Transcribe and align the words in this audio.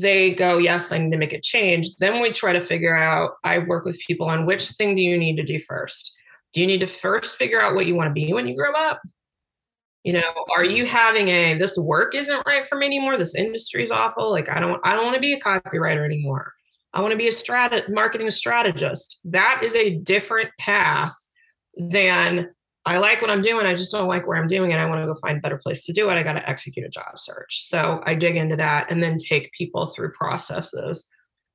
they 0.00 0.34
go, 0.34 0.58
yes, 0.58 0.92
I 0.92 0.98
need 0.98 1.12
to 1.12 1.18
make 1.18 1.32
a 1.32 1.40
change. 1.40 1.96
Then 1.96 2.20
we 2.20 2.30
try 2.30 2.52
to 2.52 2.60
figure 2.60 2.96
out, 2.96 3.32
I 3.44 3.58
work 3.58 3.84
with 3.84 4.00
people 4.06 4.28
on 4.28 4.46
which 4.46 4.68
thing 4.70 4.96
do 4.96 5.02
you 5.02 5.18
need 5.18 5.36
to 5.36 5.42
do 5.42 5.58
first? 5.58 6.16
Do 6.52 6.60
you 6.60 6.66
need 6.66 6.80
to 6.80 6.86
first 6.86 7.36
figure 7.36 7.60
out 7.60 7.74
what 7.74 7.86
you 7.86 7.94
want 7.94 8.08
to 8.08 8.14
be 8.14 8.32
when 8.32 8.46
you 8.46 8.56
grow 8.56 8.72
up? 8.72 9.00
You 10.04 10.14
know, 10.14 10.46
are 10.54 10.64
you 10.64 10.86
having 10.86 11.28
a 11.28 11.54
this 11.54 11.76
work 11.76 12.14
isn't 12.14 12.46
right 12.46 12.64
for 12.64 12.78
me 12.78 12.86
anymore? 12.86 13.18
This 13.18 13.34
industry 13.34 13.82
is 13.82 13.90
awful. 13.90 14.30
Like 14.30 14.48
I 14.48 14.60
don't 14.60 14.80
I 14.84 14.94
don't 14.94 15.04
want 15.04 15.16
to 15.16 15.20
be 15.20 15.32
a 15.32 15.40
copywriter 15.40 16.04
anymore. 16.04 16.52
I 16.94 17.00
want 17.00 17.10
to 17.10 17.18
be 17.18 17.26
a 17.26 17.32
strat 17.32 17.92
marketing 17.92 18.30
strategist. 18.30 19.20
That 19.24 19.60
is 19.64 19.74
a 19.74 19.96
different 19.96 20.50
path 20.58 21.14
than 21.76 22.50
I 22.88 22.98
like 22.98 23.20
what 23.20 23.32
I'm 23.32 23.42
doing. 23.42 23.66
I 23.66 23.74
just 23.74 23.90
don't 23.90 24.06
like 24.06 24.28
where 24.28 24.40
I'm 24.40 24.46
doing 24.46 24.70
it. 24.70 24.76
I 24.76 24.86
want 24.86 25.02
to 25.02 25.08
go 25.12 25.16
find 25.16 25.38
a 25.38 25.40
better 25.40 25.58
place 25.58 25.84
to 25.86 25.92
do 25.92 26.08
it. 26.08 26.12
I 26.12 26.22
got 26.22 26.34
to 26.34 26.48
execute 26.48 26.86
a 26.86 26.88
job 26.88 27.18
search. 27.18 27.64
So 27.64 28.00
I 28.06 28.14
dig 28.14 28.36
into 28.36 28.54
that 28.54 28.92
and 28.92 29.02
then 29.02 29.16
take 29.18 29.50
people 29.54 29.86
through 29.86 30.12
processes 30.12 31.08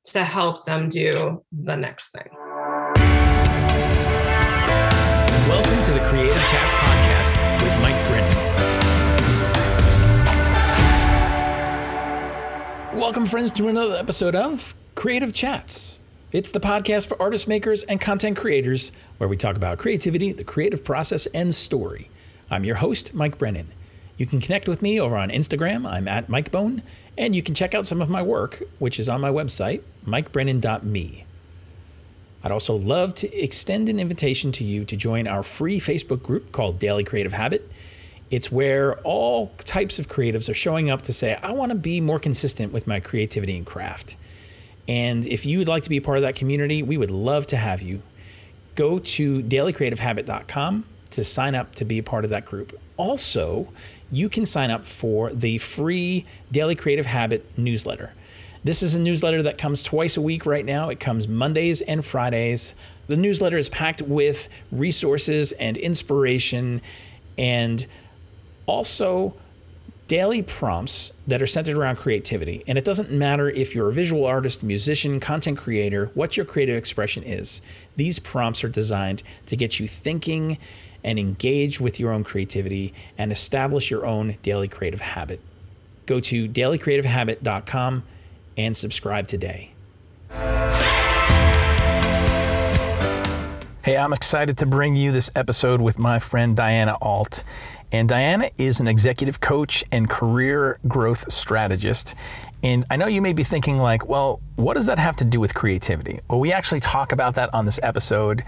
to 0.08 0.26
help 0.26 0.66
them 0.66 0.90
do 0.90 1.42
the 1.54 1.78
next 1.78 2.10
thing. 2.10 2.28
Welcome 5.48 5.82
to 5.84 5.92
the 5.94 6.02
Creative 6.04 6.36
Chats 6.36 6.76
Podcast 6.76 7.64
with 7.64 7.82
Mike 7.82 8.08
Brennan. 8.10 8.36
Welcome, 13.00 13.26
friends, 13.26 13.52
to 13.52 13.70
another 13.70 13.96
episode 13.96 14.36
of 14.36 14.76
Creative 14.96 15.32
Chats. 15.32 16.01
It's 16.32 16.54
the 16.54 16.62
podcast 16.62 17.10
for 17.10 17.22
artist 17.22 17.46
makers 17.50 17.84
and 17.84 18.00
content 18.00 18.38
creators 18.38 18.94
where 19.18 19.28
we 19.28 19.36
talk 19.36 19.58
about 19.58 19.80
creativity, 19.80 20.32
the 20.32 20.46
creative 20.46 20.82
process, 20.82 21.26
and 21.26 21.54
story. 21.54 22.10
I'm 22.50 22.64
your 22.64 22.78
host, 22.78 23.14
Mike 23.14 23.38
Brennan. 23.38 23.68
You 24.16 24.26
can 24.26 24.40
connect 24.40 24.66
with 24.66 24.82
me 24.82 24.98
over 24.98 25.18
on 25.18 25.30
Instagram. 25.30 25.86
I'm 25.86 26.08
at 26.08 26.30
MikeBone, 26.30 26.84
and 27.18 27.36
you 27.36 27.44
can 27.44 27.54
check 27.54 27.76
out 27.76 27.86
some 27.86 28.02
of 28.02 28.10
my 28.10 28.22
work, 28.22 28.64
which 28.80 28.98
is 28.98 29.10
on 29.10 29.20
my 29.20 29.30
website, 29.30 29.82
mikebrennan.me. 30.08 31.26
I'd 32.46 32.52
also 32.52 32.78
love 32.78 33.14
to 33.16 33.38
extend 33.38 33.90
an 33.90 34.00
invitation 34.00 34.54
to 34.54 34.64
you 34.64 34.86
to 34.86 34.96
join 34.96 35.28
our 35.28 35.44
free 35.44 35.82
Facebook 35.82 36.24
group 36.24 36.54
called 36.54 36.80
Daily 36.80 37.04
Creative 37.04 37.34
Habit. 37.34 37.70
It's 38.30 38.50
where 38.50 38.96
all 39.00 39.48
types 39.58 40.00
of 40.00 40.08
creatives 40.08 40.50
are 40.50 40.54
showing 40.54 40.90
up 40.90 41.02
to 41.02 41.12
say, 41.12 41.38
I 41.44 41.52
want 41.52 41.74
to 41.74 41.78
be 41.78 42.00
more 42.00 42.20
consistent 42.20 42.72
with 42.72 42.88
my 42.88 43.02
creativity 43.02 43.58
and 43.58 43.66
craft. 43.66 44.16
And 44.88 45.26
if 45.26 45.46
you 45.46 45.60
would 45.60 45.68
like 45.68 45.84
to 45.84 45.90
be 45.90 45.98
a 45.98 46.02
part 46.02 46.18
of 46.18 46.24
that 46.24 46.36
community, 46.36 46.84
we 46.84 46.98
would 46.98 47.12
love 47.12 47.48
to 47.48 47.58
have 47.58 47.82
you. 47.82 48.02
Go 48.76 49.00
to 49.00 49.44
dailycreativehabit.com 49.44 50.86
to 51.12 51.24
sign 51.24 51.56
up 51.56 51.76
to 51.76 51.86
be 51.86 52.00
a 52.00 52.04
part 52.04 52.24
of 52.24 52.32
that 52.32 52.46
group. 52.46 52.80
Also, 52.98 53.70
you 54.12 54.30
can 54.30 54.46
sign 54.46 54.72
up 54.72 54.86
for 54.86 55.32
the 55.32 55.58
free 55.58 56.26
Daily 56.52 56.76
Creative 56.76 57.06
Habit 57.06 57.58
newsletter. 57.58 58.14
This 58.64 58.84
is 58.84 58.94
a 58.94 59.00
newsletter 59.00 59.42
that 59.44 59.58
comes 59.58 59.82
twice 59.82 60.18
a 60.18 60.22
week 60.22 60.46
right 60.46 60.66
now. 60.66 60.90
It 60.90 61.00
comes 61.00 61.28
Mondays 61.28 61.82
and 61.82 62.06
Fridays. 62.06 62.76
The 63.08 63.18
newsletter 63.18 63.58
is 63.58 63.70
packed 63.70 64.02
with 64.02 64.50
resources 64.72 65.52
and 65.54 65.78
inspiration 65.78 66.82
and 67.38 67.86
also 68.68 69.34
daily 70.12 70.42
prompts 70.42 71.14
that 71.26 71.42
are 71.42 71.48
centered 71.48 71.78
around 71.78 71.96
creativity. 71.96 72.66
And 72.68 72.78
it 72.78 72.84
doesn't 72.84 73.10
matter 73.10 73.50
if 73.50 73.74
you're 73.74 73.88
a 73.88 73.94
visual 73.94 74.26
artist, 74.26 74.62
musician, 74.62 75.22
content 75.22 75.58
creator, 75.58 76.12
what 76.16 76.36
your 76.36 76.46
creative 76.46 76.76
expression 76.76 77.24
is. 77.24 77.62
These 77.96 78.20
prompts 78.20 78.62
are 78.66 78.68
designed 78.68 79.24
to 79.46 79.56
get 79.56 79.80
you 79.80 79.88
thinking 79.88 80.58
and 81.02 81.18
engage 81.18 81.80
with 81.80 81.98
your 81.98 82.12
own 82.12 82.26
creativity 82.26 82.94
and 83.18 83.32
establish 83.32 83.90
your 83.90 84.06
own 84.06 84.36
daily 84.44 84.68
creative 84.68 85.00
habit. 85.00 85.40
Go 86.08 86.20
to 86.20 86.46
dailycreativehabit.com 86.46 88.04
and 88.58 88.76
subscribe 88.76 89.30
today. 89.30 89.72
Hey, 93.84 93.98
I'm 93.98 94.12
excited 94.12 94.58
to 94.58 94.66
bring 94.66 94.98
you 94.98 95.14
this 95.14 95.32
episode 95.36 95.80
with 95.80 95.98
my 95.98 96.20
friend 96.20 96.56
Diana 96.56 96.98
Alt. 97.02 97.46
And 97.92 98.08
Diana 98.08 98.50
is 98.58 98.80
an 98.80 98.88
executive 98.88 99.42
coach 99.42 99.84
and 99.92 100.10
career 100.10 100.80
growth 100.88 101.32
strategist. 101.32 102.16
And 102.64 102.86
I 102.90 102.96
know 102.96 103.08
you 103.08 103.22
may 103.22 103.34
be 103.34 103.44
thinking, 103.44 103.78
like, 103.78 104.08
well, 104.08 104.40
what 104.56 104.76
does 104.76 104.86
that 104.86 105.00
have 105.00 105.16
to 105.18 105.26
do 105.26 105.40
with 105.40 105.54
creativity? 105.54 106.20
Well, 106.30 106.40
we 106.40 106.54
actually 106.54 106.80
talk 106.80 107.12
about 107.12 107.36
that 107.36 107.54
on 107.54 107.66
this 107.66 107.80
episode 107.84 108.44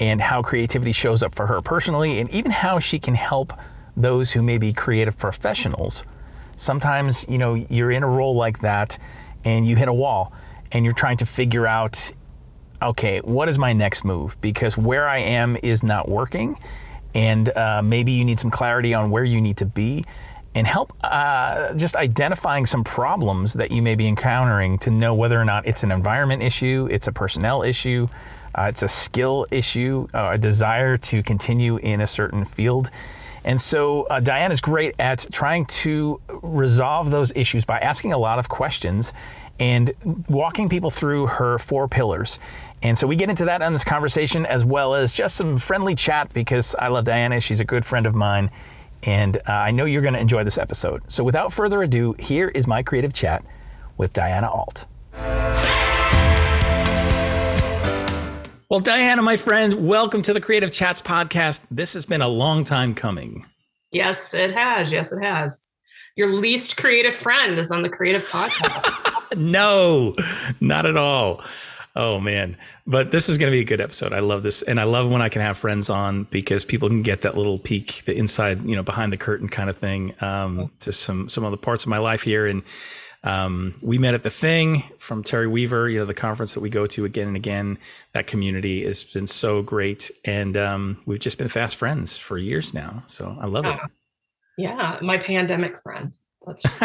and 0.00 0.20
how 0.20 0.42
creativity 0.42 0.92
shows 0.92 1.22
up 1.22 1.34
for 1.34 1.46
her 1.46 1.60
personally, 1.60 2.20
and 2.20 2.30
even 2.30 2.52
how 2.52 2.78
she 2.78 2.98
can 2.98 3.14
help 3.14 3.52
those 3.96 4.30
who 4.30 4.42
may 4.42 4.56
be 4.56 4.72
creative 4.72 5.18
professionals. 5.18 6.04
Sometimes, 6.56 7.26
you 7.28 7.36
know, 7.36 7.54
you're 7.54 7.90
in 7.90 8.04
a 8.04 8.08
role 8.08 8.36
like 8.36 8.60
that 8.60 8.96
and 9.44 9.66
you 9.66 9.76
hit 9.76 9.88
a 9.88 9.92
wall 9.92 10.32
and 10.70 10.84
you're 10.84 10.94
trying 10.94 11.16
to 11.16 11.26
figure 11.26 11.66
out, 11.66 12.12
okay, 12.80 13.18
what 13.20 13.48
is 13.48 13.58
my 13.58 13.72
next 13.72 14.04
move? 14.04 14.40
Because 14.40 14.78
where 14.78 15.08
I 15.08 15.18
am 15.18 15.56
is 15.62 15.82
not 15.82 16.08
working 16.08 16.56
and 17.18 17.48
uh, 17.56 17.82
maybe 17.82 18.12
you 18.12 18.24
need 18.24 18.38
some 18.38 18.50
clarity 18.50 18.94
on 18.94 19.10
where 19.10 19.24
you 19.24 19.40
need 19.40 19.56
to 19.56 19.66
be 19.66 20.04
and 20.54 20.68
help 20.68 20.92
uh, 21.02 21.74
just 21.74 21.96
identifying 21.96 22.64
some 22.64 22.84
problems 22.84 23.54
that 23.54 23.72
you 23.72 23.82
may 23.82 23.96
be 23.96 24.06
encountering 24.06 24.78
to 24.78 24.90
know 24.90 25.12
whether 25.14 25.38
or 25.38 25.44
not 25.44 25.66
it's 25.66 25.82
an 25.82 25.90
environment 25.90 26.44
issue, 26.44 26.86
it's 26.92 27.08
a 27.08 27.12
personnel 27.12 27.64
issue, 27.64 28.06
uh, 28.54 28.66
it's 28.68 28.84
a 28.84 28.88
skill 28.88 29.46
issue, 29.50 30.06
uh, 30.14 30.30
a 30.34 30.38
desire 30.38 30.96
to 30.96 31.20
continue 31.24 31.76
in 31.78 32.00
a 32.00 32.06
certain 32.06 32.44
field. 32.44 32.88
And 33.44 33.60
so 33.60 34.04
uh, 34.04 34.20
Diane 34.20 34.52
is 34.52 34.60
great 34.60 34.94
at 35.00 35.26
trying 35.32 35.66
to 35.66 36.20
resolve 36.42 37.10
those 37.10 37.32
issues 37.34 37.64
by 37.64 37.80
asking 37.80 38.12
a 38.12 38.18
lot 38.18 38.38
of 38.38 38.48
questions 38.48 39.12
and 39.58 39.92
walking 40.28 40.68
people 40.68 40.90
through 40.90 41.26
her 41.26 41.58
four 41.58 41.88
pillars. 41.88 42.38
And 42.82 42.96
so 42.96 43.06
we 43.06 43.16
get 43.16 43.28
into 43.28 43.46
that 43.46 43.60
on 43.60 43.72
this 43.72 43.84
conversation 43.84 44.46
as 44.46 44.64
well 44.64 44.94
as 44.94 45.12
just 45.12 45.36
some 45.36 45.58
friendly 45.58 45.94
chat 45.94 46.32
because 46.32 46.76
I 46.78 46.88
love 46.88 47.04
Diana. 47.04 47.40
She's 47.40 47.60
a 47.60 47.64
good 47.64 47.84
friend 47.84 48.06
of 48.06 48.14
mine. 48.14 48.50
And 49.02 49.36
uh, 49.36 49.52
I 49.52 49.70
know 49.70 49.84
you're 49.84 50.02
going 50.02 50.14
to 50.14 50.20
enjoy 50.20 50.44
this 50.44 50.58
episode. 50.58 51.02
So 51.08 51.24
without 51.24 51.52
further 51.52 51.82
ado, 51.82 52.14
here 52.18 52.48
is 52.48 52.66
my 52.66 52.82
creative 52.82 53.12
chat 53.12 53.44
with 53.96 54.12
Diana 54.12 54.48
Alt. 54.48 54.86
Well, 58.70 58.80
Diana, 58.80 59.22
my 59.22 59.38
friend, 59.38 59.86
welcome 59.88 60.20
to 60.22 60.34
the 60.34 60.42
Creative 60.42 60.70
Chats 60.70 61.00
podcast. 61.00 61.62
This 61.70 61.94
has 61.94 62.04
been 62.04 62.20
a 62.20 62.28
long 62.28 62.64
time 62.64 62.94
coming. 62.94 63.46
Yes, 63.90 64.34
it 64.34 64.52
has. 64.52 64.92
Yes, 64.92 65.10
it 65.10 65.22
has. 65.22 65.70
Your 66.18 66.32
least 66.32 66.76
creative 66.76 67.14
friend 67.14 67.60
is 67.60 67.70
on 67.70 67.82
the 67.82 67.88
creative 67.88 68.26
podcast. 68.28 69.36
no, 69.36 70.16
not 70.60 70.84
at 70.84 70.96
all. 70.96 71.44
Oh 71.94 72.18
man, 72.18 72.56
but 72.88 73.12
this 73.12 73.28
is 73.28 73.38
going 73.38 73.52
to 73.52 73.56
be 73.56 73.60
a 73.60 73.64
good 73.64 73.80
episode. 73.80 74.12
I 74.12 74.18
love 74.18 74.42
this, 74.42 74.62
and 74.62 74.80
I 74.80 74.82
love 74.82 75.08
when 75.08 75.22
I 75.22 75.28
can 75.28 75.42
have 75.42 75.56
friends 75.56 75.88
on 75.88 76.24
because 76.24 76.64
people 76.64 76.88
can 76.88 77.02
get 77.02 77.22
that 77.22 77.36
little 77.36 77.60
peek, 77.60 78.02
the 78.04 78.16
inside, 78.16 78.64
you 78.64 78.74
know, 78.74 78.82
behind 78.82 79.12
the 79.12 79.16
curtain 79.16 79.48
kind 79.48 79.70
of 79.70 79.76
thing, 79.78 80.12
um, 80.20 80.72
to 80.80 80.90
some 80.90 81.28
some 81.28 81.44
other 81.44 81.56
parts 81.56 81.84
of 81.84 81.88
my 81.88 81.98
life 81.98 82.22
here. 82.22 82.48
And 82.48 82.64
um, 83.22 83.74
we 83.80 83.96
met 83.96 84.14
at 84.14 84.24
the 84.24 84.30
thing 84.30 84.82
from 84.98 85.22
Terry 85.22 85.46
Weaver, 85.46 85.88
you 85.88 86.00
know, 86.00 86.04
the 86.04 86.14
conference 86.14 86.52
that 86.54 86.60
we 86.60 86.68
go 86.68 86.84
to 86.86 87.04
again 87.04 87.28
and 87.28 87.36
again. 87.36 87.78
That 88.12 88.26
community 88.26 88.84
has 88.84 89.04
been 89.04 89.28
so 89.28 89.62
great, 89.62 90.10
and 90.24 90.56
um, 90.56 91.00
we've 91.06 91.20
just 91.20 91.38
been 91.38 91.46
fast 91.46 91.76
friends 91.76 92.18
for 92.18 92.38
years 92.38 92.74
now. 92.74 93.04
So 93.06 93.38
I 93.40 93.46
love 93.46 93.66
yeah. 93.66 93.84
it. 93.84 93.90
Yeah, 94.58 94.98
my 95.00 95.18
pandemic 95.18 95.80
friend. 95.82 96.16
That's 96.46 96.64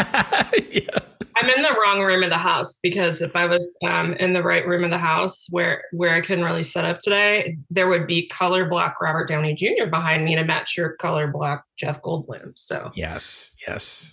yeah. 0.70 0.98
I'm 1.36 1.50
in 1.50 1.62
the 1.62 1.76
wrong 1.82 2.00
room 2.00 2.22
of 2.22 2.30
the 2.30 2.38
house 2.38 2.78
because 2.80 3.20
if 3.20 3.34
I 3.34 3.46
was 3.46 3.76
um, 3.84 4.12
in 4.14 4.34
the 4.34 4.42
right 4.42 4.66
room 4.66 4.84
of 4.84 4.90
the 4.90 4.98
house 4.98 5.48
where 5.50 5.82
where 5.92 6.14
I 6.14 6.20
couldn't 6.20 6.44
really 6.44 6.62
set 6.62 6.84
up 6.84 7.00
today, 7.00 7.56
there 7.70 7.88
would 7.88 8.06
be 8.06 8.28
color 8.28 8.68
block 8.68 9.00
Robert 9.00 9.26
Downey 9.26 9.54
Jr. 9.54 9.86
behind 9.90 10.24
me 10.24 10.36
to 10.36 10.44
match 10.44 10.76
your 10.76 10.90
color 10.96 11.26
block 11.26 11.64
Jeff 11.76 12.00
Goldblum. 12.02 12.52
So 12.54 12.92
yes, 12.94 13.50
yes, 13.66 14.12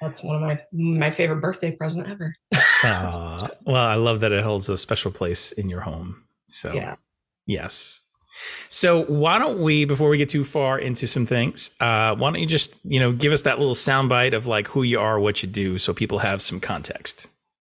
that's 0.00 0.22
one 0.24 0.36
of 0.36 0.42
my 0.42 0.60
my 0.72 1.10
favorite 1.10 1.42
birthday 1.42 1.72
present 1.72 2.08
ever. 2.08 2.34
uh, 2.82 3.48
well, 3.66 3.76
I 3.76 3.96
love 3.96 4.20
that 4.20 4.32
it 4.32 4.42
holds 4.42 4.68
a 4.70 4.78
special 4.78 5.10
place 5.10 5.52
in 5.52 5.68
your 5.68 5.82
home. 5.82 6.24
So 6.46 6.72
yeah, 6.72 6.96
yes, 7.44 8.04
so 8.68 9.04
why 9.04 9.38
don't 9.38 9.60
we, 9.60 9.84
before 9.84 10.08
we 10.08 10.18
get 10.18 10.28
too 10.28 10.44
far 10.44 10.78
into 10.78 11.06
some 11.06 11.26
things, 11.26 11.70
uh, 11.80 12.14
why 12.14 12.30
don't 12.30 12.40
you 12.40 12.46
just 12.46 12.74
you 12.84 13.00
know 13.00 13.12
give 13.12 13.32
us 13.32 13.42
that 13.42 13.58
little 13.58 13.74
soundbite 13.74 14.34
of 14.34 14.46
like 14.46 14.68
who 14.68 14.82
you 14.82 14.98
are, 14.98 15.18
what 15.20 15.42
you 15.42 15.48
do, 15.48 15.78
so 15.78 15.92
people 15.92 16.18
have 16.18 16.42
some 16.42 16.60
context. 16.60 17.28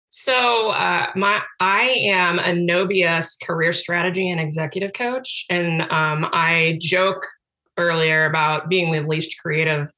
So 0.09 0.69
uh, 0.69 1.11
my 1.15 1.41
I 1.59 1.83
am 2.05 2.39
a 2.39 2.53
No 2.53 2.87
BS 2.87 3.45
career 3.45 3.73
strategy 3.73 4.29
and 4.29 4.39
executive 4.39 4.93
coach, 4.93 5.45
and 5.49 5.81
um, 5.83 6.27
I 6.33 6.79
joke 6.81 7.25
earlier 7.77 8.25
about 8.25 8.69
being 8.69 8.91
the 8.91 9.01
least 9.01 9.35
creative 9.39 9.91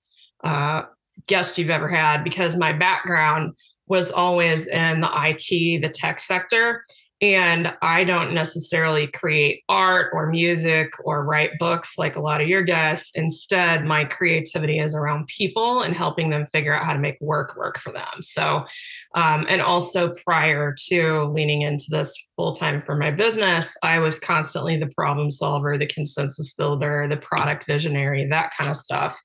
uh, 0.43 0.83
guest 1.27 1.57
you've 1.57 1.69
ever 1.69 1.87
had 1.87 2.23
because 2.23 2.57
my 2.57 2.73
background 2.73 3.53
was 3.87 4.11
always 4.11 4.67
in 4.67 5.01
the 5.01 5.09
IT, 5.11 5.81
the 5.81 5.89
tech 5.89 6.19
sector. 6.19 6.83
And 7.21 7.75
I 7.81 8.05
don't 8.05 8.33
necessarily 8.33 9.07
create 9.07 9.63
art 9.67 10.11
or 10.13 10.27
music 10.27 10.93
or 11.03 11.25
write 11.25 11.59
books 11.59 11.97
like 11.97 12.15
a 12.15 12.21
lot 12.21 12.39
of 12.39 12.47
your 12.47 12.61
guests. 12.61 13.11
Instead, 13.13 13.83
my 13.83 14.05
creativity 14.05 14.79
is 14.79 14.95
around 14.95 15.27
people 15.27 15.81
and 15.81 15.93
helping 15.93 16.29
them 16.29 16.45
figure 16.45 16.73
out 16.73 16.85
how 16.85 16.93
to 16.93 16.99
make 16.99 17.17
work 17.19 17.57
work 17.57 17.77
for 17.77 17.91
them. 17.91 18.21
So, 18.21 18.65
um, 19.15 19.45
and 19.49 19.61
also 19.61 20.13
prior 20.25 20.73
to 20.87 21.23
leaning 21.25 21.61
into 21.61 21.85
this 21.89 22.15
full 22.37 22.55
time 22.55 22.79
for 22.79 22.95
my 22.95 23.11
business, 23.11 23.75
I 23.83 23.99
was 23.99 24.17
constantly 24.17 24.77
the 24.77 24.87
problem 24.95 25.29
solver, 25.29 25.77
the 25.77 25.87
consensus 25.87 26.53
builder, 26.53 27.05
the 27.09 27.17
product 27.17 27.65
visionary, 27.65 28.25
that 28.27 28.51
kind 28.57 28.69
of 28.69 28.77
stuff. 28.77 29.21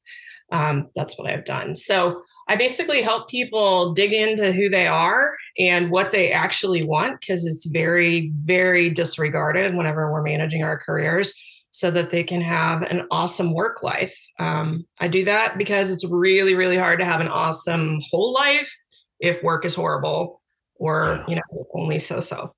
Um, 0.51 0.91
that's 0.97 1.17
what 1.17 1.31
I've 1.31 1.45
done. 1.45 1.77
So, 1.77 2.23
I 2.49 2.57
basically 2.57 3.01
help 3.01 3.29
people 3.29 3.93
dig 3.93 4.13
into 4.13 4.53
who 4.53 4.69
they 4.69 4.87
are 4.87 5.35
and 5.59 5.91
what 5.91 6.13
they 6.13 6.31
actually 6.33 6.83
want 6.83 7.21
because 7.21 7.45
it's 7.45 7.65
very, 7.67 8.33
very 8.35 8.91
disregarded 8.91 9.75
whenever 9.75 10.13
we're 10.13 10.23
managing 10.23 10.63
our 10.63 10.79
careers 10.79 11.35
so 11.71 11.91
that 11.91 12.11
they 12.11 12.23
can 12.23 12.41
have 12.41 12.83
an 12.83 13.07
awesome 13.11 13.53
work 13.53 13.83
life. 13.83 14.17
Um, 14.39 14.85
I 15.01 15.09
do 15.09 15.25
that 15.25 15.59
because 15.59 15.91
it's 15.91 16.05
really, 16.09 16.55
really 16.55 16.77
hard 16.77 17.01
to 17.01 17.05
have 17.05 17.21
an 17.21 17.29
awesome 17.29 17.99
whole 18.11 18.33
life 18.33 18.73
if 19.21 19.43
work 19.43 19.65
is 19.65 19.75
horrible 19.75 20.41
or, 20.77 21.25
you 21.27 21.37
know, 21.37 21.65
only 21.75 21.99
so 21.99 22.21
so. 22.21 22.55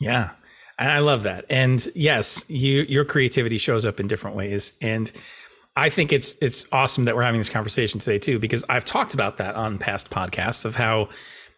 Yeah. 0.00 0.30
And 0.78 0.90
I 0.90 0.98
love 1.00 1.22
that. 1.24 1.44
And 1.50 1.86
yes, 1.94 2.44
you 2.48 2.82
your 2.88 3.04
creativity 3.04 3.58
shows 3.58 3.84
up 3.84 4.00
in 4.00 4.08
different 4.08 4.36
ways. 4.36 4.72
And 4.80 5.10
I 5.76 5.88
think 5.88 6.12
it's 6.12 6.36
it's 6.40 6.66
awesome 6.72 7.04
that 7.04 7.16
we're 7.16 7.22
having 7.22 7.40
this 7.40 7.48
conversation 7.48 7.98
today 7.98 8.18
too, 8.18 8.38
because 8.38 8.64
I've 8.68 8.84
talked 8.84 9.14
about 9.14 9.38
that 9.38 9.56
on 9.56 9.78
past 9.78 10.10
podcasts 10.10 10.64
of 10.64 10.76
how, 10.76 11.08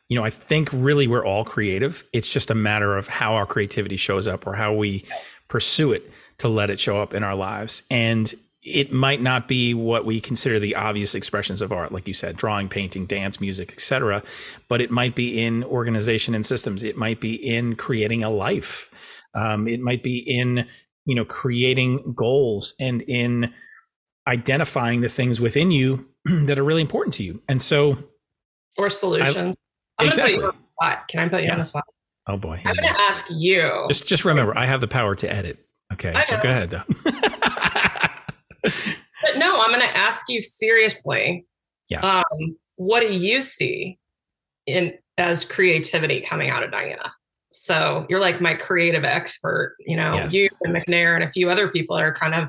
you 0.08 0.18
know, 0.18 0.24
I 0.24 0.30
think 0.30 0.70
really 0.72 1.06
we're 1.06 1.24
all 1.24 1.44
creative. 1.44 2.04
It's 2.12 2.28
just 2.28 2.50
a 2.50 2.54
matter 2.54 2.96
of 2.96 3.08
how 3.08 3.34
our 3.34 3.46
creativity 3.46 3.96
shows 3.96 4.26
up 4.26 4.46
or 4.46 4.54
how 4.54 4.72
we 4.72 5.04
pursue 5.48 5.92
it 5.92 6.10
to 6.38 6.48
let 6.48 6.70
it 6.70 6.80
show 6.80 7.00
up 7.00 7.14
in 7.14 7.22
our 7.22 7.34
lives. 7.34 7.82
And 7.90 8.34
it 8.62 8.90
might 8.92 9.22
not 9.22 9.46
be 9.46 9.74
what 9.74 10.04
we 10.04 10.20
consider 10.20 10.58
the 10.58 10.74
obvious 10.74 11.14
expressions 11.14 11.60
of 11.60 11.70
art, 11.70 11.92
like 11.92 12.08
you 12.08 12.14
said, 12.14 12.36
drawing, 12.36 12.68
painting, 12.68 13.06
dance, 13.06 13.40
music, 13.40 13.72
etc. 13.72 14.22
But 14.68 14.80
it 14.80 14.90
might 14.90 15.14
be 15.14 15.40
in 15.40 15.62
organization 15.62 16.34
and 16.34 16.44
systems. 16.44 16.82
It 16.82 16.96
might 16.96 17.20
be 17.20 17.34
in 17.34 17.76
creating 17.76 18.24
a 18.24 18.30
life. 18.30 18.90
Um, 19.34 19.68
it 19.68 19.80
might 19.80 20.02
be 20.02 20.18
in 20.18 20.66
you 21.04 21.14
know 21.14 21.24
creating 21.24 22.14
goals 22.16 22.74
and 22.80 23.02
in 23.02 23.52
identifying 24.26 25.00
the 25.00 25.08
things 25.08 25.40
within 25.40 25.70
you 25.70 26.08
that 26.24 26.58
are 26.58 26.64
really 26.64 26.82
important 26.82 27.14
to 27.14 27.24
you. 27.24 27.42
And 27.48 27.60
so, 27.60 27.96
or 28.76 28.90
solutions. 28.90 29.56
I, 29.98 30.06
exactly. 30.06 30.38
Can 31.08 31.20
I 31.20 31.28
put 31.28 31.40
you 31.40 31.46
yeah. 31.46 31.52
on 31.52 31.58
the 31.58 31.64
spot? 31.64 31.84
Oh 32.26 32.36
boy. 32.36 32.60
I'm 32.64 32.74
going 32.76 32.92
to 32.92 33.00
ask 33.00 33.26
you. 33.30 33.86
Just, 33.88 34.06
just 34.06 34.24
remember, 34.24 34.56
I 34.56 34.66
have 34.66 34.80
the 34.80 34.88
power 34.88 35.14
to 35.16 35.32
edit. 35.32 35.64
Okay, 35.92 36.12
so 36.24 36.36
go 36.40 36.48
ahead 36.48 36.70
but 38.62 39.36
no, 39.36 39.60
I'm 39.60 39.68
going 39.68 39.80
to 39.80 39.96
ask 39.96 40.28
you 40.28 40.42
seriously. 40.42 41.46
Yeah. 41.88 42.00
Um, 42.00 42.56
what 42.74 43.06
do 43.06 43.14
you 43.14 43.40
see 43.40 43.98
in 44.66 44.94
as 45.16 45.44
creativity 45.44 46.20
coming 46.20 46.50
out 46.50 46.64
of 46.64 46.72
Diana? 46.72 47.12
So 47.52 48.04
you're 48.10 48.20
like 48.20 48.40
my 48.40 48.54
creative 48.54 49.04
expert. 49.04 49.76
You 49.86 49.96
know, 49.96 50.14
yes. 50.14 50.34
you 50.34 50.48
and 50.62 50.74
McNair 50.74 51.14
and 51.14 51.22
a 51.22 51.28
few 51.28 51.48
other 51.48 51.68
people 51.68 51.96
are 51.96 52.12
kind 52.12 52.34
of 52.34 52.48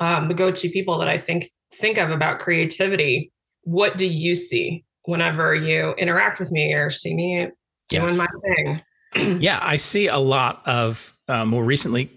um, 0.00 0.28
the 0.28 0.34
go-to 0.34 0.68
people 0.70 0.98
that 0.98 1.08
I 1.08 1.18
think 1.18 1.46
think 1.74 1.98
of 1.98 2.10
about 2.10 2.40
creativity. 2.40 3.32
What 3.62 3.98
do 3.98 4.06
you 4.06 4.34
see 4.34 4.84
whenever 5.04 5.54
you 5.54 5.92
interact 5.92 6.40
with 6.40 6.50
me 6.50 6.72
or 6.72 6.90
see 6.90 7.14
me 7.14 7.48
doing 7.88 8.08
yes. 8.08 8.16
my 8.16 8.26
thing? 8.42 9.38
yeah, 9.40 9.60
I 9.62 9.76
see 9.76 10.08
a 10.08 10.18
lot 10.18 10.62
of 10.66 11.16
uh, 11.28 11.44
more 11.44 11.64
recently 11.64 12.10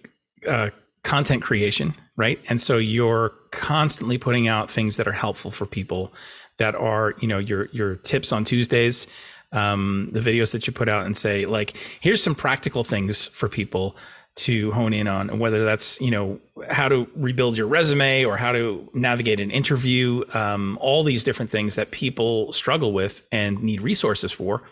uh, 0.48 0.70
content 1.04 1.44
creation, 1.44 1.94
right? 2.16 2.40
And 2.50 2.62
so 2.62 2.78
you're 2.78 3.34
constantly 3.52 4.18
putting 4.18 4.48
out 4.48 4.72
things 4.72 4.98
that 4.98 5.08
are 5.08 5.14
helpful 5.14 5.52
for 5.52 5.66
people. 5.66 6.14
That 6.60 6.76
are, 6.76 7.16
you 7.20 7.28
know, 7.28 7.40
your 7.40 7.68
your 7.72 7.96
tips 7.96 8.32
on 8.32 8.44
Tuesdays, 8.44 9.08
um, 9.52 10.10
the 10.12 10.20
videos 10.20 10.52
that 10.52 10.68
you 10.68 10.72
put 10.72 10.88
out, 10.88 11.08
and 11.08 11.18
say 11.18 11.48
like, 11.48 11.76
here's 12.00 12.22
some 12.22 12.36
practical 12.36 12.84
things 12.84 13.28
for 13.30 13.50
people 13.50 13.98
to 14.36 14.72
hone 14.72 14.94
in 14.94 15.08
on, 15.08 15.40
whether 15.40 15.64
that's 15.64 16.00
you 16.02 16.12
know 16.12 16.40
how 16.70 16.88
to 16.88 17.08
rebuild 17.16 17.58
your 17.58 17.68
resume 17.68 18.26
or 18.26 18.38
how 18.38 18.52
to 18.52 18.90
navigate 18.94 19.40
an 19.40 19.52
interview, 19.52 20.24
um, 20.34 20.78
all 20.82 21.04
these 21.04 21.24
different 21.24 21.52
things 21.52 21.76
that 21.76 21.92
people 21.92 22.52
struggle 22.54 22.94
with 22.94 23.26
and 23.32 23.62
need 23.62 23.82
resources 23.82 24.32
for. 24.32 24.64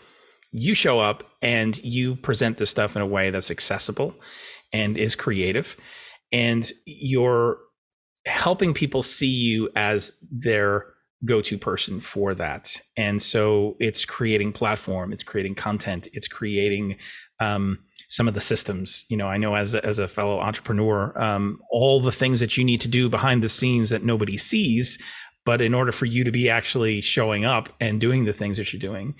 You 0.50 0.74
show 0.74 1.00
up 1.00 1.24
and 1.40 1.78
you 1.82 2.16
present 2.16 2.58
this 2.58 2.70
stuff 2.70 2.96
in 2.96 3.02
a 3.02 3.06
way 3.06 3.30
that's 3.30 3.50
accessible 3.50 4.14
and 4.72 4.98
is 4.98 5.14
creative, 5.14 5.76
and 6.32 6.70
you're 6.84 7.58
helping 8.26 8.74
people 8.74 9.02
see 9.02 9.28
you 9.28 9.68
as 9.76 10.12
their 10.30 10.86
go-to 11.24 11.56
person 11.56 12.00
for 12.00 12.34
that 12.34 12.80
and 12.96 13.22
so 13.22 13.76
it's 13.78 14.04
creating 14.04 14.52
platform 14.52 15.12
it's 15.12 15.22
creating 15.22 15.54
content 15.54 16.08
it's 16.12 16.26
creating 16.26 16.96
um, 17.42 17.78
some 18.08 18.28
of 18.28 18.34
the 18.34 18.40
systems. 18.40 19.04
You 19.08 19.16
know, 19.16 19.26
I 19.26 19.38
know 19.38 19.54
as 19.54 19.74
a, 19.74 19.84
as 19.84 19.98
a 19.98 20.08
fellow 20.08 20.38
entrepreneur, 20.40 21.18
um, 21.20 21.60
all 21.70 22.00
the 22.00 22.12
things 22.12 22.40
that 22.40 22.56
you 22.56 22.64
need 22.64 22.80
to 22.82 22.88
do 22.88 23.08
behind 23.08 23.42
the 23.42 23.48
scenes 23.48 23.90
that 23.90 24.04
nobody 24.04 24.36
sees. 24.36 24.98
But 25.44 25.60
in 25.60 25.74
order 25.74 25.90
for 25.90 26.06
you 26.06 26.22
to 26.22 26.30
be 26.30 26.48
actually 26.48 27.00
showing 27.00 27.44
up 27.44 27.68
and 27.80 28.00
doing 28.00 28.26
the 28.26 28.32
things 28.32 28.58
that 28.58 28.72
you're 28.72 28.78
doing, 28.78 29.16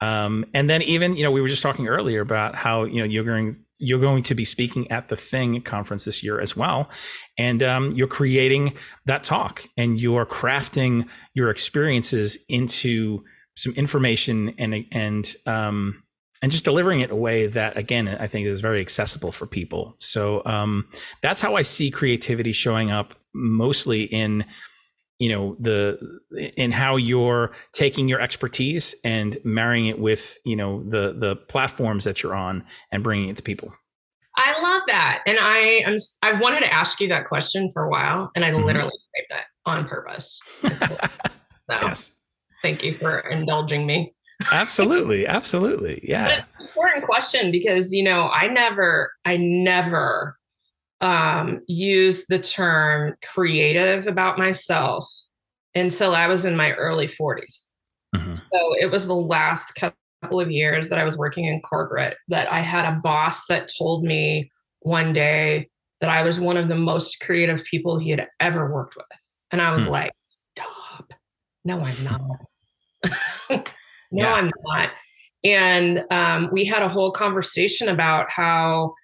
um, 0.00 0.46
and 0.54 0.70
then 0.70 0.80
even 0.82 1.16
you 1.16 1.22
know 1.22 1.30
we 1.30 1.42
were 1.42 1.48
just 1.48 1.62
talking 1.62 1.86
earlier 1.86 2.20
about 2.20 2.54
how 2.54 2.84
you 2.84 2.98
know 2.98 3.04
you're 3.04 3.24
going 3.24 3.62
you're 3.78 4.00
going 4.00 4.22
to 4.22 4.34
be 4.34 4.46
speaking 4.46 4.90
at 4.90 5.10
the 5.10 5.16
Thing 5.16 5.60
conference 5.60 6.06
this 6.06 6.22
year 6.22 6.40
as 6.40 6.56
well, 6.56 6.88
and 7.36 7.62
um, 7.62 7.90
you're 7.92 8.06
creating 8.06 8.72
that 9.04 9.22
talk 9.22 9.64
and 9.76 10.00
you're 10.00 10.24
crafting 10.24 11.06
your 11.34 11.50
experiences 11.50 12.38
into 12.48 13.22
some 13.54 13.72
information 13.74 14.54
and 14.58 14.86
and 14.92 15.36
um, 15.44 16.02
and 16.42 16.52
just 16.52 16.64
delivering 16.64 17.00
it 17.00 17.04
in 17.04 17.10
a 17.10 17.16
way 17.16 17.46
that 17.46 17.76
again 17.76 18.08
i 18.08 18.26
think 18.26 18.46
is 18.46 18.60
very 18.60 18.80
accessible 18.80 19.32
for 19.32 19.46
people. 19.46 19.96
So 19.98 20.42
um, 20.44 20.88
that's 21.22 21.40
how 21.40 21.56
i 21.56 21.62
see 21.62 21.90
creativity 21.90 22.52
showing 22.52 22.90
up 22.90 23.14
mostly 23.34 24.04
in 24.04 24.44
you 25.18 25.30
know 25.30 25.56
the 25.58 25.98
in 26.56 26.72
how 26.72 26.96
you're 26.96 27.52
taking 27.72 28.08
your 28.08 28.20
expertise 28.20 28.94
and 29.02 29.38
marrying 29.44 29.86
it 29.86 29.98
with 29.98 30.38
you 30.44 30.56
know 30.56 30.82
the 30.82 31.14
the 31.18 31.36
platforms 31.36 32.04
that 32.04 32.22
you're 32.22 32.34
on 32.34 32.64
and 32.90 33.02
bringing 33.02 33.28
it 33.28 33.36
to 33.36 33.42
people. 33.42 33.72
I 34.38 34.60
love 34.60 34.82
that. 34.88 35.22
And 35.26 35.38
i 35.40 35.58
am 35.86 35.96
i 36.22 36.32
wanted 36.34 36.60
to 36.60 36.72
ask 36.72 37.00
you 37.00 37.08
that 37.08 37.26
question 37.26 37.70
for 37.72 37.84
a 37.84 37.90
while 37.90 38.30
and 38.34 38.44
i 38.44 38.50
mm-hmm. 38.50 38.66
literally 38.66 38.90
saved 38.90 39.40
it 39.40 39.46
on 39.64 39.86
purpose. 39.86 40.40
So 41.68 41.78
yes. 41.82 42.12
thank 42.62 42.84
you 42.84 42.94
for 42.94 43.18
indulging 43.18 43.86
me 43.86 44.14
absolutely 44.52 45.26
absolutely 45.26 46.00
yeah. 46.02 46.44
Important 46.60 47.04
question 47.04 47.50
because 47.50 47.92
you 47.92 48.02
know 48.02 48.28
i 48.28 48.48
never 48.48 49.12
i 49.24 49.36
never 49.36 50.36
um 51.00 51.60
use 51.66 52.26
the 52.26 52.38
term 52.38 53.14
creative 53.34 54.06
about 54.06 54.38
myself 54.38 55.08
until 55.74 56.14
i 56.14 56.26
was 56.26 56.44
in 56.44 56.56
my 56.56 56.72
early 56.72 57.06
40s 57.06 57.64
mm-hmm. 58.14 58.34
so 58.34 58.74
it 58.80 58.90
was 58.90 59.06
the 59.06 59.14
last 59.14 59.74
couple 59.74 60.40
of 60.40 60.50
years 60.50 60.88
that 60.88 60.98
i 60.98 61.04
was 61.04 61.16
working 61.16 61.44
in 61.44 61.60
corporate 61.60 62.16
that 62.28 62.50
i 62.52 62.60
had 62.60 62.84
a 62.84 62.98
boss 63.00 63.46
that 63.46 63.70
told 63.78 64.04
me 64.04 64.50
one 64.80 65.12
day 65.12 65.68
that 66.00 66.10
i 66.10 66.22
was 66.22 66.40
one 66.40 66.56
of 66.56 66.68
the 66.68 66.76
most 66.76 67.20
creative 67.20 67.62
people 67.64 67.98
he 67.98 68.10
had 68.10 68.28
ever 68.40 68.72
worked 68.72 68.96
with. 68.96 69.06
And 69.50 69.62
i 69.62 69.72
was 69.72 69.84
mm. 69.84 69.90
like 69.90 70.12
stop. 70.18 71.12
No 71.64 71.80
i'm 71.80 72.04
not 72.04 73.70
no, 74.10 74.24
yeah. 74.24 74.34
I'm 74.34 74.50
not. 74.64 74.90
And 75.44 76.04
um, 76.10 76.48
we 76.52 76.64
had 76.64 76.82
a 76.82 76.88
whole 76.88 77.12
conversation 77.12 77.88
about 77.88 78.30
how 78.30 78.94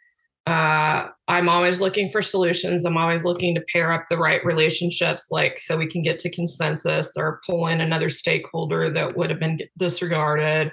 uh, 0.47 1.07
I'm 1.29 1.49
always 1.49 1.81
looking 1.81 2.09
for 2.09 2.21
solutions. 2.21 2.85
I'm 2.85 2.97
always 2.97 3.25
looking 3.25 3.55
to 3.55 3.65
pair 3.73 3.93
up 3.93 4.07
the 4.09 4.17
right 4.17 4.45
relationships, 4.45 5.29
like 5.31 5.59
so 5.59 5.77
we 5.77 5.87
can 5.87 6.03
get 6.03 6.19
to 6.21 6.31
consensus 6.31 7.17
or 7.17 7.41
pull 7.47 7.69
in 7.69 7.81
another 7.81 8.11
stakeholder 8.11 8.91
that 8.91 9.17
would 9.17 9.31
have 9.31 9.39
been 9.39 9.61
disregarded 9.79 10.73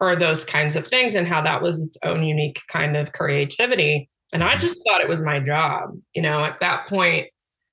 or 0.00 0.16
those 0.16 0.44
kinds 0.44 0.74
of 0.74 0.84
things, 0.84 1.14
and 1.14 1.28
how 1.28 1.40
that 1.42 1.62
was 1.62 1.80
its 1.80 1.96
own 2.04 2.24
unique 2.24 2.60
kind 2.68 2.96
of 2.96 3.12
creativity. 3.12 4.10
And 4.32 4.42
I 4.42 4.56
just 4.56 4.82
thought 4.84 5.00
it 5.00 5.08
was 5.08 5.22
my 5.22 5.38
job. 5.38 5.90
You 6.16 6.22
know, 6.22 6.42
at 6.42 6.58
that 6.58 6.88
point, 6.88 7.28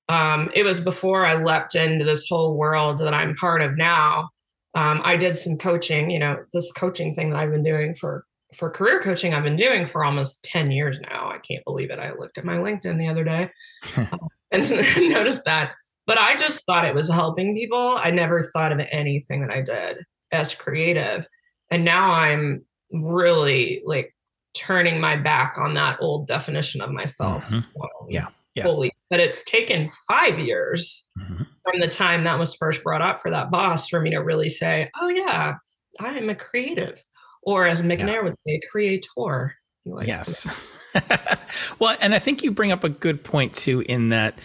um, 0.09 0.51
it 0.53 0.63
was 0.63 0.79
before 0.79 1.25
I 1.25 1.33
leapt 1.33 1.73
into 1.73 2.05
this 2.05 2.27
whole 2.29 2.55
world 2.55 2.99
that 2.99 3.15
I'm 3.15 3.33
part 3.33 3.61
of 3.61 3.77
now 3.77 4.29
um, 4.73 5.01
I 5.03 5.17
did 5.17 5.37
some 5.37 5.57
coaching, 5.57 6.09
you 6.09 6.19
know, 6.19 6.37
this 6.53 6.71
coaching 6.71 7.13
thing 7.13 7.31
that 7.31 7.37
I've 7.37 7.51
been 7.51 7.63
doing 7.63 7.93
for 7.95 8.25
for 8.55 8.69
career 8.69 9.01
coaching, 9.01 9.33
I've 9.33 9.43
been 9.43 9.55
doing 9.55 9.85
for 9.85 10.03
almost 10.03 10.43
10 10.43 10.71
years 10.71 10.99
now. 10.99 11.29
I 11.29 11.37
can't 11.37 11.63
believe 11.63 11.89
it. 11.89 11.99
I 11.99 12.11
looked 12.11 12.37
at 12.37 12.43
my 12.43 12.57
LinkedIn 12.57 12.97
the 12.97 13.07
other 13.07 13.23
day 13.23 13.49
um, 13.97 14.27
and 14.51 14.69
noticed 14.97 15.45
that. 15.45 15.71
But 16.05 16.17
I 16.17 16.35
just 16.35 16.65
thought 16.65 16.85
it 16.85 16.95
was 16.95 17.09
helping 17.09 17.55
people. 17.55 17.97
I 17.97 18.11
never 18.11 18.49
thought 18.53 18.73
of 18.73 18.85
anything 18.91 19.41
that 19.41 19.53
I 19.53 19.61
did 19.61 19.99
as 20.31 20.53
creative. 20.53 21.25
And 21.69 21.85
now 21.85 22.11
I'm 22.11 22.65
really 22.91 23.81
like 23.85 24.13
turning 24.53 24.99
my 24.99 25.15
back 25.15 25.57
on 25.57 25.73
that 25.75 25.97
old 26.01 26.27
definition 26.27 26.81
of 26.81 26.91
myself. 26.91 27.49
Mhm. 27.49 27.65
Yeah, 28.09 28.27
yeah. 28.55 28.63
Fully. 28.63 28.90
But 29.11 29.19
it's 29.19 29.43
taken 29.43 29.89
five 30.07 30.39
years 30.39 31.07
Mhm. 31.19 31.45
from 31.63 31.79
the 31.79 31.87
time 31.87 32.23
that 32.23 32.39
was 32.39 32.55
first 32.55 32.81
brought 32.81 33.03
up 33.03 33.19
for 33.19 33.29
that 33.29 33.51
boss 33.51 33.87
for 33.87 34.01
me 34.01 34.09
to 34.09 34.17
really 34.19 34.49
say, 34.49 34.89
oh, 34.99 35.09
yeah, 35.09 35.55
I 35.99 36.17
am 36.17 36.29
a 36.29 36.35
creative. 36.35 36.99
Or 37.43 37.67
as 37.67 37.83
McNair 37.83 38.23
would 38.23 38.35
say, 38.47 38.59
creator. 38.71 39.55
He 39.83 39.91
likes 39.91 40.07
Yes. 40.07 40.67
well, 41.79 41.95
and 42.01 42.15
I 42.15 42.19
think 42.19 42.41
you 42.41 42.51
bring 42.51 42.71
up 42.71 42.83
a 42.83 42.89
good 42.89 43.23
point 43.23 43.53
too, 43.53 43.83
in 43.87 44.09
that, 44.09 44.39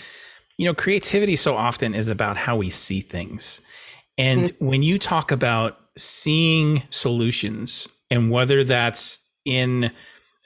you 0.59 0.67
know, 0.67 0.75
creativity 0.75 1.37
so 1.37 1.57
often 1.57 1.95
is 1.95 2.09
about 2.09 2.37
how 2.37 2.57
we 2.57 2.69
see 2.71 3.01
things. 3.01 3.61
And 4.19 4.53
when 4.59 4.83
you 4.83 4.99
talk 4.99 5.31
about 5.31 5.79
seeing 5.97 6.83
solutions 6.91 7.87
and 8.11 8.31
whether 8.31 8.65
that's 8.65 9.21
in 9.45 9.93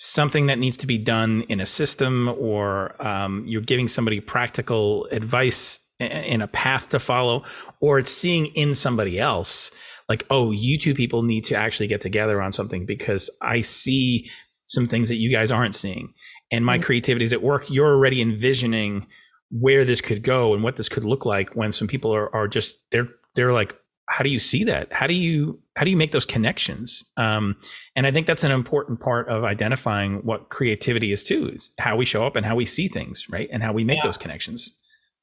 something 0.02 0.46
that 0.46 0.58
needs 0.58 0.78
to 0.78 0.86
be 0.86 0.96
done 0.96 1.42
in 1.50 1.60
a 1.60 1.66
system 1.66 2.26
or 2.38 3.00
um, 3.06 3.44
you're 3.46 3.60
giving 3.60 3.86
somebody 3.86 4.18
practical 4.18 5.04
advice 5.12 5.78
in 5.98 6.40
a 6.40 6.48
path 6.48 6.88
to 6.88 6.98
follow, 6.98 7.44
or 7.80 7.98
it's 7.98 8.10
seeing 8.10 8.46
in 8.46 8.74
somebody 8.74 9.20
else, 9.20 9.70
like, 10.08 10.24
oh, 10.30 10.52
you 10.52 10.78
two 10.78 10.94
people 10.94 11.22
need 11.22 11.44
to 11.44 11.54
actually 11.54 11.86
get 11.86 12.00
together 12.00 12.40
on 12.40 12.50
something 12.50 12.86
because 12.86 13.28
I 13.42 13.60
see 13.60 14.30
some 14.64 14.88
things 14.88 15.10
that 15.10 15.16
you 15.16 15.30
guys 15.30 15.50
aren't 15.50 15.74
seeing. 15.74 16.14
And 16.50 16.64
my 16.64 16.78
Mhm. 16.78 16.82
creativity 16.84 17.26
is 17.26 17.34
at 17.34 17.42
work. 17.42 17.68
You're 17.68 17.92
already 17.92 18.22
envisioning 18.22 19.06
where 19.50 19.84
this 19.84 20.00
could 20.00 20.22
go 20.22 20.54
and 20.54 20.62
what 20.62 20.76
this 20.76 20.88
could 20.88 21.04
look 21.04 21.26
like 21.26 21.54
when 21.54 21.72
some 21.72 21.88
people 21.88 22.14
are, 22.14 22.34
are 22.34 22.48
just 22.48 22.78
they're 22.90 23.08
they're 23.34 23.52
like 23.52 23.74
how 24.20 24.22
do 24.24 24.28
you 24.28 24.38
see 24.38 24.64
that 24.64 24.92
how 24.92 25.06
do 25.06 25.14
you 25.14 25.58
how 25.76 25.84
do 25.84 25.90
you 25.90 25.96
make 25.96 26.12
those 26.12 26.26
connections 26.26 27.02
um, 27.16 27.56
and 27.96 28.06
i 28.06 28.10
think 28.12 28.26
that's 28.26 28.44
an 28.44 28.50
important 28.52 29.00
part 29.00 29.26
of 29.30 29.44
identifying 29.44 30.16
what 30.16 30.50
creativity 30.50 31.10
is 31.10 31.22
too 31.22 31.48
is 31.54 31.70
how 31.78 31.96
we 31.96 32.04
show 32.04 32.26
up 32.26 32.36
and 32.36 32.44
how 32.44 32.54
we 32.54 32.66
see 32.66 32.86
things 32.86 33.30
right 33.30 33.48
and 33.50 33.62
how 33.62 33.72
we 33.72 33.82
make 33.82 33.96
Yeah. 33.96 34.04
those 34.04 34.18
connections 34.18 34.72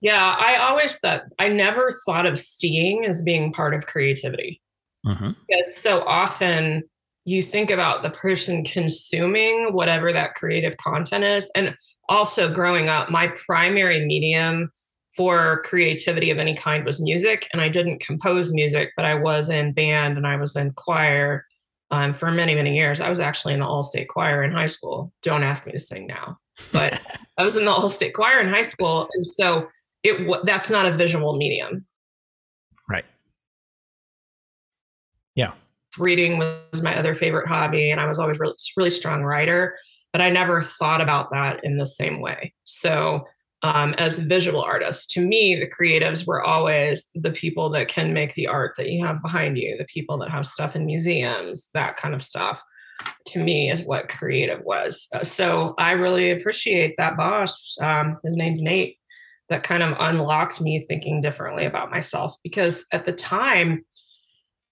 Yeah, 0.02 0.36
I 0.40 0.56
always 0.56 0.98
thought, 0.98 1.22
I 1.38 1.50
never 1.50 1.92
thought 2.08 2.26
of 2.26 2.40
seeing 2.40 3.06
as 3.06 3.22
being 3.22 3.54
part 3.54 3.76
of 3.76 3.86
creativity. 3.86 4.62
mm-hmm. 5.06 5.32
because 5.48 5.76
so 5.78 6.02
often 6.02 6.82
you 7.26 7.44
think 7.44 7.70
about 7.70 8.02
the 8.02 8.10
person 8.10 8.64
consuming 8.64 9.74
whatever 9.74 10.12
that 10.12 10.34
creative 10.34 10.76
content 10.78 11.24
is 11.24 11.52
and 11.56 11.76
also 12.10 12.52
growing 12.52 12.90
up 12.90 13.12
my 13.12 13.28
primary 13.46 14.04
medium 14.08 14.72
for 15.18 15.64
creativity 15.66 16.30
of 16.30 16.38
any 16.38 16.54
kind 16.54 16.86
was 16.86 17.02
music 17.02 17.50
and 17.52 17.62
i 17.62 17.68
didn't 17.68 18.00
compose 18.00 18.54
music 18.54 18.92
but 18.96 19.04
i 19.04 19.16
was 19.16 19.50
in 19.50 19.74
band 19.74 20.16
and 20.16 20.28
i 20.28 20.38
was 20.38 20.56
in 20.56 20.72
choir 20.74 21.46
um, 21.90 22.14
for 22.14 22.30
many 22.32 22.54
many 22.54 22.76
years. 22.76 23.00
I 23.00 23.08
was 23.08 23.22
actually 23.22 23.54
in 23.54 23.62
the 23.62 23.66
all-state 23.66 24.10
choir 24.10 24.44
in 24.44 24.52
high 24.52 24.66
school. 24.66 25.14
Don't 25.22 25.44
ask 25.44 25.66
me 25.66 25.72
to 25.72 25.80
sing 25.80 26.06
now 26.06 26.38
but 26.72 27.02
i 27.38 27.44
was 27.44 27.58
in 27.58 27.66
the 27.66 27.72
all-state 27.72 28.14
choir 28.14 28.40
in 28.40 28.50
high 28.50 28.62
school 28.62 29.10
and 29.14 29.26
so 29.26 29.68
it 30.04 30.28
that's 30.46 30.70
not 30.70 30.86
a 30.86 30.96
visual 30.96 31.36
medium. 31.36 31.86
Right. 32.90 33.06
Yeah. 35.36 35.54
Reading 35.98 36.38
was 36.38 36.82
my 36.82 36.98
other 36.98 37.16
favorite 37.16 37.48
hobby 37.48 37.92
and 37.92 38.00
i 38.00 38.08
was 38.08 38.20
always 38.20 38.40
really, 38.40 38.56
really 38.76 38.92
strong 38.92 39.24
writer 39.24 39.78
but 40.14 40.22
i 40.22 40.30
never 40.30 40.62
thought 40.62 41.02
about 41.02 41.32
that 41.32 41.64
in 41.64 41.78
the 41.78 41.86
same 41.86 42.22
way. 42.22 42.54
So 42.64 43.26
um, 43.64 43.94
as 43.98 44.20
visual 44.20 44.62
artists 44.62 45.06
to 45.14 45.26
me 45.26 45.56
the 45.56 45.68
creatives 45.70 46.28
were 46.28 46.44
always 46.44 47.10
the 47.16 47.32
people 47.32 47.70
that 47.70 47.88
can 47.88 48.14
make 48.14 48.34
the 48.36 48.48
art 48.48 48.74
that 48.78 48.90
you 48.90 49.04
have 49.06 49.22
behind 49.22 49.58
you 49.58 49.76
the 49.78 49.86
people 49.86 50.18
that 50.18 50.30
have 50.30 50.46
stuff 50.46 50.76
in 50.76 50.86
museums 50.86 51.70
that 51.74 51.98
kind 51.98 52.14
of 52.14 52.22
stuff 52.22 52.62
to 53.26 53.40
me 53.44 53.70
is 53.72 53.84
what 53.84 54.10
creative 54.10 54.62
was 54.64 55.08
Uh, 55.14 55.24
so 55.24 55.74
i 55.78 55.92
really 55.92 56.32
appreciate 56.32 56.94
that 56.98 57.18
boss 57.18 57.76
um, 57.82 58.18
his 58.24 58.36
name's 58.36 58.62
nate 58.62 58.98
that 59.50 59.64
kind 59.64 59.82
of 59.82 59.96
unlocked 60.00 60.60
me 60.62 60.80
thinking 60.88 61.22
differently 61.22 61.66
about 61.66 61.90
myself 61.90 62.36
because 62.44 62.86
at 62.92 63.06
the 63.06 63.14
time 63.14 63.84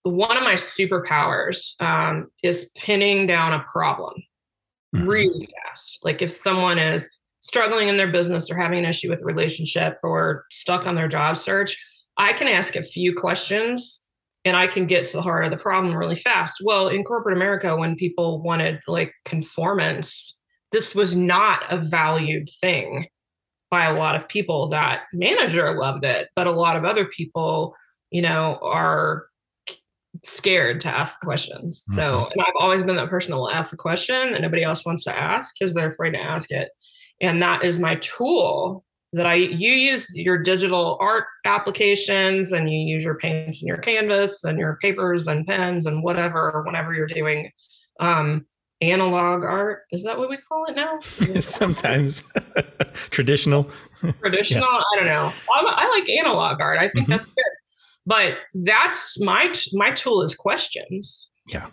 one 0.04 0.38
of 0.38 0.44
my 0.44 0.54
superpowers 0.54 1.80
um, 1.82 2.28
is 2.44 2.70
pinning 2.76 3.26
down 3.26 3.54
a 3.54 3.64
problem 3.72 4.14
Mhm. 4.94 5.08
really 5.08 5.46
fast. 5.66 6.00
Like 6.06 6.22
if 6.22 6.32
someone 6.32 6.78
is 6.78 7.10
struggling 7.46 7.90
in 7.90 7.96
their 7.96 8.12
business 8.12 8.50
or 8.50 8.58
having 8.58 8.80
an 8.80 8.90
issue 8.90 9.08
with 9.08 9.22
a 9.22 9.26
relationship 9.26 10.00
or 10.02 10.46
stuck 10.50 10.88
on 10.88 10.96
their 10.96 11.08
job 11.08 11.38
search, 11.38 11.78
I 12.18 12.34
can 12.34 12.48
ask 12.48 12.76
a 12.76 12.82
few 12.82 13.14
questions 13.14 14.04
and 14.46 14.58
I 14.58 14.66
can 14.66 14.88
get 14.88 15.06
to 15.06 15.18
the 15.18 15.22
heart 15.22 15.46
of 15.46 15.52
the 15.52 15.58
problem 15.58 15.96
really 15.96 16.16
fast. 16.16 16.60
Well, 16.64 16.88
in 16.88 17.04
corporate 17.04 17.38
America, 17.38 17.78
when 17.78 17.96
people 17.96 18.42
wanted 18.42 18.80
like 18.88 19.14
conformance, 19.26 20.42
this 20.72 20.96
was 20.96 21.16
not 21.16 21.62
a 21.70 21.78
valued 21.78 22.50
thing 22.62 23.06
by 23.70 23.86
a 23.86 23.96
lot 23.96 24.16
of 24.16 24.28
people. 24.28 24.68
That 24.70 25.04
manager 25.14 25.72
loved 25.78 26.04
it, 26.04 26.30
but 26.36 26.48
a 26.48 26.52
lot 26.52 26.76
of 26.76 26.84
other 26.84 27.06
people, 27.06 27.76
you 28.10 28.24
know, 28.24 28.58
are 28.64 29.28
scared 30.24 30.80
to 30.80 30.90
ask 30.90 31.20
questions. 31.20 31.84
So, 31.90 32.02
mm-hmm. 32.02 32.32
and 32.32 32.42
I've 32.42 32.60
always 32.60 32.82
been 32.82 32.96
that 32.96 33.10
person 33.10 33.32
that 33.32 33.38
will 33.38 33.52
ask 33.52 33.70
the 33.70 33.78
question 33.78 34.34
and 34.34 34.42
nobody 34.42 34.64
else 34.64 34.84
wants 34.84 35.04
to 35.04 35.16
ask 35.16 35.54
because 35.60 35.76
they're 35.76 35.90
afraid 35.90 36.12
to 36.12 36.22
ask 36.22 36.52
it. 36.52 36.70
And 37.22 37.42
that 37.42 37.64
is 37.64 37.80
my 37.80 37.96
tool 37.96 38.84
that 39.14 39.26
I 39.26 39.36
you 39.36 39.72
use 39.72 40.12
your 40.16 40.38
digital 40.38 40.98
art 41.00 41.26
applications 41.46 42.52
and 42.52 42.70
you 42.72 42.80
use 42.80 43.04
your 43.04 43.16
paints 43.18 43.62
and 43.62 43.68
your 43.68 43.78
canvas 43.78 44.44
and 44.44 44.60
your 44.60 44.78
papers 44.82 45.28
and 45.28 45.48
pens 45.48 45.86
and 45.86 46.04
whatever 46.04 46.62
whenever 46.66 46.94
you're 46.94 47.08
doing. 47.08 47.52
Um 48.00 48.46
analog 48.82 49.46
art. 49.46 49.84
Is 49.92 50.04
that 50.04 50.18
what 50.18 50.30
we 50.30 50.36
call 50.38 50.66
it 50.66 50.76
now? 50.76 50.98
Sometimes. 51.40 52.24
traditional. 53.10 53.70
Traditional? 54.20 54.68
I 54.68 54.84
don't 54.98 55.06
know. 55.06 55.32
I, 55.54 55.62
I 55.66 55.88
like 55.98 56.10
analog 56.10 56.60
art. 56.60 56.80
I 56.80 56.90
think 56.90 57.08
Mhm. 57.08 57.12
that's 57.12 57.32
good. 57.32 57.46
But 58.06 58.38
that's 58.54 59.20
my 59.22 59.54
my 59.74 59.92
tool 59.92 60.22
is 60.24 60.36
questions. 60.36 61.32
Yeah. 61.48 61.68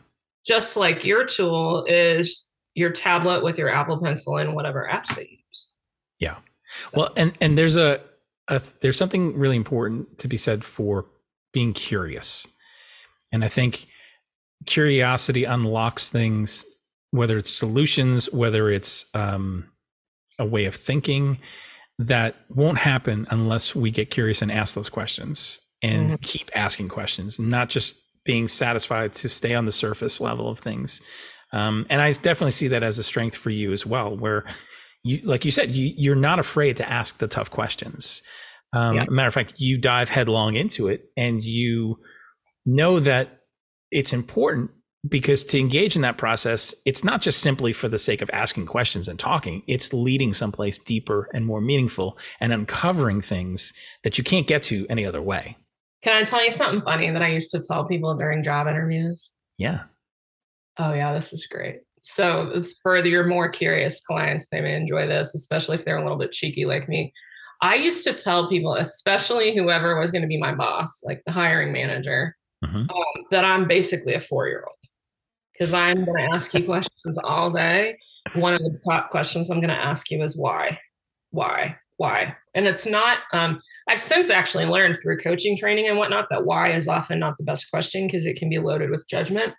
just 0.47 0.77
like 0.77 1.05
your 1.05 1.25
tool 1.25 1.85
is 1.89 2.49
your 2.75 2.91
tablet 2.91 3.43
with 3.43 3.59
your 3.59 3.69
apple 3.69 4.01
pencil 4.01 4.37
and 4.37 4.55
whatever 4.55 4.89
apps 4.91 5.15
they 5.15 5.23
use 5.23 5.69
Yeah. 6.19 6.37
So, 6.81 7.01
Well, 7.01 7.13
and 7.17 7.33
and 7.41 7.59
there's 7.59 7.77
a, 7.77 8.01
a 8.49 8.63
there's 8.81 8.97
something 8.97 9.37
really 9.37 9.57
important 9.57 10.19
to 10.19 10.29
be 10.29 10.37
said 10.37 10.65
for 10.65 11.07
being 11.53 11.73
curious, 11.73 12.47
and 13.31 13.45
I 13.45 13.49
think 13.49 13.87
curiosity 14.67 15.45
unlocks 15.45 16.11
things, 16.11 16.65
whether 17.11 17.37
it's 17.37 17.53
solutions, 17.53 18.33
whether 18.33 18.71
it's 18.71 19.07
um, 19.13 19.71
a 20.39 20.47
way 20.47 20.65
of 20.65 20.75
thinking, 20.75 21.39
that 21.99 22.37
won't 22.49 22.79
happen 22.79 23.27
unless 23.31 23.75
we 23.75 23.91
get 23.91 24.11
curious 24.11 24.43
and 24.43 24.51
ask 24.51 24.75
those 24.75 24.89
questions 24.89 25.61
and 25.83 26.21
keep 26.23 26.51
asking 26.55 26.89
questions, 26.89 27.39
not 27.39 27.69
just 27.69 27.97
being 28.25 28.49
satisfied 28.49 29.13
to 29.13 29.29
stay 29.29 29.55
on 29.55 29.67
the 29.67 29.73
surface 29.73 30.21
level 30.21 30.49
of 30.49 30.59
things. 30.59 31.01
Um, 31.53 31.87
and 31.91 32.01
I 32.01 32.13
definitely 32.13 32.53
see 32.53 32.69
that 32.69 32.83
as 32.83 32.99
a 32.99 33.03
strength 33.03 33.37
for 33.37 33.51
you 33.51 33.73
as 33.73 33.85
well, 33.85 34.17
where 34.17 34.45
you, 35.05 35.21
like 35.25 35.45
you 35.45 35.51
said, 35.51 35.71
you, 35.71 35.93
you're 35.97 36.15
not 36.15 36.39
afraid 36.39 36.77
to 36.79 36.89
ask 36.89 37.19
the 37.19 37.29
tough 37.29 37.51
questions. 37.51 38.23
Um, 38.73 38.97
Yeah. 38.97 39.05
Matter 39.11 39.29
of 39.29 39.35
fact, 39.35 39.55
you 39.59 39.77
dive 39.79 40.09
headlong 40.09 40.55
into 40.55 40.89
it, 40.89 41.07
and 41.17 41.43
you 41.43 41.99
know 42.65 43.01
that 43.01 43.41
it's 43.91 44.13
important 44.13 44.71
because 45.09 45.43
to 45.43 45.59
engage 45.59 45.97
in 45.97 46.03
that 46.03 46.17
process, 46.17 46.75
it's 46.87 47.03
not 47.03 47.21
just 47.21 47.41
simply 47.41 47.73
for 47.73 47.89
the 47.89 47.99
sake 47.99 48.23
of 48.23 48.31
asking 48.33 48.65
questions 48.67 49.09
and 49.09 49.19
talking. 49.19 49.63
It's 49.67 49.93
leading 49.93 50.33
someplace 50.33 50.79
deeper 50.79 51.29
and 51.35 51.45
more 51.45 51.61
meaningful, 51.61 52.17
and 52.41 52.53
uncovering 52.53 53.21
things 53.21 53.73
that 54.05 54.17
you 54.17 54.25
can't 54.25 54.47
get 54.47 54.63
to 54.65 54.87
any 54.89 55.05
other 55.05 55.21
way. 55.21 55.57
can 56.05 56.15
i 56.15 56.25
tell 56.25 56.45
you 56.45 56.51
something 56.53 56.81
funny 56.83 57.11
that 57.11 57.21
i 57.23 57.29
used 57.29 57.51
to 57.51 57.61
tell 57.69 57.85
people 57.87 58.17
during 58.17 58.43
job 58.43 58.67
interviews 58.69 59.31
Yeah. 59.59 59.83
Oh 60.79 60.95
yeah 60.95 61.13
this 61.13 61.33
is 61.33 61.47
great. 61.47 61.81
So 62.05 62.51
it's 62.55 62.75
for 62.83 62.97
your 63.05 63.25
more 63.25 63.49
curious 63.49 64.01
clients 64.01 64.49
they 64.49 64.61
may 64.61 64.75
enjoy 64.77 65.07
this 65.07 65.35
especially 65.35 65.77
if 65.77 65.85
they're 65.85 65.99
a 65.99 66.03
little 66.03 66.19
bit 66.19 66.33
cheeky 66.33 66.65
like 66.65 66.89
me. 66.89 67.13
I 67.61 67.77
used 67.77 68.03
to 68.05 68.13
tell 68.13 68.49
people 68.49 68.75
especially 68.75 69.55
whoever 69.57 69.99
was 70.01 70.11
going 70.11 70.23
to 70.23 70.29
be 70.29 70.39
my 70.39 70.53
boss 70.55 71.03
like 71.05 71.23
the 71.25 71.33
hiring 71.33 71.73
manager 71.73 72.37
Mhm. 72.65 72.89
um, 72.91 73.25
that 73.33 73.45
i'm 73.45 73.67
basically 73.67 74.15
a 74.15 74.21
four-year-old. 74.21 74.77
Because 75.53 75.73
i'm 75.75 76.05
going 76.05 76.29
to 76.29 76.35
ask 76.35 76.55
you 76.55 76.65
questions 76.65 77.19
all 77.25 77.51
day. 77.51 77.99
One 78.35 78.55
of 78.55 78.61
the 78.61 78.79
top 78.89 79.11
questions 79.11 79.51
i'm 79.51 79.59
going 79.59 79.69
to 79.69 79.75
ask 79.75 80.11
you 80.11 80.23
is 80.23 80.37
why 80.37 80.79
why 81.31 81.77
why? 81.99 82.37
And 82.55 82.67
it's 82.67 82.87
not 82.87 83.19
um, 83.33 83.61
i've 83.89 84.01
since 84.01 84.29
actually 84.31 84.65
learned 84.67 84.97
through 85.01 85.19
coaching 85.19 85.57
training 85.57 85.89
and 85.89 85.99
whatnot 85.99 86.27
that 86.31 86.45
why 86.47 86.71
is 86.71 86.87
often 86.89 87.19
not 87.19 87.37
the 87.37 87.45
best 87.45 87.71
question 87.71 88.07
because 88.07 88.27
it 88.27 88.37
can 88.37 88.49
be 88.49 88.59
loaded 88.59 88.91
with 88.91 89.09
judgment 89.09 89.55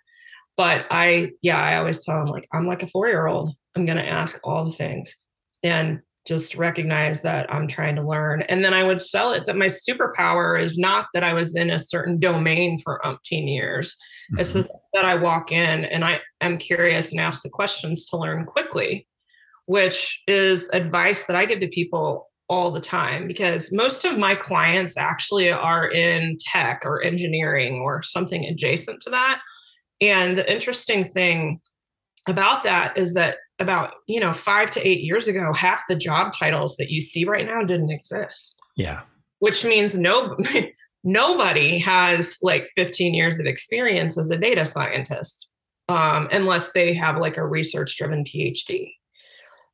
but 0.56 0.86
I, 0.90 1.32
yeah, 1.42 1.58
I 1.58 1.76
always 1.76 2.04
tell 2.04 2.18
them 2.18 2.28
like 2.28 2.46
I'm 2.52 2.66
like 2.66 2.82
a 2.82 2.88
four 2.88 3.08
year 3.08 3.26
old. 3.26 3.54
I'm 3.76 3.86
gonna 3.86 4.02
ask 4.02 4.40
all 4.44 4.64
the 4.64 4.72
things 4.72 5.14
and 5.62 6.00
just 6.26 6.54
recognize 6.54 7.20
that 7.22 7.52
I'm 7.52 7.68
trying 7.68 7.96
to 7.96 8.06
learn. 8.06 8.42
And 8.42 8.64
then 8.64 8.72
I 8.72 8.82
would 8.82 9.00
sell 9.00 9.32
it 9.32 9.44
that 9.46 9.56
my 9.56 9.66
superpower 9.66 10.60
is 10.60 10.78
not 10.78 11.06
that 11.12 11.22
I 11.22 11.34
was 11.34 11.54
in 11.54 11.70
a 11.70 11.78
certain 11.78 12.18
domain 12.18 12.78
for 12.82 13.00
umpteen 13.04 13.52
years. 13.52 13.96
Mm-hmm. 14.32 14.40
It's 14.40 14.52
that 14.94 15.04
I 15.04 15.16
walk 15.16 15.52
in 15.52 15.84
and 15.84 16.04
I 16.04 16.20
am 16.40 16.56
curious 16.56 17.12
and 17.12 17.20
ask 17.20 17.42
the 17.42 17.50
questions 17.50 18.06
to 18.06 18.16
learn 18.16 18.46
quickly, 18.46 19.06
which 19.66 20.22
is 20.26 20.70
advice 20.70 21.26
that 21.26 21.36
I 21.36 21.44
give 21.44 21.60
to 21.60 21.68
people 21.68 22.30
all 22.48 22.70
the 22.70 22.80
time 22.80 23.26
because 23.26 23.72
most 23.72 24.04
of 24.04 24.18
my 24.18 24.34
clients 24.34 24.96
actually 24.96 25.50
are 25.50 25.88
in 25.88 26.36
tech 26.40 26.82
or 26.84 27.02
engineering 27.02 27.80
or 27.80 28.02
something 28.02 28.44
adjacent 28.44 29.00
to 29.02 29.10
that. 29.10 29.40
And 30.00 30.38
the 30.38 30.52
interesting 30.52 31.04
thing 31.04 31.60
about 32.28 32.62
that 32.62 32.96
is 32.96 33.14
that 33.14 33.36
about 33.60 33.94
you 34.08 34.18
know 34.18 34.32
five 34.32 34.70
to 34.72 34.86
eight 34.86 35.02
years 35.04 35.28
ago 35.28 35.52
half 35.52 35.84
the 35.88 35.94
job 35.94 36.32
titles 36.32 36.76
that 36.76 36.90
you 36.90 37.00
see 37.00 37.24
right 37.24 37.46
now 37.46 37.62
didn't 37.62 37.90
exist. 37.90 38.60
Yeah. 38.76 39.02
Which 39.38 39.64
means 39.64 39.96
no 39.96 40.36
nobody 41.04 41.78
has 41.78 42.38
like 42.42 42.68
15 42.76 43.14
years 43.14 43.38
of 43.38 43.46
experience 43.46 44.18
as 44.18 44.30
a 44.30 44.38
data 44.38 44.64
scientist 44.64 45.50
um, 45.88 46.28
unless 46.32 46.72
they 46.72 46.94
have 46.94 47.18
like 47.18 47.36
a 47.36 47.46
research 47.46 47.98
driven 47.98 48.24
phd 48.24 48.90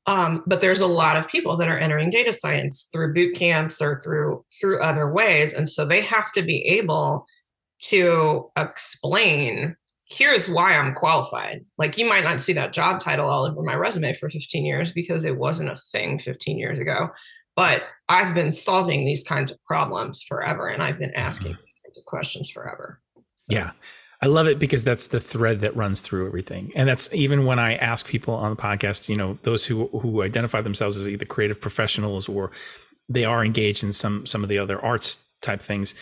um, 0.07 0.43
but 0.47 0.61
there's 0.61 0.81
a 0.81 0.87
lot 0.87 1.17
of 1.17 1.29
people 1.29 1.57
that 1.57 1.69
are 1.69 1.79
entering 1.79 2.11
data 2.11 2.33
science 2.33 2.89
through 2.93 3.15
boot 3.15 3.35
camps 3.37 3.81
or 3.81 4.01
through 4.01 4.45
through 4.61 4.83
other 4.83 5.11
ways. 5.13 5.53
And 5.53 5.69
so 5.69 5.85
they 5.85 6.01
have 6.01 6.33
to 6.33 6.43
be 6.43 6.63
able 6.67 7.27
to 7.83 8.51
explain 8.57 9.77
here's 10.11 10.49
why 10.49 10.77
I'm 10.77 10.93
qualified. 10.93 11.65
Like 11.79 11.97
you 11.97 12.05
might 12.05 12.25
not 12.25 12.41
see 12.41 12.53
that 12.55 12.73
job 12.73 13.01
title 13.01 13.29
all 13.29 13.47
over 13.47 13.63
my 13.63 13.75
resume 13.75 14.13
for 14.15 14.29
15 14.29 14.67
years 14.67 14.93
because 14.93 15.25
it 15.25 15.39
wasn't 15.39 15.71
a 15.71 15.77
thing 15.77 16.19
15 16.19 16.59
years 16.59 16.79
ago. 16.79 17.09
But 17.57 17.85
I've 18.09 18.35
been 18.35 18.51
solving 18.51 19.05
these 19.05 19.25
kinds 19.25 19.51
of 19.51 19.63
problems 19.65 20.23
forever 20.23 20.67
and 20.67 20.83
I've 20.83 20.99
been 20.99 21.15
asking 21.15 21.53
mm-hmm. 21.53 21.61
these 21.61 21.75
kinds 21.85 21.99
of 21.99 22.05
questions 22.05 22.51
forever. 22.51 23.01
So. 23.37 23.55
Yeah. 23.55 23.71
I 24.23 24.27
love 24.27 24.49
it 24.49 24.59
because 24.59 24.85
that's 24.85 25.09
the 25.09 25.21
thread 25.21 25.61
that 25.61 25.75
runs 25.75 26.03
through 26.03 26.27
everything. 26.27 26.73
And 26.75 26.89
that's 26.89 27.09
even 27.13 27.47
when 27.47 27.59
I 27.59 27.77
ask 27.77 28.07
people 28.07 28.35
on 28.35 28.51
the 28.51 28.61
podcast, 28.61 29.09
you 29.09 29.17
know, 29.17 29.39
those 29.45 29.65
who 29.65 29.87
who 29.87 30.23
identify 30.23 30.61
themselves 30.61 30.99
as 30.99 31.09
either 31.09 31.25
creative 31.25 31.59
professionals 31.59 32.29
or 32.29 32.51
they 33.09 33.25
are 33.25 33.43
engaged 33.43 33.83
in 33.83 33.93
some 33.93 34.27
some 34.27 34.43
of 34.43 34.51
the 34.51 34.59
other 34.59 34.79
arts 34.85 35.21
type 35.41 35.63
things 35.63 35.95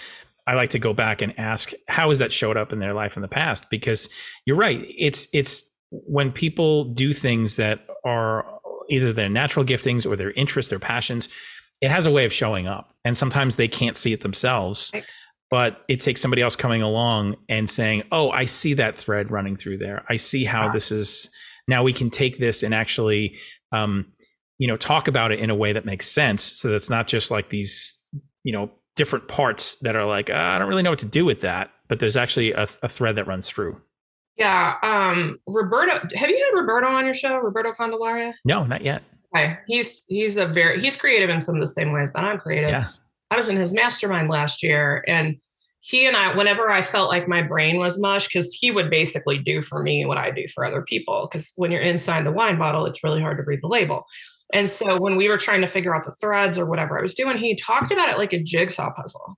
I 0.48 0.54
like 0.54 0.70
to 0.70 0.78
go 0.78 0.94
back 0.94 1.20
and 1.20 1.38
ask 1.38 1.72
how 1.88 2.08
has 2.08 2.18
that 2.18 2.32
showed 2.32 2.56
up 2.56 2.72
in 2.72 2.78
their 2.78 2.94
life 2.94 3.16
in 3.16 3.22
the 3.22 3.28
past? 3.28 3.68
Because 3.70 4.08
you're 4.46 4.56
right 4.56 4.84
it's 4.96 5.28
it's 5.32 5.64
when 5.90 6.32
people 6.32 6.84
do 6.84 7.12
things 7.12 7.56
that 7.56 7.86
are 8.04 8.46
either 8.90 9.12
their 9.12 9.28
natural 9.28 9.64
giftings 9.64 10.06
or 10.06 10.16
their 10.16 10.32
interests 10.32 10.70
their 10.70 10.78
passions 10.78 11.28
it 11.80 11.90
has 11.90 12.06
a 12.06 12.10
way 12.10 12.24
of 12.24 12.32
showing 12.32 12.66
up 12.66 12.94
and 13.04 13.16
sometimes 13.16 13.56
they 13.56 13.68
can't 13.68 13.96
see 13.96 14.12
it 14.12 14.22
themselves 14.22 14.90
but 15.50 15.82
it 15.88 16.00
takes 16.00 16.20
somebody 16.20 16.42
else 16.42 16.56
coming 16.56 16.82
along 16.82 17.36
and 17.48 17.68
saying 17.68 18.02
oh 18.12 18.30
I 18.30 18.44
see 18.44 18.74
that 18.74 18.96
thread 18.96 19.30
running 19.30 19.56
through 19.56 19.78
there. 19.78 20.04
I 20.08 20.16
see 20.16 20.44
how 20.44 20.70
this 20.70 20.90
is 20.90 21.30
now 21.66 21.82
we 21.82 21.92
can 21.92 22.10
take 22.10 22.38
this 22.38 22.62
and 22.62 22.74
actually 22.74 23.38
um, 23.72 24.06
you 24.58 24.66
know 24.68 24.76
talk 24.76 25.08
about 25.08 25.32
it 25.32 25.38
in 25.38 25.50
a 25.50 25.54
way 25.54 25.72
that 25.72 25.84
makes 25.84 26.06
sense 26.06 26.42
so 26.42 26.70
that's 26.70 26.90
not 26.90 27.06
just 27.06 27.30
like 27.30 27.50
these 27.50 27.94
you 28.44 28.52
know 28.52 28.70
different 28.98 29.28
parts 29.28 29.76
that 29.76 29.96
are 29.96 30.04
like, 30.04 30.28
uh, 30.28 30.34
I 30.34 30.58
don't 30.58 30.68
really 30.68 30.82
know 30.82 30.90
what 30.90 30.98
to 30.98 31.06
do 31.06 31.24
with 31.24 31.40
that, 31.40 31.70
but 31.86 32.00
there's 32.00 32.16
actually 32.16 32.52
a, 32.52 32.66
a 32.82 32.88
thread 32.88 33.16
that 33.16 33.28
runs 33.28 33.48
through. 33.48 33.80
Yeah. 34.36 34.74
Um, 34.82 35.38
Roberto, 35.46 36.06
have 36.16 36.28
you 36.28 36.36
had 36.36 36.60
Roberto 36.60 36.88
on 36.88 37.04
your 37.04 37.14
show, 37.14 37.38
Roberto 37.38 37.72
Candelaria? 37.72 38.34
No, 38.44 38.66
not 38.66 38.82
yet. 38.82 39.04
Okay. 39.34 39.56
He's, 39.68 40.04
he's 40.08 40.36
a 40.36 40.46
very, 40.46 40.80
he's 40.80 40.96
creative 40.96 41.30
in 41.30 41.40
some 41.40 41.54
of 41.54 41.60
the 41.60 41.66
same 41.68 41.92
ways 41.92 42.12
that 42.12 42.24
I'm 42.24 42.38
creative. 42.38 42.70
Yeah. 42.70 42.88
I 43.30 43.36
was 43.36 43.48
in 43.48 43.56
his 43.56 43.72
mastermind 43.72 44.28
last 44.28 44.62
year 44.62 45.04
and 45.06 45.36
he 45.80 46.06
and 46.06 46.16
I, 46.16 46.36
whenever 46.36 46.68
I 46.68 46.82
felt 46.82 47.08
like 47.08 47.28
my 47.28 47.40
brain 47.40 47.78
was 47.78 48.00
mush, 48.00 48.26
because 48.26 48.52
he 48.52 48.72
would 48.72 48.90
basically 48.90 49.38
do 49.38 49.62
for 49.62 49.80
me 49.80 50.04
what 50.04 50.18
I 50.18 50.32
do 50.32 50.46
for 50.52 50.64
other 50.64 50.82
people. 50.82 51.28
Because 51.30 51.52
when 51.54 51.70
you're 51.70 51.80
inside 51.80 52.26
the 52.26 52.32
wine 52.32 52.58
bottle, 52.58 52.84
it's 52.84 53.04
really 53.04 53.20
hard 53.20 53.38
to 53.38 53.44
read 53.44 53.62
the 53.62 53.68
label. 53.68 54.04
And 54.52 54.68
so 54.68 54.98
when 54.98 55.16
we 55.16 55.28
were 55.28 55.36
trying 55.36 55.60
to 55.60 55.66
figure 55.66 55.94
out 55.94 56.04
the 56.04 56.16
threads 56.20 56.58
or 56.58 56.66
whatever 56.66 56.98
I 56.98 57.02
was 57.02 57.14
doing, 57.14 57.36
he 57.36 57.54
talked 57.54 57.92
about 57.92 58.08
it 58.08 58.18
like 58.18 58.32
a 58.32 58.42
jigsaw 58.42 58.92
puzzle. 58.94 59.36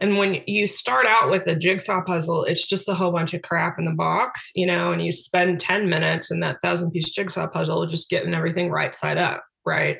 And 0.00 0.16
when 0.16 0.42
you 0.46 0.66
start 0.66 1.06
out 1.06 1.30
with 1.30 1.46
a 1.46 1.56
jigsaw 1.56 2.02
puzzle, 2.04 2.44
it's 2.44 2.66
just 2.66 2.88
a 2.88 2.94
whole 2.94 3.10
bunch 3.10 3.34
of 3.34 3.42
crap 3.42 3.78
in 3.78 3.84
the 3.84 3.94
box, 3.94 4.52
you 4.54 4.66
know, 4.66 4.92
and 4.92 5.04
you 5.04 5.10
spend 5.10 5.60
10 5.60 5.88
minutes 5.88 6.30
in 6.30 6.40
that 6.40 6.60
thousand 6.62 6.92
piece 6.92 7.10
jigsaw 7.10 7.48
puzzle 7.48 7.86
just 7.86 8.08
getting 8.08 8.34
everything 8.34 8.70
right 8.70 8.94
side 8.94 9.18
up, 9.18 9.44
right? 9.66 9.98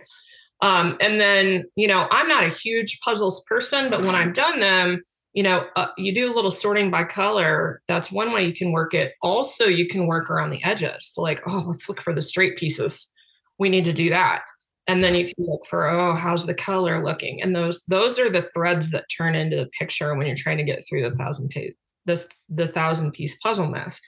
Um, 0.60 0.96
and 1.00 1.20
then, 1.20 1.64
you 1.76 1.88
know, 1.88 2.06
I'm 2.10 2.28
not 2.28 2.44
a 2.44 2.48
huge 2.48 3.00
puzzles 3.00 3.44
person, 3.48 3.90
but 3.90 4.02
when 4.02 4.14
I've 4.14 4.34
done 4.34 4.60
them, 4.60 5.02
you 5.32 5.42
know, 5.42 5.66
uh, 5.76 5.88
you 5.96 6.14
do 6.14 6.32
a 6.32 6.34
little 6.34 6.50
sorting 6.50 6.90
by 6.90 7.04
color. 7.04 7.80
That's 7.86 8.10
one 8.10 8.32
way 8.32 8.46
you 8.46 8.54
can 8.54 8.72
work 8.72 8.94
it. 8.94 9.14
Also, 9.22 9.66
you 9.66 9.86
can 9.86 10.06
work 10.06 10.30
around 10.30 10.50
the 10.50 10.62
edges. 10.64 11.12
So 11.12 11.22
like, 11.22 11.40
oh, 11.46 11.64
let's 11.66 11.88
look 11.88 12.00
for 12.02 12.14
the 12.14 12.22
straight 12.22 12.56
pieces 12.56 13.12
we 13.58 13.68
need 13.68 13.84
to 13.86 13.92
do 13.92 14.10
that. 14.10 14.42
And 14.86 15.04
then 15.04 15.14
you 15.14 15.26
can 15.26 15.44
look 15.44 15.66
for 15.66 15.88
oh 15.88 16.14
how's 16.14 16.46
the 16.46 16.54
color 16.54 17.04
looking? 17.04 17.42
And 17.42 17.54
those 17.54 17.84
those 17.88 18.18
are 18.18 18.30
the 18.30 18.42
threads 18.42 18.90
that 18.90 19.04
turn 19.16 19.34
into 19.34 19.56
the 19.56 19.70
picture 19.78 20.14
when 20.14 20.26
you're 20.26 20.36
trying 20.36 20.58
to 20.58 20.64
get 20.64 20.82
through 20.88 21.02
the 21.02 21.12
thousand 21.12 21.48
page 21.50 21.74
this 22.08 22.28
the 22.48 22.66
thousand 22.66 23.12
piece 23.12 23.38
puzzle 23.38 23.68
mess 23.68 24.00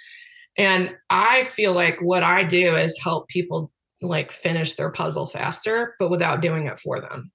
and 0.59 0.91
i 1.11 1.45
feel 1.45 1.73
like 1.73 2.01
what 2.01 2.25
i 2.25 2.43
do 2.43 2.75
is 2.75 3.01
help 3.01 3.29
people 3.29 3.71
like 4.03 4.33
finish 4.33 4.75
their 4.75 4.91
puzzle 4.91 5.27
faster 5.27 5.95
but 6.01 6.11
without 6.11 6.41
doing 6.41 6.67
it 6.67 6.79
for 6.81 6.99
them. 6.99 7.31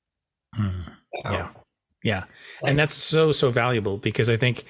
Mm, 0.59 0.85
so, 1.23 1.31
yeah. 1.31 1.49
Yeah. 2.03 2.23
Like, 2.61 2.71
and 2.71 2.79
that's 2.79 2.93
so 2.93 3.31
so 3.31 3.51
valuable 3.51 3.97
because 3.97 4.29
i 4.29 4.37
think 4.37 4.65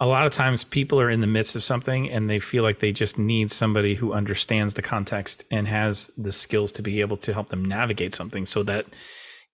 a 0.00 0.06
lot 0.06 0.26
of 0.26 0.32
times 0.32 0.62
people 0.64 1.00
are 1.00 1.10
in 1.10 1.20
the 1.20 1.26
midst 1.26 1.56
of 1.56 1.64
something 1.64 2.08
and 2.08 2.30
they 2.30 2.38
feel 2.38 2.62
like 2.62 2.78
they 2.78 2.92
just 2.92 3.18
need 3.18 3.50
somebody 3.50 3.94
who 3.96 4.12
understands 4.12 4.74
the 4.74 4.82
context 4.82 5.44
and 5.50 5.66
has 5.66 6.10
the 6.16 6.30
skills 6.32 6.70
to 6.72 6.82
be 6.82 7.00
able 7.00 7.16
to 7.16 7.32
help 7.32 7.48
them 7.48 7.64
navigate 7.64 8.14
something 8.14 8.46
so 8.46 8.62
that 8.62 8.86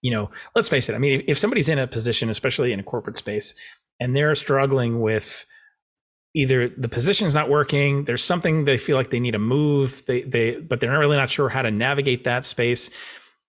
you 0.03 0.11
know 0.11 0.31
let's 0.55 0.69
face 0.69 0.89
it 0.89 0.95
i 0.95 0.99
mean 0.99 1.23
if 1.27 1.39
somebody's 1.39 1.69
in 1.69 1.79
a 1.79 1.87
position 1.87 2.29
especially 2.29 2.73
in 2.73 2.81
a 2.81 2.85
corporate 2.85 3.17
space 3.17 3.55
and 4.01 4.15
they're 4.15 4.35
struggling 4.35 5.01
with 5.01 5.47
either 6.35 6.69
the 6.69 6.89
position's 6.89 7.35
not 7.35 7.49
working 7.49 8.05
there's 8.05 8.23
something 8.23 8.65
they 8.65 8.77
feel 8.77 8.97
like 8.97 9.11
they 9.11 9.21
need 9.21 9.31
to 9.31 9.39
move 9.39 10.05
they 10.07 10.23
they 10.23 10.57
but 10.57 10.81
they're 10.81 10.99
really 10.99 11.17
not 11.17 11.31
sure 11.31 11.49
how 11.49 11.63
to 11.63 11.71
navigate 11.71 12.25
that 12.25 12.45
space 12.45 12.91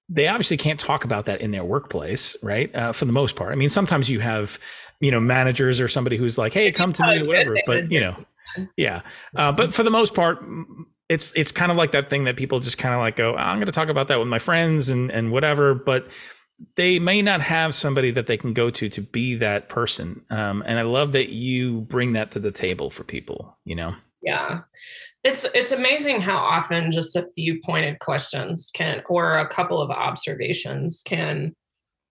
they 0.08 0.28
obviously 0.28 0.58
can't 0.58 0.80
talk 0.80 1.04
about 1.04 1.26
that 1.26 1.42
in 1.42 1.52
their 1.52 1.64
workplace 1.64 2.36
right? 2.42 2.74
Uh, 2.76 2.94
for 2.94 3.06
the 3.06 3.12
most 3.12 3.36
part. 3.36 3.52
I 3.52 3.56
mean 3.56 3.70
sometimes 3.70 4.10
you 4.10 4.20
have 4.20 4.60
you 5.00 5.12
know 5.12 5.20
managers 5.20 5.82
or 5.82 5.88
somebody 5.88 6.18
who's 6.18 6.38
like 6.38 6.54
hey 6.54 6.72
come 6.72 6.94
to 6.94 7.06
me 7.06 7.22
or 7.22 7.26
whatever 7.26 7.58
but 7.66 7.92
you 7.92 8.00
know 8.00 8.16
yeah. 8.78 9.02
Uh, 9.36 9.52
but 9.52 9.74
for 9.74 9.84
the 9.84 9.90
most 9.90 10.14
part 10.14 10.44
it's 11.10 11.32
it's 11.36 11.52
kind 11.52 11.72
of 11.72 11.78
like 11.78 11.92
that 11.92 12.10
thing 12.10 12.24
that 12.26 12.36
people 12.36 12.60
just 12.60 12.78
kind 12.78 12.94
of 12.94 13.00
like 13.00 13.16
go 13.16 13.36
i'm 13.36 13.58
going 13.58 13.68
to 13.68 13.72
talk 13.72 13.90
about 13.90 14.08
that 14.08 14.18
with 14.18 14.28
my 14.28 14.40
friends 14.40 14.90
and 14.90 15.12
and 15.12 15.32
whatever 15.32 15.76
but 15.76 16.08
they 16.76 17.00
may 17.00 17.22
not 17.22 17.42
have 17.42 17.76
somebody 17.76 18.12
that 18.12 18.28
they 18.28 18.38
can 18.38 18.54
go 18.54 18.70
to 18.70 18.88
to 18.88 19.02
be 19.02 19.36
that 19.36 19.68
person. 19.68 20.24
Um, 20.30 20.64
and 20.66 20.80
i 20.80 20.84
love 20.84 21.12
that 21.12 21.30
you 21.30 21.82
bring 21.82 22.14
that 22.14 22.32
to 22.32 22.40
the 22.40 22.52
table 22.52 22.90
for 22.90 23.04
people 23.04 23.58
you 23.66 23.76
know? 23.76 23.96
Yeah 24.22 24.62
it's 25.26 25.44
it's 25.56 25.72
amazing 25.72 26.22
how 26.22 26.38
often 26.38 26.92
just 26.92 27.16
a 27.16 27.26
few 27.36 27.60
pointed 27.66 27.98
questions 28.00 28.70
can 28.74 29.02
or 29.10 29.38
a 29.38 29.48
couple 29.48 29.82
of 29.82 29.90
observations 29.90 31.02
can 31.04 31.52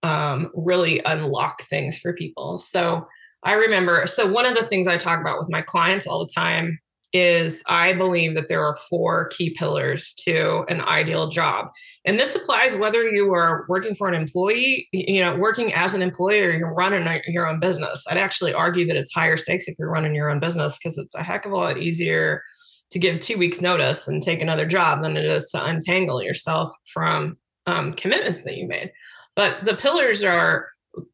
um, 0.03 0.51
really 0.53 1.01
unlock 1.05 1.63
things 1.63 1.97
for 1.97 2.13
people. 2.13 2.57
So 2.57 3.07
I 3.43 3.53
remember, 3.53 4.05
so 4.05 4.27
one 4.27 4.45
of 4.45 4.55
the 4.55 4.63
things 4.63 4.87
I 4.87 4.97
talk 4.97 5.21
about 5.21 5.39
with 5.39 5.49
my 5.49 5.61
clients 5.61 6.05
all 6.05 6.19
the 6.19 6.31
time 6.33 6.77
is 7.13 7.63
I 7.69 7.93
believe 7.93 8.35
that 8.35 8.49
there 8.49 8.63
are 8.65 8.75
four 8.89 9.29
key 9.29 9.51
pillars 9.57 10.13
to 10.25 10.65
an 10.67 10.81
ideal 10.81 11.29
job. 11.29 11.67
And 12.03 12.19
this 12.19 12.35
applies 12.35 12.75
whether 12.75 13.07
you 13.07 13.33
are 13.33 13.65
working 13.69 13.95
for 13.95 14.09
an 14.09 14.13
employee, 14.13 14.89
you 14.91 15.21
know, 15.21 15.37
working 15.37 15.73
as 15.73 15.93
an 15.93 16.01
employer, 16.01 16.51
you're 16.51 16.73
running 16.73 17.21
your 17.27 17.47
own 17.47 17.61
business. 17.61 18.05
I'd 18.09 18.17
actually 18.17 18.53
argue 18.53 18.85
that 18.87 18.97
it's 18.97 19.13
higher 19.13 19.37
stakes 19.37 19.69
if 19.69 19.75
you're 19.79 19.89
running 19.89 20.13
your 20.13 20.29
own 20.29 20.41
business 20.41 20.77
because 20.77 20.97
it's 20.97 21.15
a 21.15 21.23
heck 21.23 21.45
of 21.45 21.53
a 21.53 21.55
lot 21.55 21.77
easier 21.77 22.43
to 22.91 22.99
give 22.99 23.19
two 23.19 23.37
weeks 23.37 23.61
notice 23.61 24.07
and 24.07 24.21
take 24.21 24.41
another 24.41 24.65
job 24.65 25.01
than 25.01 25.17
it 25.17 25.25
is 25.25 25.49
to 25.51 25.63
untangle 25.63 26.21
yourself 26.21 26.71
from 26.93 27.37
um, 27.65 27.93
commitments 27.93 28.41
that 28.41 28.57
you 28.57 28.67
made. 28.67 28.91
But 29.35 29.65
the 29.65 29.75
pillars 29.75 30.23
are 30.23 30.69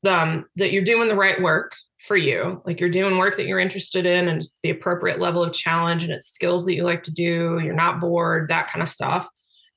um, 0.08 0.46
that 0.58 0.72
you're 0.72 0.84
doing 0.84 1.08
the 1.08 1.16
right 1.16 1.42
work 1.42 1.74
for 2.00 2.18
you. 2.18 2.62
Like 2.66 2.80
you're 2.80 2.90
doing 2.90 3.18
work 3.18 3.38
that 3.38 3.46
you're 3.46 3.60
interested 3.60 4.06
in 4.06 4.28
and 4.28 4.42
it's 4.42 4.60
the 4.62 4.70
appropriate 4.72 5.20
level 5.20 5.44
of 5.44 5.54
challenge 5.54 6.04
and 6.04 6.12
it's 6.12 6.28
skills 6.28 6.66
that 6.66 6.76
you 6.76 6.84
like 6.84 7.04
to 7.04 7.14
do. 7.14 7.60
You're 7.64 7.74
not 7.74 8.00
bored, 8.00 8.50
that 8.50 8.68
kind 8.68 8.82
of 8.82 8.90
stuff. 8.90 9.28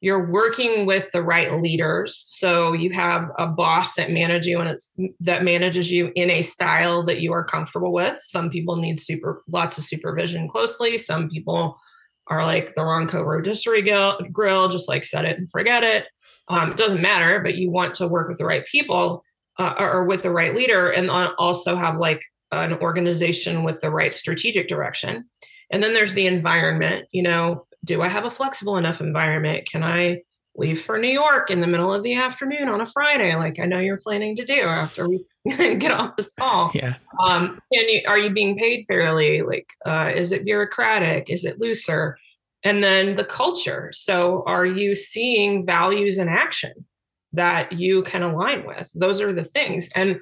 You're 0.05 0.31
working 0.31 0.85
with 0.85 1.11
the 1.13 1.23
right 1.23 1.51
leaders. 1.51 2.15
So 2.15 2.75
you 2.75 2.91
have 2.93 3.31
a 3.39 3.47
boss 3.47 3.95
that 3.95 4.11
manages 4.11 4.47
you 4.47 4.61
and 4.61 4.69
it's 4.69 4.93
that 5.21 5.45
manages 5.45 5.91
you 5.91 6.13
in 6.15 6.29
a 6.29 6.43
style 6.43 7.03
that 7.05 7.21
you 7.21 7.33
are 7.33 7.43
comfortable 7.43 7.91
with. 7.91 8.19
Some 8.21 8.51
people 8.51 8.77
need 8.77 9.01
super 9.01 9.43
lots 9.49 9.79
of 9.79 9.85
supervision 9.85 10.47
closely. 10.47 10.99
Some 10.99 11.31
people 11.31 11.81
are 12.27 12.43
like 12.43 12.75
the 12.75 12.83
Ronco 12.83 13.25
rotisserie 13.25 13.81
grill, 14.31 14.69
just 14.69 14.91
like 14.91 15.07
set 15.07 15.25
it 15.25 15.39
and 15.39 15.51
forget 15.51 15.83
it. 15.83 16.05
Um, 16.49 16.73
it 16.73 16.77
doesn't 16.77 17.01
matter, 17.01 17.41
but 17.41 17.57
you 17.57 17.71
want 17.71 17.95
to 17.95 18.07
work 18.07 18.29
with 18.29 18.37
the 18.37 18.45
right 18.45 18.67
people 18.67 19.25
uh, 19.59 19.73
or 19.79 20.05
with 20.05 20.23
the 20.23 20.31
right 20.31 20.55
leader 20.55 20.91
and 20.91 21.09
also 21.39 21.77
have 21.77 21.97
like 21.97 22.21
an 22.53 22.75
organization 22.75 23.63
with 23.63 23.81
the 23.81 23.91
right 23.91 24.13
strategic 24.13 24.69
direction. 24.69 25.25
And 25.73 25.83
then 25.83 25.95
there's 25.95 26.13
the 26.13 26.27
environment. 26.27 27.07
You 27.11 27.23
know, 27.23 27.67
do 27.85 28.03
I 28.03 28.09
have 28.09 28.25
a 28.25 28.31
flexible 28.31 28.77
enough 28.77 29.01
environment? 29.01 29.69
Can 29.71 29.85
I 29.85 30.23
leave 30.57 30.81
for 30.81 30.99
New 30.99 31.09
York 31.09 31.51
in 31.51 31.61
the 31.61 31.67
middle 31.67 31.93
of 31.93 32.03
the 32.03 32.15
afternoon 32.15 32.69
on 32.69 32.81
a 32.81 32.87
Friday, 32.87 33.35
like 33.37 33.59
I 33.59 33.67
know 33.67 33.79
you're 33.79 33.99
planning 33.99 34.37
to 34.37 34.45
do 34.45 34.61
after 34.61 35.09
we 35.09 35.25
get 35.47 35.91
off 35.91 36.17
this 36.17 36.33
call? 36.33 36.71
Yeah. 36.75 36.95
Um, 37.27 37.59
and 37.73 37.91
you, 37.91 38.03
are 38.07 38.19
you 38.19 38.31
being 38.31 38.57
paid 38.57 38.85
fairly? 38.87 39.43
Like, 39.43 39.67
uh, 39.85 40.13
is 40.15 40.33
it 40.33 40.45
bureaucratic? 40.45 41.29
Is 41.29 41.45
it 41.45 41.61
looser? 41.61 42.17
And 42.63 42.83
then 42.83 43.17
the 43.17 43.25
culture. 43.25 43.91
So, 43.93 44.43
are 44.47 44.65
you 44.65 44.95
seeing 44.95 45.67
values 45.67 46.19
in 46.19 46.29
action 46.29 46.73
that 47.33 47.73
you 47.73 48.03
can 48.05 48.23
align 48.23 48.67
with? 48.67 48.91
Those 48.95 49.21
are 49.21 49.33
the 49.33 49.45
things. 49.45 49.91
And 49.95 50.19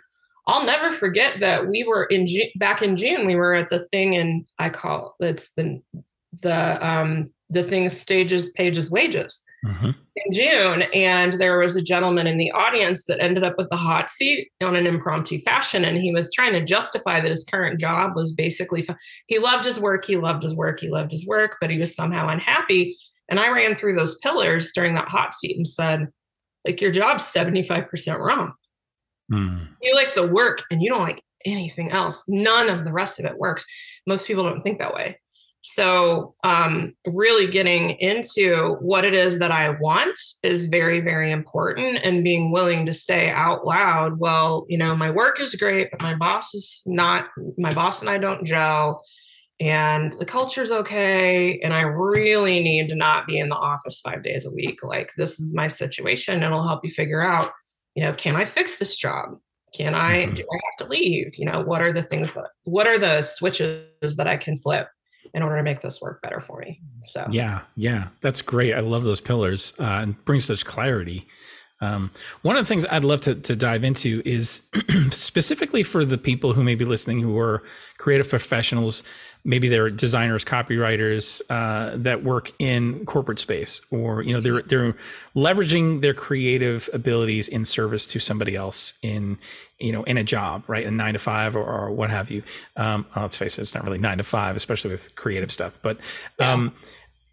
I'll 0.49 0.67
never 0.67 0.91
forget 0.91 1.39
that 1.39 1.69
we 1.69 1.85
were 1.85 2.05
in 2.05 2.27
back 2.57 2.83
in 2.83 2.97
June. 2.97 3.27
We 3.27 3.37
were 3.37 3.55
at 3.55 3.69
the 3.69 3.79
thing, 3.79 4.17
and 4.17 4.45
I 4.59 4.71
call 4.71 5.15
it's 5.21 5.53
the 5.53 5.81
the 6.43 6.85
um, 6.85 7.29
the 7.53 7.63
thing 7.63 7.89
stages 7.89 8.51
pages 8.51 8.91
wages 8.91 9.45
mm-hmm. 9.65 9.91
in 10.17 10.33
June, 10.33 10.83
and 10.95 11.35
there 11.35 11.59
was 11.59 11.77
a 11.77 11.83
gentleman 11.83 12.27
in 12.27 12.37
the 12.37 12.51
audience 12.53 13.05
that 13.07 13.21
ended 13.21 13.45
up 13.45 13.55
with 13.59 13.69
the 13.71 13.77
hot 13.77 14.11
seat 14.11 14.51
on 14.63 14.77
an 14.77 14.87
impromptu 14.87 15.39
fashion, 15.41 15.85
and 15.85 15.99
he 15.99 16.13
was 16.13 16.33
trying 16.33 16.53
to 16.53 16.65
justify 16.65 17.21
that 17.21 17.31
his 17.31 17.45
current 17.45 17.79
job 17.79 18.13
was 18.15 18.33
basically 18.33 18.87
he 19.27 19.39
loved 19.39 19.65
his 19.65 19.79
work, 19.79 20.05
he 20.05 20.17
loved 20.17 20.43
his 20.43 20.55
work, 20.55 20.81
he 20.81 20.91
loved 20.91 21.11
his 21.11 21.27
work, 21.27 21.57
but 21.61 21.71
he 21.71 21.79
was 21.79 21.95
somehow 21.95 22.29
unhappy. 22.29 22.97
And 23.29 23.39
I 23.41 23.49
ran 23.51 23.75
through 23.75 23.95
those 23.95 24.19
pillars 24.19 24.73
during 24.75 24.95
that 24.95 25.09
hot 25.09 25.33
seat 25.33 25.57
and 25.57 25.67
said, 25.67 26.09
like 26.67 26.81
your 26.81 26.91
job's 26.91 27.25
seventy 27.25 27.63
five 27.63 27.89
percent 27.89 28.21
wrong 28.21 28.53
Mm. 29.33 29.69
You 29.81 29.95
like 29.95 30.15
the 30.15 30.27
work 30.27 30.63
and 30.71 30.83
you 30.83 30.89
don't 30.89 31.03
like 31.03 31.23
anything 31.45 31.91
else. 31.91 32.25
None 32.29 32.69
of 32.69 32.85
the 32.85 32.93
rest 32.93 33.19
of 33.19 33.25
it 33.25 33.39
works. 33.39 33.65
Most 34.07 34.27
people 34.27 34.45
don't 34.45 34.63
think 34.63 34.79
that 34.79 34.95
way. 34.95 35.19
So, 35.63 36.35
um, 36.43 36.95
really 37.07 37.47
getting 37.47 37.91
into 37.91 38.77
what 38.81 39.05
it 39.05 39.15
is 39.15 39.39
that 39.39 39.53
I 39.53 39.71
want 39.71 40.19
is 40.43 40.65
very, 40.65 41.01
very 41.01 41.31
important. 41.31 42.01
And 42.03 42.25
being 42.25 42.51
willing 42.51 42.85
to 42.87 42.93
say 42.93 43.31
out 43.31 43.65
loud, 43.65 44.19
well, 44.19 44.67
you 44.69 44.77
know, 44.77 44.97
my 44.97 45.11
work 45.11 45.41
is 45.41 45.55
great, 45.55 45.91
but 45.93 46.03
my 46.03 46.15
boss 46.15 46.53
is 46.55 46.83
not, 46.85 47.27
my 47.59 47.73
boss 47.73 48.01
and 48.01 48.11
I 48.11 48.19
don't 48.19 48.45
gel. 48.45 49.03
And 49.61 50.13
the 50.19 50.27
culture's 50.27 50.73
okay. 50.73 51.61
And 51.61 51.73
I 51.73 51.83
really 51.83 52.61
need 52.61 52.89
to 52.89 52.97
not 52.97 53.29
be 53.29 53.39
in 53.39 53.49
the 53.49 53.55
office 53.55 54.01
five 54.01 54.25
days 54.25 54.45
a 54.45 54.51
week. 54.51 54.83
Like, 54.83 55.13
this 55.17 55.39
is 55.39 55.55
my 55.55 55.69
situation. 55.69 56.43
It'll 56.43 56.67
help 56.67 56.85
you 56.85 56.91
figure 56.91 57.23
out 57.23 57.53
you 57.95 58.03
know 58.03 58.13
can 58.15 58.37
i 58.37 58.45
fix 58.45 58.79
this 58.79 58.97
job 58.97 59.39
can 59.75 59.95
i 59.95 60.25
mm-hmm. 60.25 60.35
do 60.35 60.43
i 60.43 60.59
have 60.65 60.87
to 60.87 60.93
leave 60.93 61.37
you 61.37 61.45
know 61.45 61.63
what 61.63 61.83
are 61.83 61.93
the 61.93 62.03
things 62.03 62.35
that 62.35 62.49
what 62.65 62.87
are 62.87 62.99
the 62.99 63.23
switches 63.23 64.17
that 64.17 64.27
i 64.27 64.37
can 64.37 64.57
flip 64.57 64.89
in 65.35 65.43
order 65.43 65.57
to 65.57 65.63
make 65.63 65.81
this 65.81 66.01
work 66.01 66.21
better 66.23 66.41
for 66.41 66.59
me. 66.59 66.81
So. 67.05 67.27
Yeah 67.31 67.63
yeah. 67.77 68.09
That's 68.21 68.43
great. 68.43 68.75
I 68.75 68.81
love 68.81 69.05
those 69.05 69.21
pillars 69.21 69.75
uh, 69.79 69.85
and 69.85 70.25
brings 70.25 70.45
such 70.45 70.65
clarity. 70.65 71.27
Um, 71.81 72.13
one 72.43 72.57
of 72.57 72.63
the 72.63 72.69
things 72.69 72.87
I'd 72.89 73.03
love 73.03 73.23
to, 73.23 73.35
to 73.35 73.57
dive 73.57 73.83
into 73.83 74.23
is 74.25 74.63
specifically 75.11 75.83
for 75.83 76.05
the 76.05 76.17
people 76.17 76.53
who 76.53 76.63
may 76.63 76.77
be 76.77 76.85
listening 76.85 77.21
who 77.21 77.37
are 77.39 77.65
creative 77.99 78.29
professionals 78.29 79.03
maybe 79.45 79.69
they're 79.69 79.91
designers, 79.91 80.45
copywriters 80.45 81.41
uh, 81.51 81.97
that 81.97 82.23
work 82.23 82.53
in 82.59 83.05
corporate 83.07 83.39
space, 83.39 83.81
or 83.91 84.23
you 84.23 84.35
know 84.35 84.41
they're 84.41 84.63
they're 84.63 84.97
leveraging 85.35 86.01
their 86.01 86.15
creative 86.15 86.89
abilities 86.93 87.49
in 87.49 87.65
service 87.65 88.07
to 88.07 88.19
somebody 88.19 88.57
else 88.57 88.95
in 89.03 89.39
you 89.79 89.93
know 89.93 90.03
in 90.05 90.17
a 90.17 90.25
job, 90.25 90.65
right, 90.69 90.87
a 90.87 90.91
nine 90.91 91.15
to 91.15 91.19
five 91.19 91.57
or, 91.57 91.65
or 91.65 91.91
what 91.91 92.11
have 92.11 92.31
you. 92.31 92.43
Um, 92.77 93.07
well, 93.15 93.25
let's 93.25 93.37
face 93.37 93.59
it, 93.59 93.63
it's 93.63 93.75
not 93.75 93.85
really 93.85 93.99
nine 93.99 94.19
to 94.19 94.25
five, 94.25 94.57
especially 94.57 94.91
with 94.91 95.15
creative 95.17 95.51
stuff. 95.51 95.79
But 95.83 95.99
um, 96.39 96.73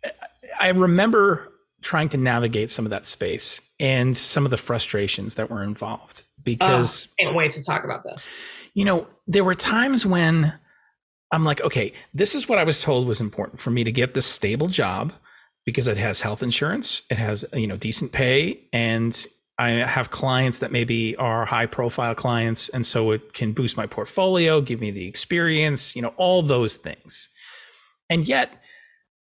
yeah. 0.03 0.11
I 0.59 0.69
remember 0.69 1.51
trying 1.81 2.09
to 2.09 2.17
navigate 2.17 2.69
some 2.69 2.85
of 2.85 2.89
that 2.89 3.05
space 3.05 3.61
and 3.79 4.15
some 4.15 4.45
of 4.45 4.51
the 4.51 4.57
frustrations 4.57 5.35
that 5.35 5.49
were 5.49 5.63
involved 5.63 6.23
because 6.43 7.07
oh, 7.11 7.23
can't 7.23 7.35
wait 7.35 7.51
to 7.51 7.63
talk 7.63 7.83
about 7.83 8.03
this. 8.03 8.31
You 8.73 8.85
know, 8.85 9.07
there 9.27 9.43
were 9.43 9.55
times 9.55 10.05
when 10.05 10.53
I'm 11.31 11.45
like, 11.45 11.61
okay, 11.61 11.93
this 12.13 12.33
is 12.33 12.49
what 12.49 12.57
I 12.57 12.63
was 12.63 12.81
told 12.81 13.07
was 13.07 13.21
important 13.21 13.59
for 13.59 13.69
me 13.69 13.83
to 13.83 13.91
get 13.91 14.13
this 14.13 14.25
stable 14.25 14.67
job 14.67 15.13
because 15.65 15.87
it 15.87 15.97
has 15.97 16.21
health 16.21 16.41
insurance, 16.41 17.03
it 17.09 17.17
has, 17.17 17.45
you 17.53 17.67
know, 17.67 17.77
decent 17.77 18.11
pay, 18.11 18.61
and 18.73 19.27
I 19.59 19.71
have 19.71 20.09
clients 20.09 20.59
that 20.59 20.71
maybe 20.71 21.17
are 21.17 21.45
high 21.45 21.65
profile 21.65 22.15
clients. 22.15 22.69
And 22.69 22.85
so 22.85 23.11
it 23.11 23.33
can 23.33 23.51
boost 23.51 23.75
my 23.75 23.85
portfolio, 23.85 24.61
give 24.61 24.79
me 24.79 24.89
the 24.89 25.05
experience, 25.05 25.97
you 25.97 26.01
know, 26.01 26.13
all 26.15 26.41
those 26.41 26.77
things. 26.77 27.29
And 28.09 28.25
yet 28.25 28.53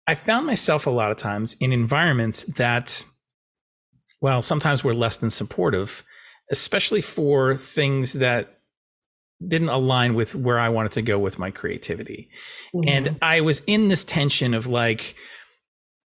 I 0.06 0.14
found 0.14 0.46
myself 0.46 0.86
a 0.86 0.90
lot 0.90 1.10
of 1.10 1.16
times 1.16 1.56
in 1.58 1.72
environments 1.72 2.44
that, 2.44 3.04
well, 4.20 4.40
sometimes 4.40 4.84
were 4.84 4.94
less 4.94 5.16
than 5.16 5.28
supportive, 5.28 6.04
especially 6.52 7.00
for 7.00 7.56
things 7.56 8.12
that 8.14 8.57
didn't 9.46 9.68
align 9.68 10.14
with 10.14 10.34
where 10.34 10.58
I 10.58 10.68
wanted 10.68 10.92
to 10.92 11.02
go 11.02 11.18
with 11.18 11.38
my 11.38 11.50
creativity. 11.50 12.28
Mm-hmm. 12.74 12.88
And 12.88 13.18
I 13.22 13.40
was 13.40 13.62
in 13.66 13.88
this 13.88 14.04
tension 14.04 14.54
of 14.54 14.66
like, 14.66 15.14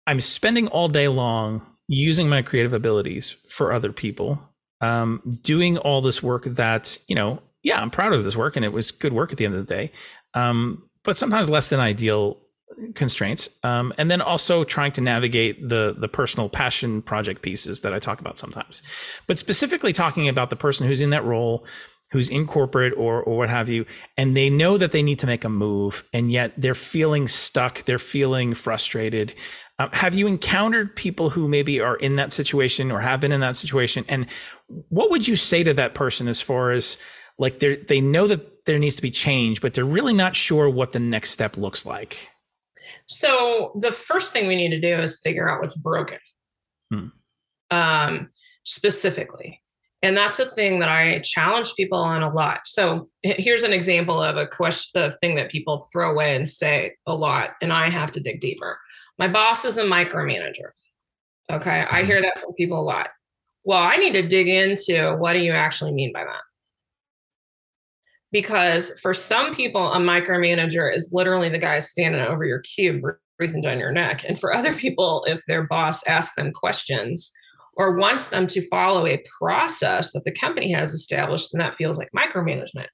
I'm 0.08 0.22
spending 0.22 0.68
all 0.68 0.88
day 0.88 1.08
long 1.08 1.66
using 1.88 2.30
my 2.30 2.42
creative 2.42 2.74
abilities 2.74 3.36
for 3.50 3.74
other 3.74 3.92
people, 3.92 4.42
um, 4.82 5.22
doing 5.42 5.78
all 5.78 6.02
this 6.02 6.24
work 6.24 6.46
that, 6.46 6.98
you 7.08 7.16
know, 7.16 7.42
yeah, 7.62 7.82
I'm 7.82 7.90
proud 7.90 8.14
of 8.14 8.24
this 8.24 8.38
work 8.38 8.56
and 8.56 8.64
it 8.64 8.72
was 8.72 8.92
good 8.92 9.12
work 9.12 9.32
at 9.32 9.38
the 9.38 9.46
end 9.46 9.56
of 9.56 9.68
the 9.68 9.74
day. 9.74 9.92
Um, 10.34 10.90
but 11.04 11.18
sometimes 11.18 11.50
less 11.50 11.70
than 11.70 11.80
ideal 11.80 12.38
constraints 12.96 13.50
um, 13.64 13.94
and 13.98 14.10
then 14.10 14.22
also 14.22 14.64
trying 14.64 14.92
to 14.92 15.02
navigate 15.02 15.70
the 15.70 15.96
the 15.98 16.08
personal 16.08 16.50
passion 16.50 17.02
project 17.02 17.42
pieces 17.42 17.82
that 17.82 17.94
i 17.94 18.00
talk 18.00 18.20
about 18.20 18.38
sometimes 18.38 18.84
but 19.28 19.40
specifically 19.40 19.92
talking 19.92 20.30
about 20.30 20.50
the 20.50 20.56
person 20.56 20.88
who's 20.88 21.02
in 21.02 21.10
that 21.10 21.26
role 21.26 21.66
who's 22.12 22.30
in 22.30 22.48
corporate 22.48 22.94
or 22.98 23.22
or 23.22 23.38
what 23.38 23.50
have 23.50 23.70
you 23.70 23.86
and 24.18 24.36
they 24.36 24.50
know 24.50 24.78
that 24.78 24.92
they 24.92 25.04
need 25.04 25.20
to 25.20 25.28
make 25.28 25.44
a 25.44 25.50
move 25.50 26.04
and 26.14 26.32
yet 26.32 26.54
they're 26.58 26.74
feeling 26.74 27.28
stuck 27.28 27.84
they're 27.86 28.00
feeling 28.00 28.54
frustrated. 28.54 29.34
Um, 29.78 29.90
have 29.94 30.14
you 30.14 30.28
encountered 30.28 30.96
people 30.96 31.30
who 31.30 31.48
maybe 31.48 31.80
are 31.80 31.96
in 31.96 32.18
that 32.18 32.34
situation 32.34 32.92
or 32.92 33.00
have 33.00 33.22
been 33.22 33.32
in 33.32 33.42
that 33.42 33.56
situation? 33.56 34.04
And 34.10 34.28
what 34.68 35.10
would 35.10 35.28
you 35.28 35.36
say 35.36 35.64
to 35.64 35.74
that 35.76 35.94
person 35.94 36.28
as 36.28 36.42
far 36.42 36.72
as 36.72 36.98
like 37.38 37.60
they 37.60 37.78
they 37.78 38.02
know 38.02 38.28
that 38.28 38.66
there 38.66 38.80
needs 38.80 38.96
to 38.98 39.02
be 39.02 39.12
change 39.12 39.62
but 39.62 39.74
they're 39.74 39.86
really 39.86 40.14
not 40.14 40.36
sure 40.36 40.70
what 40.70 40.92
the 40.92 41.00
next 41.00 41.32
step 41.32 41.58
looks 41.58 41.86
like? 41.86 42.30
So 43.06 43.74
the 43.80 43.92
first 43.92 44.34
thing 44.34 44.48
we 44.48 44.56
need 44.56 44.70
to 44.70 44.82
do 44.82 45.02
is 45.02 45.20
figure 45.20 45.50
out 45.50 45.62
what's 45.62 45.78
broken. 45.78 46.20
Hmm. 46.92 47.10
um, 47.70 48.30
specifically 48.64 49.62
and 50.02 50.16
that's 50.16 50.40
a 50.40 50.50
thing 50.50 50.80
that 50.80 50.90
I 50.90 51.20
challenge 51.20 51.74
people 51.76 52.00
on 52.00 52.24
a 52.24 52.34
lot. 52.34 52.62
So 52.66 53.10
here's 53.22 53.64
an 53.64 53.74
example 53.74 54.22
of 54.22 54.38
a 54.38 54.48
question, 54.48 55.02
a 55.02 55.12
thing 55.12 55.36
that 55.36 55.52
people 55.52 55.86
throw 55.92 56.12
away 56.12 56.36
and 56.36 56.48
say 56.48 56.96
a 57.06 57.16
lot, 57.16 57.52
and 57.62 57.74
I 57.74 57.90
have 57.90 58.12
to 58.14 58.20
dig 58.20 58.40
deeper. 58.40 58.80
My 59.18 59.28
boss 59.28 59.66
is 59.66 59.78
a 59.78 59.84
micromanager. 59.84 60.72
Okay. 61.52 61.86
I 61.90 62.04
hear 62.04 62.22
that 62.22 62.40
from 62.40 62.54
people 62.54 62.80
a 62.80 62.82
lot. 62.82 63.10
Well, 63.66 63.82
I 63.82 63.98
need 63.98 64.14
to 64.14 64.28
dig 64.28 64.48
into 64.48 65.16
what 65.18 65.34
do 65.34 65.40
you 65.40 65.52
actually 65.52 65.92
mean 65.92 66.14
by 66.14 66.24
that? 66.24 66.42
Because 68.32 68.98
for 69.02 69.14
some 69.14 69.54
people, 69.54 69.92
a 69.92 69.98
micromanager 69.98 70.94
is 70.94 71.10
literally 71.12 71.50
the 71.50 71.58
guy 71.58 71.80
standing 71.80 72.22
over 72.22 72.46
your 72.46 72.60
cube, 72.60 73.02
breathing 73.38 73.62
down 73.62 73.80
your 73.80 73.92
neck. 73.92 74.24
And 74.28 74.40
for 74.40 74.54
other 74.54 74.74
people, 74.74 75.26
if 75.28 75.44
their 75.48 75.64
boss 75.64 76.06
asks 76.08 76.36
them 76.36 76.52
questions, 76.54 77.32
or 77.76 77.98
wants 77.98 78.28
them 78.28 78.48
to 78.48 78.68
follow 78.70 79.06
a 79.06 79.24
process 79.40 80.12
that 80.12 80.24
the 80.24 80.32
company 80.32 80.72
has 80.72 80.94
established, 80.94 81.50
then 81.52 81.60
that 81.60 81.76
feels 81.76 81.98
like 81.98 82.10
micromanagement. 82.16 82.88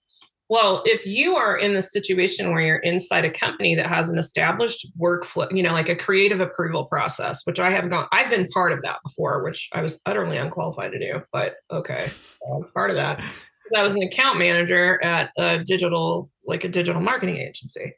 Well, 0.47 0.83
if 0.85 1.07
you 1.07 1.35
are 1.35 1.57
in 1.57 1.73
the 1.73 1.81
situation 1.81 2.51
where 2.51 2.61
you're 2.61 2.77
inside 2.77 3.25
a 3.25 3.31
company 3.31 3.73
that 3.73 3.87
has 3.87 4.09
an 4.09 4.19
established 4.19 4.85
workflow, 4.99 5.47
you 5.51 5.63
know, 5.63 5.71
like 5.71 5.89
a 5.89 5.95
creative 5.95 6.39
approval 6.39 6.85
process, 6.85 7.41
which 7.45 7.59
I 7.59 7.71
have 7.71 7.89
gone, 7.89 8.07
I've 8.11 8.29
been 8.29 8.45
part 8.53 8.71
of 8.71 8.83
that 8.83 8.99
before, 9.03 9.43
which 9.43 9.69
I 9.73 9.81
was 9.81 10.01
utterly 10.05 10.37
unqualified 10.37 10.91
to 10.91 10.99
do, 10.99 11.23
but 11.33 11.55
okay, 11.71 12.05
I 12.47 12.57
was 12.57 12.69
part 12.71 12.91
of 12.91 12.95
that 12.95 13.17
because 13.17 13.79
I 13.79 13.81
was 13.81 13.95
an 13.95 14.03
account 14.03 14.37
manager 14.37 15.03
at 15.03 15.31
a 15.35 15.63
digital, 15.63 16.29
like 16.45 16.63
a 16.63 16.69
digital 16.69 17.01
marketing 17.01 17.37
agency. 17.37 17.93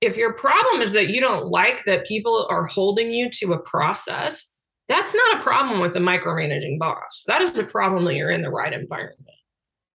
If 0.00 0.16
your 0.16 0.32
problem 0.32 0.80
is 0.80 0.92
that 0.92 1.10
you 1.10 1.20
don't 1.20 1.48
like 1.48 1.84
that 1.84 2.06
people 2.06 2.46
are 2.48 2.64
holding 2.64 3.12
you 3.12 3.28
to 3.40 3.52
a 3.52 3.60
process, 3.60 4.63
that's 4.88 5.14
not 5.14 5.38
a 5.38 5.42
problem 5.42 5.80
with 5.80 5.96
a 5.96 6.00
micromanaging 6.00 6.78
boss. 6.78 7.24
That 7.26 7.42
is 7.42 7.58
a 7.58 7.64
problem 7.64 8.04
that 8.04 8.16
you're 8.16 8.30
in 8.30 8.42
the 8.42 8.50
right 8.50 8.72
environment. 8.72 9.28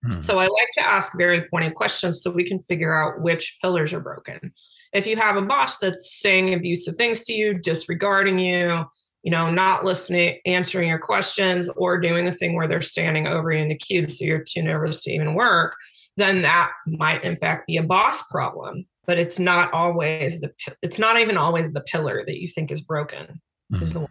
Hmm. 0.05 0.21
So 0.21 0.39
I 0.39 0.47
like 0.47 0.69
to 0.75 0.87
ask 0.87 1.17
very 1.17 1.49
pointed 1.49 1.75
questions 1.75 2.23
so 2.23 2.31
we 2.31 2.47
can 2.47 2.61
figure 2.61 2.95
out 2.95 3.23
which 3.23 3.59
pillars 3.61 3.93
are 3.93 4.01
broken. 4.01 4.53
If 4.93 5.07
you 5.07 5.17
have 5.17 5.37
a 5.37 5.43
boss 5.43 5.79
that's 5.79 6.21
saying 6.21 6.53
abusive 6.53 6.97
things 6.97 7.25
to 7.25 7.33
you, 7.33 7.55
disregarding 7.55 8.39
you, 8.39 8.85
you 9.23 9.31
know, 9.31 9.51
not 9.51 9.85
listening, 9.85 10.39
answering 10.45 10.89
your 10.89 10.99
questions, 10.99 11.69
or 11.77 11.99
doing 11.99 12.27
the 12.27 12.33
thing 12.33 12.55
where 12.55 12.69
they're 12.69 12.83
standing 12.83 13.27
over 13.27 13.51
you 13.51 13.63
in 13.63 13.69
the 13.69 13.77
cube 13.77 14.11
so 14.11 14.25
you're 14.25 14.45
too 14.47 14.63
nervous 14.63 15.03
to 15.03 15.11
even 15.11 15.35
work, 15.35 15.75
then 16.17 16.43
that 16.43 16.71
might 16.87 17.25
in 17.25 17.35
fact 17.35 17.67
be 17.67 17.79
a 17.79 17.83
boss 17.83 18.23
problem. 18.29 18.87
but 19.07 19.19
it's 19.19 19.39
not 19.39 19.73
always 19.73 20.41
the 20.41 20.53
it's 20.83 20.99
not 20.99 21.19
even 21.19 21.37
always 21.37 21.73
the 21.73 21.81
pillar 21.83 22.25
that 22.27 22.41
you 22.41 22.49
think 22.49 22.71
is 22.71 22.81
broken 22.81 23.41
mm. 23.73 23.83
is 23.83 23.93
the 23.93 24.01
one 24.01 24.09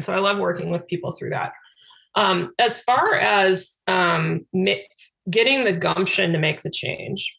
So 0.00 0.12
I 0.12 0.18
love 0.18 0.38
working 0.38 0.70
with 0.70 0.86
people 0.86 1.12
through 1.12 1.30
that. 1.30 1.52
Um, 2.14 2.52
as 2.58 2.80
far 2.80 3.14
as 3.14 3.80
um, 3.86 4.46
getting 5.30 5.64
the 5.64 5.72
gumption 5.72 6.32
to 6.32 6.38
make 6.38 6.62
the 6.62 6.70
change, 6.70 7.36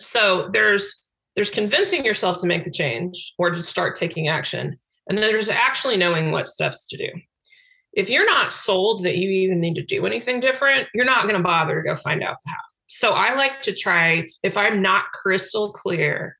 so 0.00 0.48
there's 0.52 1.10
there's 1.36 1.50
convincing 1.50 2.04
yourself 2.04 2.38
to 2.38 2.46
make 2.46 2.64
the 2.64 2.70
change 2.70 3.34
or 3.38 3.50
to 3.50 3.62
start 3.62 3.96
taking 3.96 4.28
action, 4.28 4.78
and 5.08 5.18
then 5.18 5.26
there's 5.26 5.48
actually 5.48 5.96
knowing 5.96 6.32
what 6.32 6.48
steps 6.48 6.86
to 6.86 6.96
do. 6.96 7.08
If 7.92 8.08
you're 8.08 8.26
not 8.26 8.52
sold 8.52 9.04
that 9.04 9.16
you 9.16 9.28
even 9.28 9.60
need 9.60 9.74
to 9.74 9.84
do 9.84 10.06
anything 10.06 10.40
different, 10.40 10.88
you're 10.94 11.04
not 11.04 11.24
going 11.24 11.36
to 11.36 11.42
bother 11.42 11.76
to 11.76 11.88
go 11.88 11.94
find 11.96 12.22
out 12.22 12.36
how. 12.46 12.56
So 12.86 13.10
I 13.10 13.34
like 13.34 13.60
to 13.62 13.74
try, 13.74 14.24
if 14.42 14.56
I'm 14.56 14.80
not 14.80 15.12
crystal 15.12 15.72
clear 15.72 16.38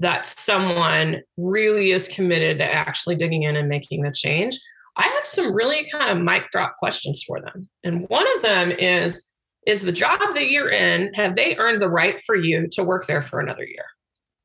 that 0.00 0.26
someone 0.26 1.22
really 1.36 1.90
is 1.90 2.08
committed 2.08 2.58
to 2.58 2.64
actually 2.64 3.16
digging 3.16 3.44
in 3.44 3.56
and 3.56 3.68
making 3.68 4.02
the 4.02 4.12
change, 4.12 4.58
I 4.96 5.02
have 5.02 5.26
some 5.26 5.54
really 5.54 5.88
kind 5.90 6.10
of 6.10 6.24
mic 6.24 6.50
drop 6.50 6.76
questions 6.78 7.22
for 7.26 7.40
them. 7.40 7.68
And 7.82 8.08
one 8.08 8.26
of 8.36 8.42
them 8.42 8.70
is 8.72 9.32
Is 9.66 9.80
the 9.82 9.92
job 9.92 10.20
that 10.34 10.50
you're 10.50 10.70
in, 10.70 11.14
have 11.14 11.36
they 11.36 11.56
earned 11.56 11.80
the 11.80 11.88
right 11.88 12.20
for 12.20 12.36
you 12.36 12.68
to 12.72 12.84
work 12.84 13.06
there 13.06 13.22
for 13.22 13.40
another 13.40 13.64
year? 13.64 13.86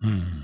Mm. 0.04 0.44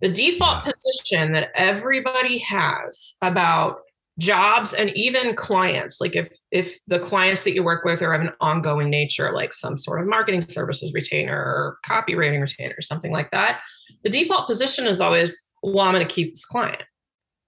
The 0.00 0.10
default 0.10 0.64
position 0.64 1.32
that 1.32 1.50
everybody 1.54 2.38
has 2.38 3.16
about 3.22 3.80
jobs 4.18 4.72
and 4.72 4.90
even 4.96 5.34
clients. 5.34 6.00
Like 6.00 6.14
if 6.14 6.28
if 6.50 6.78
the 6.86 6.98
clients 6.98 7.44
that 7.44 7.54
you 7.54 7.62
work 7.62 7.84
with 7.84 8.02
are 8.02 8.12
of 8.12 8.20
an 8.20 8.32
ongoing 8.40 8.90
nature 8.90 9.32
like 9.32 9.52
some 9.52 9.78
sort 9.78 10.00
of 10.00 10.06
marketing 10.06 10.42
services 10.42 10.92
retainer 10.92 11.36
or 11.36 11.78
copywriting 11.86 12.40
retainer 12.40 12.74
or 12.76 12.82
something 12.82 13.12
like 13.12 13.30
that 13.30 13.62
the 14.04 14.10
default 14.10 14.46
position 14.46 14.86
is 14.86 15.00
always 15.00 15.50
well 15.62 15.86
i'm 15.86 15.94
going 15.94 16.06
to 16.06 16.12
keep 16.12 16.28
this 16.28 16.44
client 16.44 16.82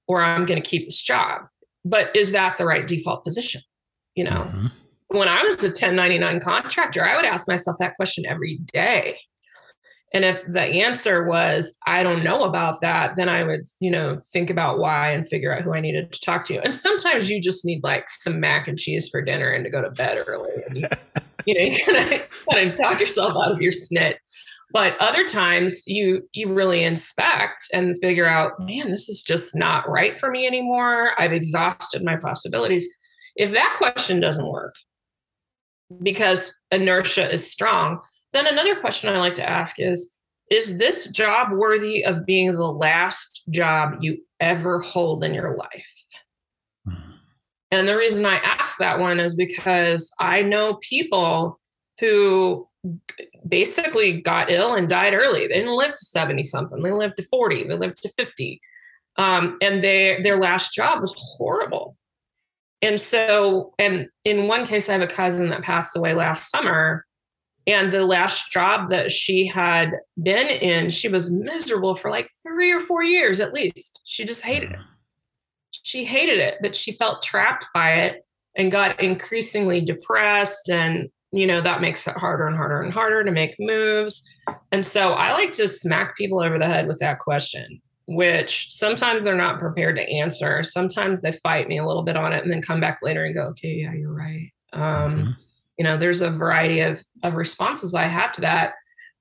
or 0.08 0.22
i'm 0.22 0.46
going 0.46 0.60
to 0.60 0.68
keep 0.68 0.82
this 0.82 1.02
job. 1.02 1.42
But 1.84 2.14
is 2.14 2.32
that 2.32 2.58
the 2.58 2.64
right 2.64 2.86
default 2.86 3.24
position 3.24 3.62
you 4.14 4.24
know? 4.24 4.30
Mm-hmm. 4.30 4.66
when 5.08 5.28
i 5.28 5.42
was 5.42 5.62
a 5.62 5.68
1099 5.68 6.40
contractor 6.40 7.04
i 7.04 7.16
would 7.16 7.24
ask 7.24 7.48
myself 7.48 7.76
that 7.80 7.94
question 7.94 8.24
every 8.26 8.58
day 8.72 9.18
and 10.14 10.24
if 10.24 10.44
the 10.44 10.60
answer 10.60 11.26
was, 11.26 11.76
I 11.86 12.02
don't 12.02 12.22
know 12.22 12.42
about 12.42 12.82
that, 12.82 13.16
then 13.16 13.28
I 13.30 13.44
would, 13.44 13.66
you 13.80 13.90
know, 13.90 14.18
think 14.32 14.50
about 14.50 14.78
why 14.78 15.10
and 15.10 15.26
figure 15.26 15.54
out 15.54 15.62
who 15.62 15.72
I 15.72 15.80
needed 15.80 16.12
to 16.12 16.20
talk 16.20 16.44
to. 16.46 16.62
And 16.62 16.74
sometimes 16.74 17.30
you 17.30 17.40
just 17.40 17.64
need 17.64 17.82
like 17.82 18.10
some 18.10 18.38
mac 18.38 18.68
and 18.68 18.78
cheese 18.78 19.08
for 19.08 19.22
dinner 19.22 19.48
and 19.48 19.64
to 19.64 19.70
go 19.70 19.80
to 19.80 19.90
bed 19.90 20.22
early. 20.26 20.50
And 20.68 20.76
you, 20.76 20.88
you 21.46 21.54
know, 21.54 21.64
you 21.64 21.84
kind 21.84 21.98
of 21.98 22.46
kind 22.50 22.70
of 22.70 22.78
talk 22.78 23.00
yourself 23.00 23.32
out 23.42 23.52
of 23.52 23.62
your 23.62 23.72
snit. 23.72 24.16
But 24.72 24.96
other 25.00 25.26
times 25.26 25.82
you 25.86 26.28
you 26.32 26.52
really 26.52 26.82
inspect 26.82 27.66
and 27.72 27.98
figure 28.00 28.26
out, 28.26 28.52
man, 28.58 28.90
this 28.90 29.08
is 29.08 29.22
just 29.22 29.56
not 29.56 29.88
right 29.88 30.16
for 30.16 30.30
me 30.30 30.46
anymore. 30.46 31.12
I've 31.18 31.32
exhausted 31.32 32.02
my 32.04 32.16
possibilities. 32.16 32.86
If 33.36 33.52
that 33.52 33.74
question 33.78 34.20
doesn't 34.20 34.50
work, 34.50 34.74
because 36.02 36.52
inertia 36.70 37.32
is 37.32 37.50
strong, 37.50 38.00
then 38.32 38.46
another 38.46 38.76
question 38.76 39.12
I 39.12 39.18
like 39.18 39.34
to 39.36 39.48
ask 39.48 39.78
is 39.78 40.16
Is 40.50 40.78
this 40.78 41.08
job 41.08 41.52
worthy 41.52 42.04
of 42.04 42.26
being 42.26 42.52
the 42.52 42.72
last 42.72 43.44
job 43.50 43.98
you 44.00 44.18
ever 44.40 44.80
hold 44.80 45.24
in 45.24 45.34
your 45.34 45.56
life? 45.56 46.04
Hmm. 46.86 47.12
And 47.70 47.88
the 47.88 47.96
reason 47.96 48.26
I 48.26 48.36
ask 48.36 48.78
that 48.78 48.98
one 48.98 49.20
is 49.20 49.34
because 49.34 50.12
I 50.20 50.42
know 50.42 50.78
people 50.82 51.58
who 52.00 52.68
basically 53.46 54.20
got 54.20 54.50
ill 54.50 54.74
and 54.74 54.88
died 54.88 55.14
early. 55.14 55.46
They 55.46 55.54
didn't 55.54 55.76
live 55.76 55.92
to 55.92 56.04
70 56.04 56.42
something, 56.42 56.82
they 56.82 56.92
lived 56.92 57.16
to 57.18 57.24
40, 57.24 57.68
they 57.68 57.76
lived 57.76 57.96
to 57.98 58.08
50. 58.10 58.60
Um, 59.16 59.58
and 59.60 59.84
they 59.84 60.20
their 60.22 60.38
last 60.38 60.72
job 60.72 61.00
was 61.00 61.14
horrible. 61.36 61.96
And 62.80 63.00
so, 63.00 63.74
and 63.78 64.08
in 64.24 64.48
one 64.48 64.66
case, 64.66 64.88
I 64.88 64.94
have 64.94 65.02
a 65.02 65.06
cousin 65.06 65.50
that 65.50 65.62
passed 65.62 65.96
away 65.96 66.14
last 66.14 66.50
summer 66.50 67.04
and 67.66 67.92
the 67.92 68.04
last 68.04 68.50
job 68.50 68.90
that 68.90 69.12
she 69.12 69.46
had 69.46 69.92
been 70.20 70.48
in, 70.48 70.90
she 70.90 71.08
was 71.08 71.32
miserable 71.32 71.94
for 71.94 72.10
like 72.10 72.28
three 72.42 72.72
or 72.72 72.80
four 72.80 73.02
years 73.02 73.38
at 73.40 73.52
least. 73.52 74.00
She 74.04 74.24
just 74.24 74.42
hated 74.42 74.72
it. 74.72 74.78
She 75.70 76.04
hated 76.04 76.38
it, 76.38 76.58
but 76.60 76.74
she 76.74 76.92
felt 76.92 77.22
trapped 77.22 77.66
by 77.72 77.92
it 77.92 78.26
and 78.56 78.72
got 78.72 79.00
increasingly 79.00 79.80
depressed. 79.80 80.68
And, 80.68 81.08
you 81.30 81.46
know, 81.46 81.60
that 81.60 81.80
makes 81.80 82.06
it 82.06 82.16
harder 82.16 82.46
and 82.46 82.56
harder 82.56 82.82
and 82.82 82.92
harder 82.92 83.24
to 83.24 83.30
make 83.30 83.54
moves. 83.58 84.28
And 84.72 84.84
so 84.84 85.12
I 85.12 85.32
like 85.32 85.52
to 85.54 85.68
smack 85.68 86.16
people 86.16 86.40
over 86.40 86.58
the 86.58 86.66
head 86.66 86.88
with 86.88 86.98
that 86.98 87.20
question, 87.20 87.80
which 88.06 88.72
sometimes 88.72 89.22
they're 89.22 89.36
not 89.36 89.60
prepared 89.60 89.96
to 89.96 90.10
answer. 90.10 90.64
Sometimes 90.64 91.20
they 91.20 91.32
fight 91.32 91.68
me 91.68 91.78
a 91.78 91.86
little 91.86 92.02
bit 92.02 92.16
on 92.16 92.32
it 92.32 92.42
and 92.42 92.52
then 92.52 92.60
come 92.60 92.80
back 92.80 92.98
later 93.02 93.24
and 93.24 93.34
go, 93.34 93.42
okay, 93.42 93.74
yeah, 93.74 93.94
you're 93.94 94.12
right. 94.12 94.50
Um, 94.72 94.82
mm-hmm 94.82 95.41
you 95.78 95.84
know 95.84 95.96
there's 95.96 96.20
a 96.20 96.30
variety 96.30 96.80
of, 96.80 97.02
of 97.22 97.34
responses 97.34 97.94
i 97.94 98.04
have 98.04 98.32
to 98.32 98.40
that 98.40 98.74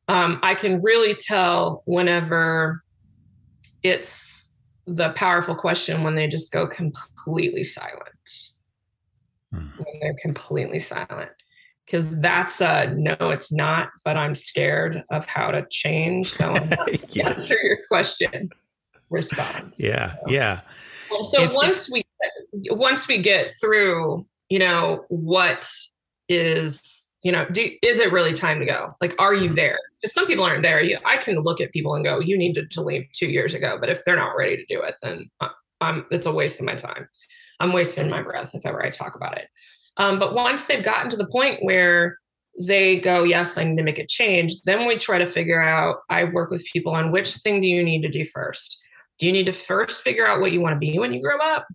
um, 0.07 0.39
i 0.43 0.55
can 0.55 0.81
really 0.81 1.15
tell 1.15 1.83
whenever 1.85 2.83
it's 3.83 4.55
the 4.85 5.09
powerful 5.11 5.55
question 5.55 6.03
when 6.03 6.15
they 6.15 6.27
just 6.27 6.51
go 6.51 6.67
completely 6.67 7.63
silent 7.63 8.51
hmm. 9.53 9.67
when 9.77 9.99
they're 10.01 10.17
completely 10.21 10.79
silent 10.79 11.31
because 11.85 12.19
that's 12.19 12.61
a 12.61 12.93
no 12.95 13.15
it's 13.19 13.51
not 13.51 13.89
but 14.03 14.17
i'm 14.17 14.35
scared 14.35 15.03
of 15.11 15.25
how 15.25 15.51
to 15.51 15.65
change 15.69 16.31
so 16.31 16.53
yeah. 17.09 17.29
answer 17.29 17.57
your 17.63 17.77
question 17.87 18.49
response 19.09 19.77
yeah 19.79 20.15
so. 20.15 20.31
yeah 20.31 20.61
and 21.11 21.27
so 21.27 21.43
it's, 21.43 21.55
once 21.55 21.89
we 21.89 22.03
once 22.71 23.07
we 23.07 23.17
get 23.17 23.49
through 23.61 24.25
you 24.49 24.59
know 24.59 25.05
what 25.09 25.69
is 26.32 27.12
you 27.24 27.32
know 27.32 27.46
do 27.52 27.70
is 27.84 28.00
it 28.00 28.12
really 28.12 28.34
time 28.34 28.60
to 28.60 28.65
go? 28.65 28.96
Like 29.02 29.13
are 29.20 29.36
you 29.36 29.50
there? 29.50 29.78
Because 30.02 30.13
some 30.13 30.26
people 30.26 30.44
aren't 30.44 30.63
there. 30.63 30.82
You, 30.82 30.98
i 31.06 31.17
can 31.17 31.38
look 31.38 31.60
at 31.62 31.74
people 31.74 31.94
and 31.94 32.04
go 32.04 32.20
you 32.20 32.38
needed 32.38 32.72
to 32.72 32.82
leave 32.82 33.06
two 33.13 33.28
years 33.28 33.54
ago 33.54 33.78
but 33.80 33.89
if 33.89 34.04
they're 34.04 34.15
not 34.15 34.36
ready 34.38 34.56
to 34.56 34.65
do 34.65 34.82
it 34.82 34.96
then 35.04 35.30
i'm 35.82 36.06
it's 36.10 36.26
a 36.26 36.32
waste 36.32 36.60
of 36.60 36.65
my 36.65 36.76
time. 36.76 37.08
I'm 37.60 37.74
wasting 37.74 38.10
my 38.10 38.24
breath 38.24 38.56
if 38.56 38.65
ever 38.65 38.84
i 38.84 38.89
talk 38.89 39.15
about 39.15 39.38
it. 39.38 39.48
Um, 39.98 40.17
but 40.17 40.34
once 40.34 40.65
they've 40.65 40.84
gotten 40.84 41.10
to 41.12 41.17
the 41.17 41.28
point 41.28 41.63
where 41.63 42.17
they 42.67 43.00
go 43.00 43.24
yes 43.24 43.58
i 43.58 43.63
need 43.63 43.78
to 43.78 43.84
make 43.84 44.00
a 44.00 44.06
change 44.06 44.62
then 44.63 44.88
we 44.88 44.96
try 44.98 45.17
to 45.17 45.26
figure 45.26 45.62
out 45.62 45.98
i 46.10 46.24
work 46.24 46.50
with 46.50 46.65
people 46.74 46.94
on 46.94 47.12
which 47.12 47.36
thing 47.36 47.62
do 47.62 47.67
you 47.67 47.84
need 47.84 48.02
to 48.02 48.10
do 48.10 48.26
first? 48.26 48.82
Do 49.20 49.28
you 49.28 49.32
need 49.32 49.46
to 49.46 49.54
first 49.54 50.02
figure 50.02 50.26
out 50.26 50.41
what 50.41 50.52
you 50.52 50.62
want 50.62 50.74
to 50.74 50.80
be 50.80 50.98
when 50.98 51.13
you 51.13 51.22
grow 51.22 51.38
up 51.38 51.67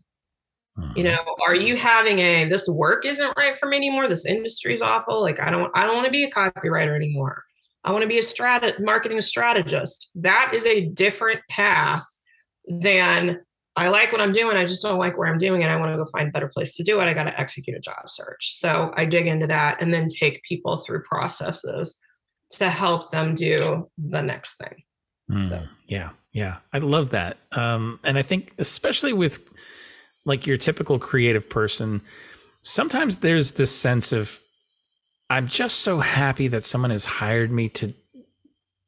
you 0.76 0.82
mm-hmm. 0.82 1.02
know, 1.02 1.36
are 1.46 1.54
you 1.54 1.76
having 1.76 2.18
a 2.18 2.44
this 2.44 2.68
work 2.68 3.06
isn't 3.06 3.36
right 3.36 3.56
for 3.56 3.66
me 3.66 3.76
anymore? 3.78 4.08
This 4.08 4.26
industry 4.26 4.74
is 4.74 4.82
awful. 4.82 5.22
Like 5.22 5.40
I 5.40 5.50
don't 5.50 5.70
I 5.74 5.86
don't 5.86 5.94
want 5.94 6.06
to 6.06 6.12
be 6.12 6.24
a 6.24 6.30
copywriter 6.30 6.94
anymore. 6.94 7.44
I 7.84 7.92
want 7.92 8.02
to 8.02 8.08
be 8.08 8.18
a 8.18 8.22
strat 8.22 8.80
marketing 8.80 9.20
strategist. 9.20 10.10
That 10.16 10.50
is 10.52 10.66
a 10.66 10.86
different 10.86 11.40
path 11.48 12.04
than 12.66 13.40
I 13.76 13.88
like 13.88 14.10
what 14.10 14.20
I'm 14.20 14.32
doing. 14.32 14.56
I 14.56 14.64
just 14.64 14.82
don't 14.82 14.98
like 14.98 15.16
where 15.16 15.28
I'm 15.28 15.38
doing 15.38 15.62
it. 15.62 15.66
I 15.66 15.76
want 15.76 15.92
to 15.92 15.96
go 15.96 16.10
find 16.10 16.28
a 16.28 16.32
better 16.32 16.48
place 16.48 16.74
to 16.76 16.82
do 16.82 17.00
it. 17.00 17.04
I 17.04 17.14
got 17.14 17.24
to 17.24 17.40
execute 17.40 17.76
a 17.76 17.80
job 17.80 18.08
search. 18.08 18.54
So 18.54 18.92
I 18.96 19.04
dig 19.04 19.26
into 19.26 19.46
that 19.46 19.80
and 19.80 19.94
then 19.94 20.08
take 20.08 20.42
people 20.44 20.78
through 20.78 21.02
processes 21.02 21.98
to 22.50 22.70
help 22.70 23.10
them 23.10 23.34
do 23.34 23.88
the 23.98 24.22
next 24.22 24.56
thing. 24.56 24.82
Mm, 25.30 25.42
so 25.42 25.62
yeah, 25.86 26.10
yeah, 26.32 26.56
I 26.72 26.78
love 26.78 27.10
that. 27.10 27.38
Um, 27.52 28.00
and 28.02 28.18
I 28.18 28.22
think 28.22 28.52
especially 28.58 29.12
with 29.12 29.40
like 30.26 30.46
your 30.46 30.58
typical 30.58 30.98
creative 30.98 31.48
person, 31.48 32.02
sometimes 32.60 33.18
there's 33.18 33.52
this 33.52 33.74
sense 33.74 34.12
of 34.12 34.40
I'm 35.30 35.48
just 35.48 35.78
so 35.78 36.00
happy 36.00 36.48
that 36.48 36.64
someone 36.64 36.90
has 36.90 37.04
hired 37.04 37.50
me 37.50 37.68
to 37.70 37.94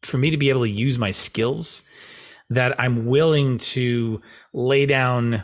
for 0.02 0.18
me 0.18 0.30
to 0.30 0.36
be 0.36 0.50
able 0.50 0.62
to 0.62 0.68
use 0.68 0.98
my 0.98 1.10
skills 1.10 1.82
that 2.50 2.78
I'm 2.78 3.06
willing 3.06 3.58
to 3.58 4.20
lay 4.52 4.86
down 4.86 5.42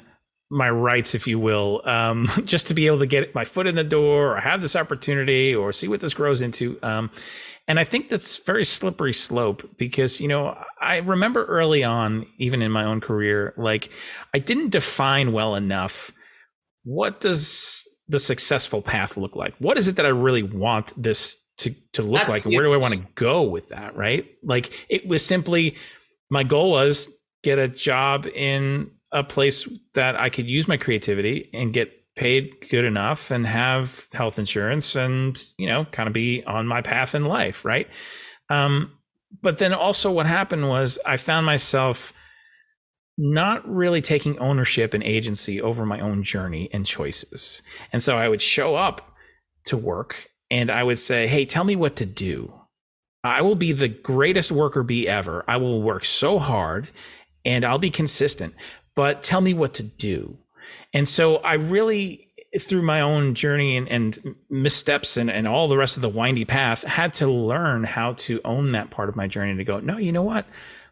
my 0.50 0.68
rights, 0.70 1.14
if 1.14 1.26
you 1.26 1.38
will, 1.38 1.82
um, 1.84 2.28
just 2.44 2.66
to 2.68 2.74
be 2.74 2.86
able 2.86 2.98
to 3.00 3.06
get 3.06 3.34
my 3.34 3.44
foot 3.44 3.66
in 3.66 3.74
the 3.74 3.84
door 3.84 4.36
or 4.36 4.40
have 4.40 4.62
this 4.62 4.76
opportunity 4.76 5.54
or 5.54 5.72
see 5.72 5.88
what 5.88 6.00
this 6.00 6.14
grows 6.14 6.42
into. 6.42 6.78
Um, 6.82 7.10
and 7.66 7.80
I 7.80 7.84
think 7.84 8.10
that's 8.10 8.36
very 8.38 8.64
slippery 8.64 9.14
slope 9.14 9.76
because, 9.78 10.20
you 10.20 10.28
know, 10.28 10.56
I 10.80 10.96
remember 10.96 11.46
early 11.46 11.82
on, 11.82 12.26
even 12.38 12.60
in 12.60 12.70
my 12.70 12.84
own 12.84 13.00
career, 13.00 13.54
like 13.56 13.90
I 14.34 14.38
didn't 14.38 14.70
define 14.70 15.32
well 15.32 15.54
enough 15.54 16.12
what 16.84 17.20
does 17.20 17.86
the 18.08 18.20
successful 18.20 18.82
path 18.82 19.16
look 19.16 19.34
like? 19.34 19.54
What 19.58 19.78
is 19.78 19.88
it 19.88 19.96
that 19.96 20.06
I 20.06 20.10
really 20.10 20.42
want 20.42 20.92
this 21.02 21.38
to, 21.58 21.74
to 21.94 22.02
look 22.02 22.20
that's 22.20 22.28
like? 22.30 22.44
And 22.44 22.54
where 22.54 22.64
do 22.64 22.74
I 22.74 22.76
want 22.76 22.94
to 22.94 23.06
go 23.14 23.42
with 23.42 23.70
that? 23.70 23.96
Right. 23.96 24.26
Like 24.42 24.86
it 24.90 25.08
was 25.08 25.24
simply 25.24 25.76
my 26.30 26.42
goal 26.42 26.70
was 26.70 27.08
get 27.42 27.58
a 27.58 27.68
job 27.68 28.26
in 28.26 28.90
a 29.14 29.24
place 29.24 29.66
that 29.94 30.16
I 30.16 30.28
could 30.28 30.48
use 30.50 30.68
my 30.68 30.76
creativity 30.76 31.48
and 31.54 31.72
get 31.72 31.92
paid 32.16 32.68
good 32.70 32.84
enough 32.84 33.30
and 33.30 33.46
have 33.46 34.06
health 34.12 34.38
insurance 34.38 34.94
and 34.94 35.42
you 35.56 35.66
know 35.66 35.86
kind 35.86 36.06
of 36.06 36.12
be 36.12 36.44
on 36.44 36.66
my 36.66 36.80
path 36.80 37.14
in 37.14 37.24
life 37.24 37.64
right 37.64 37.88
um, 38.50 38.92
but 39.42 39.58
then 39.58 39.72
also 39.72 40.12
what 40.12 40.26
happened 40.26 40.68
was 40.68 40.98
I 41.04 41.16
found 41.16 41.46
myself 41.46 42.12
not 43.16 43.68
really 43.68 44.00
taking 44.00 44.38
ownership 44.38 44.92
and 44.92 45.02
agency 45.02 45.60
over 45.60 45.86
my 45.86 46.00
own 46.00 46.22
journey 46.22 46.68
and 46.72 46.84
choices. 46.84 47.62
And 47.92 48.02
so 48.02 48.16
I 48.16 48.28
would 48.28 48.42
show 48.42 48.74
up 48.74 49.14
to 49.66 49.76
work 49.76 50.30
and 50.50 50.70
I 50.70 50.82
would 50.82 50.98
say, 50.98 51.26
Hey, 51.26 51.44
tell 51.44 51.64
me 51.64 51.76
what 51.76 51.96
to 51.96 52.06
do. 52.06 52.52
I 53.22 53.40
will 53.40 53.54
be 53.54 53.72
the 53.72 53.88
greatest 53.88 54.52
worker 54.52 54.82
bee 54.82 55.08
ever. 55.08 55.44
I 55.48 55.56
will 55.56 55.82
work 55.82 56.04
so 56.04 56.38
hard 56.38 56.88
and 57.44 57.64
I'll 57.64 57.78
be 57.78 57.90
consistent, 57.90 58.54
but 58.94 59.22
tell 59.22 59.40
me 59.40 59.54
what 59.54 59.74
to 59.74 59.82
do. 59.82 60.38
And 60.92 61.08
so 61.08 61.36
I 61.38 61.54
really, 61.54 62.28
through 62.58 62.82
my 62.82 63.00
own 63.00 63.34
journey 63.34 63.76
and, 63.76 63.88
and 63.88 64.36
missteps 64.48 65.16
and, 65.16 65.30
and 65.30 65.46
all 65.46 65.68
the 65.68 65.76
rest 65.76 65.96
of 65.96 66.02
the 66.02 66.08
windy 66.08 66.44
path, 66.44 66.84
had 66.84 67.12
to 67.14 67.26
learn 67.26 67.84
how 67.84 68.14
to 68.14 68.40
own 68.44 68.72
that 68.72 68.90
part 68.90 69.08
of 69.08 69.16
my 69.16 69.26
journey 69.26 69.56
to 69.56 69.64
go, 69.64 69.80
no, 69.80 69.98
you 69.98 70.12
know 70.12 70.22
what? 70.22 70.46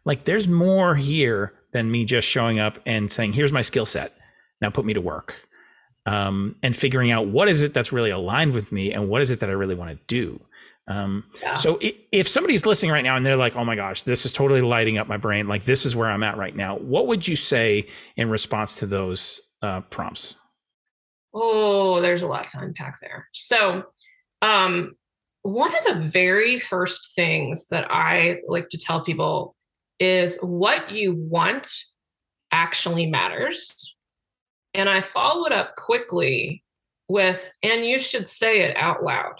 Like 0.04 0.24
there's 0.24 0.48
more 0.48 0.96
here 0.96 1.54
than 1.72 1.90
me 1.90 2.04
just 2.04 2.28
showing 2.28 2.58
up 2.58 2.78
and 2.84 3.10
saying, 3.10 3.34
here's 3.34 3.52
my 3.52 3.62
skill 3.62 3.86
set. 3.86 4.12
Now 4.60 4.70
put 4.70 4.84
me 4.84 4.94
to 4.94 5.00
work. 5.00 5.48
Um, 6.04 6.56
and 6.64 6.76
figuring 6.76 7.12
out 7.12 7.28
what 7.28 7.48
is 7.48 7.62
it 7.62 7.74
that's 7.74 7.92
really 7.92 8.10
aligned 8.10 8.54
with 8.54 8.72
me 8.72 8.92
and 8.92 9.08
what 9.08 9.22
is 9.22 9.30
it 9.30 9.38
that 9.38 9.48
I 9.48 9.52
really 9.52 9.76
want 9.76 9.90
to 9.90 10.04
do. 10.08 10.40
Um, 10.92 11.24
yeah. 11.40 11.54
So 11.54 11.78
if 11.80 12.28
somebody's 12.28 12.66
listening 12.66 12.92
right 12.92 13.02
now 13.02 13.16
and 13.16 13.24
they're 13.24 13.36
like, 13.36 13.56
"Oh 13.56 13.64
my 13.64 13.76
gosh, 13.76 14.02
this 14.02 14.26
is 14.26 14.32
totally 14.32 14.60
lighting 14.60 14.98
up 14.98 15.08
my 15.08 15.16
brain. 15.16 15.48
Like 15.48 15.64
this 15.64 15.86
is 15.86 15.96
where 15.96 16.10
I'm 16.10 16.22
at 16.22 16.36
right 16.36 16.54
now," 16.54 16.76
what 16.76 17.06
would 17.06 17.26
you 17.26 17.36
say 17.36 17.86
in 18.16 18.28
response 18.28 18.76
to 18.78 18.86
those 18.86 19.40
uh, 19.62 19.80
prompts? 19.82 20.36
Oh, 21.32 22.00
there's 22.00 22.22
a 22.22 22.26
lot 22.26 22.46
to 22.48 22.58
unpack 22.58 23.00
there. 23.00 23.28
So, 23.32 23.84
um, 24.42 24.92
one 25.42 25.74
of 25.74 25.84
the 25.84 26.08
very 26.08 26.58
first 26.58 27.14
things 27.14 27.68
that 27.68 27.86
I 27.90 28.40
like 28.46 28.68
to 28.68 28.78
tell 28.78 29.02
people 29.02 29.56
is 29.98 30.38
what 30.42 30.90
you 30.90 31.14
want 31.14 31.72
actually 32.50 33.06
matters. 33.06 33.96
And 34.74 34.90
I 34.90 35.00
followed 35.00 35.52
up 35.52 35.74
quickly 35.76 36.62
with, 37.08 37.50
and 37.62 37.84
you 37.84 37.98
should 37.98 38.28
say 38.28 38.60
it 38.60 38.76
out 38.76 39.02
loud. 39.02 39.38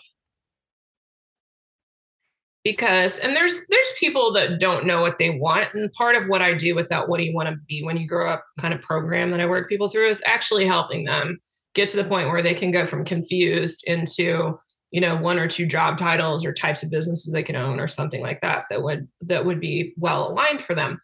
Because, 2.65 3.19
and 3.19 3.35
there's 3.35 3.67
there's 3.69 3.93
people 3.99 4.33
that 4.35 4.61
don't 4.61 4.87
know 4.87 5.01
what 5.01 5.19
they 5.19 5.31
want. 5.31 5.75
And 5.75 5.93
part 5.93 6.15
of 6.15 6.29
what 6.29 6.43
I 6.43 6.55
do 6.55 6.77
with 6.77 6.89
that, 6.91 7.09
what 7.09 7.19
do 7.19 7.25
you 7.25 7.35
want 7.35 7.49
to 7.49 7.57
be 7.69 7.83
when 7.83 7.97
you 7.97 8.07
grow 8.07 8.31
up 8.31 8.45
kind 8.61 8.73
of 8.73 8.81
program 8.83 9.33
that 9.33 9.41
I 9.41 9.47
work 9.47 9.69
people 9.69 9.89
through 9.89 10.09
is 10.09 10.23
actually 10.27 10.67
helping 10.67 11.05
them 11.05 11.41
get 11.75 11.89
to 11.89 11.97
the 11.97 12.05
point 12.05 12.29
where 12.29 12.43
they 12.43 12.55
can 12.55 12.71
go 12.71 12.87
from 12.87 13.05
confused 13.05 13.85
into 13.87 14.59
you 14.91 15.01
know 15.01 15.17
one 15.17 15.39
or 15.39 15.49
two 15.49 15.67
job 15.67 15.99
titles 15.99 16.45
or 16.45 16.53
types 16.53 16.83
of 16.83 16.91
businesses 16.91 17.33
they 17.33 17.43
can 17.43 17.57
own 17.57 17.81
or 17.81 17.89
something 17.89 18.23
like 18.23 18.41
that 18.43 18.65
that 18.71 18.83
would 18.83 19.09
that 19.23 19.45
would 19.45 19.59
be 19.59 19.93
well 19.97 20.31
aligned 20.31 20.63
for 20.63 20.75
them 20.75 21.01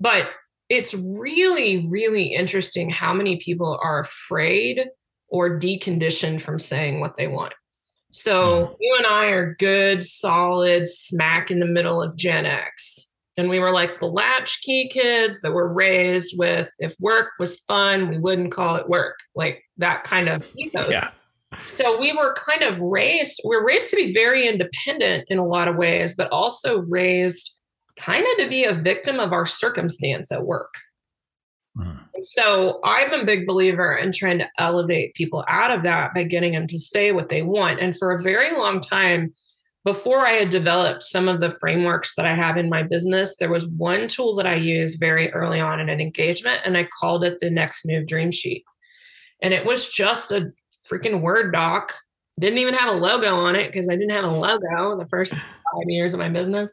but 0.00 0.30
it's 0.70 0.94
really 0.94 1.86
really 1.88 2.32
interesting 2.32 2.88
how 2.88 3.12
many 3.12 3.36
people 3.36 3.78
are 3.82 3.98
afraid 3.98 4.88
or 5.28 5.58
deconditioned 5.58 6.40
from 6.40 6.58
saying 6.58 7.00
what 7.00 7.16
they 7.16 7.26
want 7.26 7.54
so 8.14 8.76
you 8.80 8.94
and 8.96 9.06
i 9.06 9.26
are 9.26 9.56
good 9.58 10.04
solid 10.04 10.86
smack 10.86 11.50
in 11.50 11.58
the 11.58 11.66
middle 11.66 12.00
of 12.00 12.16
gen 12.16 12.46
x. 12.46 13.10
And 13.36 13.50
we 13.50 13.58
were 13.58 13.72
like 13.72 13.98
the 13.98 14.06
latchkey 14.06 14.88
kids 14.92 15.40
that 15.40 15.52
were 15.52 15.72
raised 15.72 16.38
with 16.38 16.70
if 16.78 16.94
work 17.00 17.30
was 17.40 17.58
fun 17.60 18.08
we 18.08 18.18
wouldn't 18.18 18.52
call 18.52 18.76
it 18.76 18.88
work 18.88 19.16
like 19.34 19.64
that 19.78 20.04
kind 20.04 20.28
of 20.28 20.48
ethos. 20.56 20.88
Yeah. 20.88 21.10
So 21.66 22.00
we 22.00 22.12
were 22.12 22.34
kind 22.34 22.62
of 22.62 22.80
raised 22.80 23.40
we 23.44 23.56
are 23.56 23.64
raised 23.64 23.90
to 23.90 23.96
be 23.96 24.14
very 24.14 24.46
independent 24.46 25.24
in 25.28 25.38
a 25.38 25.46
lot 25.46 25.66
of 25.66 25.74
ways 25.74 26.14
but 26.14 26.30
also 26.30 26.78
raised 26.82 27.58
kind 27.96 28.24
of 28.24 28.44
to 28.44 28.48
be 28.48 28.62
a 28.62 28.74
victim 28.74 29.18
of 29.18 29.32
our 29.32 29.46
circumstance 29.46 30.30
at 30.30 30.44
work 30.44 30.72
mm. 31.76 31.98
so 32.22 32.80
i'm 32.84 33.12
a 33.12 33.24
big 33.24 33.46
believer 33.46 33.94
in 33.96 34.12
trying 34.12 34.38
to 34.38 34.48
elevate 34.58 35.14
people 35.14 35.44
out 35.48 35.70
of 35.70 35.82
that 35.82 36.14
by 36.14 36.22
getting 36.22 36.52
them 36.52 36.66
to 36.66 36.78
say 36.78 37.12
what 37.12 37.28
they 37.28 37.42
want 37.42 37.80
and 37.80 37.96
for 37.96 38.12
a 38.12 38.22
very 38.22 38.56
long 38.56 38.80
time 38.80 39.32
before 39.84 40.26
i 40.26 40.32
had 40.32 40.50
developed 40.50 41.02
some 41.02 41.28
of 41.28 41.40
the 41.40 41.50
frameworks 41.50 42.14
that 42.14 42.26
i 42.26 42.34
have 42.34 42.56
in 42.56 42.68
my 42.68 42.82
business 42.82 43.36
there 43.36 43.50
was 43.50 43.68
one 43.68 44.08
tool 44.08 44.34
that 44.34 44.46
i 44.46 44.54
used 44.54 45.00
very 45.00 45.32
early 45.32 45.60
on 45.60 45.80
in 45.80 45.88
an 45.88 46.00
engagement 46.00 46.60
and 46.64 46.76
i 46.76 46.86
called 47.00 47.24
it 47.24 47.38
the 47.40 47.50
next 47.50 47.84
move 47.84 48.06
dream 48.06 48.30
sheet 48.30 48.64
and 49.42 49.52
it 49.52 49.66
was 49.66 49.90
just 49.90 50.32
a 50.32 50.52
freaking 50.90 51.20
Word 51.20 51.52
doc. 51.52 51.94
Didn't 52.40 52.58
even 52.58 52.74
have 52.74 52.94
a 52.94 52.96
logo 52.96 53.34
on 53.34 53.56
it 53.56 53.70
because 53.70 53.88
I 53.88 53.96
didn't 53.96 54.12
have 54.12 54.24
a 54.24 54.28
logo 54.28 54.98
the 54.98 55.06
first 55.08 55.34
five 55.34 55.84
years 55.86 56.14
of 56.14 56.18
my 56.18 56.28
business. 56.28 56.70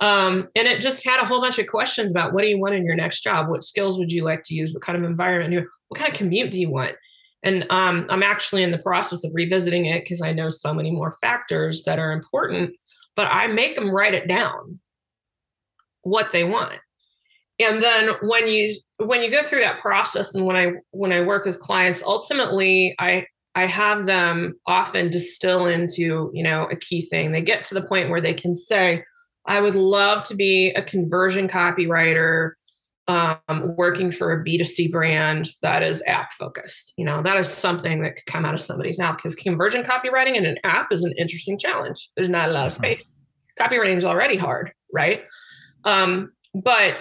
Um, 0.00 0.48
and 0.56 0.66
it 0.66 0.80
just 0.80 1.04
had 1.04 1.20
a 1.20 1.26
whole 1.26 1.40
bunch 1.40 1.58
of 1.58 1.66
questions 1.66 2.10
about 2.10 2.32
what 2.32 2.42
do 2.42 2.48
you 2.48 2.58
want 2.58 2.74
in 2.74 2.86
your 2.86 2.96
next 2.96 3.22
job? 3.22 3.48
What 3.48 3.64
skills 3.64 3.98
would 3.98 4.10
you 4.10 4.24
like 4.24 4.42
to 4.44 4.54
use? 4.54 4.72
What 4.72 4.82
kind 4.82 4.96
of 4.96 5.04
environment? 5.04 5.66
What 5.88 5.98
kind 5.98 6.10
of 6.10 6.16
commute 6.16 6.50
do 6.50 6.58
you 6.58 6.70
want? 6.70 6.96
And 7.42 7.66
um, 7.70 8.06
I'm 8.08 8.22
actually 8.22 8.62
in 8.62 8.70
the 8.70 8.78
process 8.78 9.24
of 9.24 9.32
revisiting 9.34 9.86
it 9.86 10.04
because 10.04 10.22
I 10.22 10.32
know 10.32 10.48
so 10.48 10.74
many 10.74 10.90
more 10.90 11.12
factors 11.20 11.84
that 11.84 11.98
are 11.98 12.12
important, 12.12 12.74
but 13.16 13.28
I 13.30 13.46
make 13.46 13.74
them 13.74 13.90
write 13.90 14.14
it 14.14 14.28
down 14.28 14.80
what 16.02 16.32
they 16.32 16.44
want. 16.44 16.78
And 17.58 17.82
then 17.82 18.10
when 18.22 18.48
you 18.48 18.74
when 18.96 19.22
you 19.22 19.30
go 19.30 19.42
through 19.42 19.60
that 19.60 19.80
process 19.80 20.34
and 20.34 20.46
when 20.46 20.56
I 20.56 20.72
when 20.92 21.12
I 21.12 21.20
work 21.20 21.44
with 21.44 21.60
clients, 21.60 22.02
ultimately 22.02 22.94
I 22.98 23.26
I 23.54 23.66
have 23.66 24.06
them 24.06 24.54
often 24.66 25.10
distill 25.10 25.66
into, 25.66 26.30
you 26.32 26.42
know, 26.42 26.68
a 26.70 26.76
key 26.76 27.02
thing. 27.02 27.32
They 27.32 27.42
get 27.42 27.64
to 27.64 27.74
the 27.74 27.82
point 27.82 28.08
where 28.08 28.20
they 28.20 28.32
can 28.32 28.54
say, 28.54 29.04
I 29.46 29.60
would 29.60 29.74
love 29.74 30.22
to 30.24 30.34
be 30.34 30.70
a 30.70 30.82
conversion 30.82 31.48
copywriter 31.48 32.52
um, 33.08 33.74
working 33.76 34.12
for 34.12 34.32
a 34.32 34.44
B2C 34.44 34.90
brand 34.90 35.48
that 35.62 35.82
is 35.82 36.02
app 36.06 36.32
focused. 36.32 36.92
You 36.96 37.04
know, 37.04 37.22
that 37.22 37.36
is 37.36 37.48
something 37.48 38.02
that 38.02 38.16
could 38.16 38.26
come 38.26 38.44
out 38.44 38.54
of 38.54 38.60
somebody's 38.60 38.98
mouth 38.98 39.16
because 39.16 39.34
conversion 39.34 39.82
copywriting 39.82 40.36
in 40.36 40.44
an 40.46 40.58
app 40.62 40.92
is 40.92 41.02
an 41.02 41.12
interesting 41.18 41.58
challenge. 41.58 42.10
There's 42.16 42.28
not 42.28 42.48
a 42.48 42.52
lot 42.52 42.66
of 42.66 42.72
mm-hmm. 42.72 42.84
space. 42.84 43.20
Copywriting 43.58 43.96
is 43.96 44.04
already 44.04 44.36
hard, 44.36 44.72
right? 44.92 45.24
Um, 45.84 46.32
but 46.54 46.96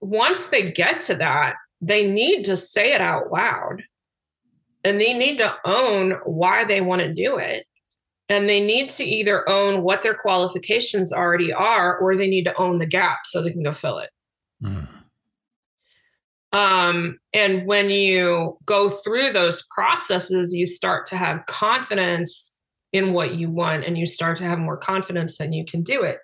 once 0.00 0.46
they 0.46 0.72
get 0.72 1.00
to 1.02 1.14
that, 1.16 1.56
they 1.80 2.10
need 2.10 2.44
to 2.44 2.56
say 2.56 2.92
it 2.92 3.00
out 3.00 3.30
loud 3.30 3.82
and 4.84 5.00
they 5.00 5.12
need 5.12 5.38
to 5.38 5.54
own 5.64 6.12
why 6.24 6.64
they 6.64 6.80
want 6.80 7.02
to 7.02 7.12
do 7.12 7.36
it 7.36 7.66
and 8.30 8.48
they 8.48 8.64
need 8.64 8.88
to 8.88 9.04
either 9.04 9.46
own 9.48 9.82
what 9.82 10.02
their 10.02 10.14
qualifications 10.14 11.12
already 11.12 11.52
are 11.52 11.98
or 11.98 12.16
they 12.16 12.28
need 12.28 12.44
to 12.44 12.56
own 12.56 12.78
the 12.78 12.86
gap 12.86 13.18
so 13.24 13.42
they 13.42 13.52
can 13.52 13.62
go 13.62 13.74
fill 13.74 13.98
it 13.98 14.10
mm. 14.62 14.88
um, 16.52 17.18
and 17.34 17.66
when 17.66 17.90
you 17.90 18.56
go 18.64 18.88
through 18.88 19.32
those 19.32 19.66
processes 19.74 20.54
you 20.54 20.64
start 20.64 21.04
to 21.06 21.16
have 21.16 21.44
confidence 21.46 22.56
in 22.92 23.12
what 23.12 23.34
you 23.34 23.50
want 23.50 23.84
and 23.84 23.98
you 23.98 24.06
start 24.06 24.36
to 24.36 24.44
have 24.44 24.58
more 24.58 24.78
confidence 24.78 25.36
that 25.36 25.52
you 25.52 25.64
can 25.64 25.82
do 25.82 26.02
it 26.02 26.18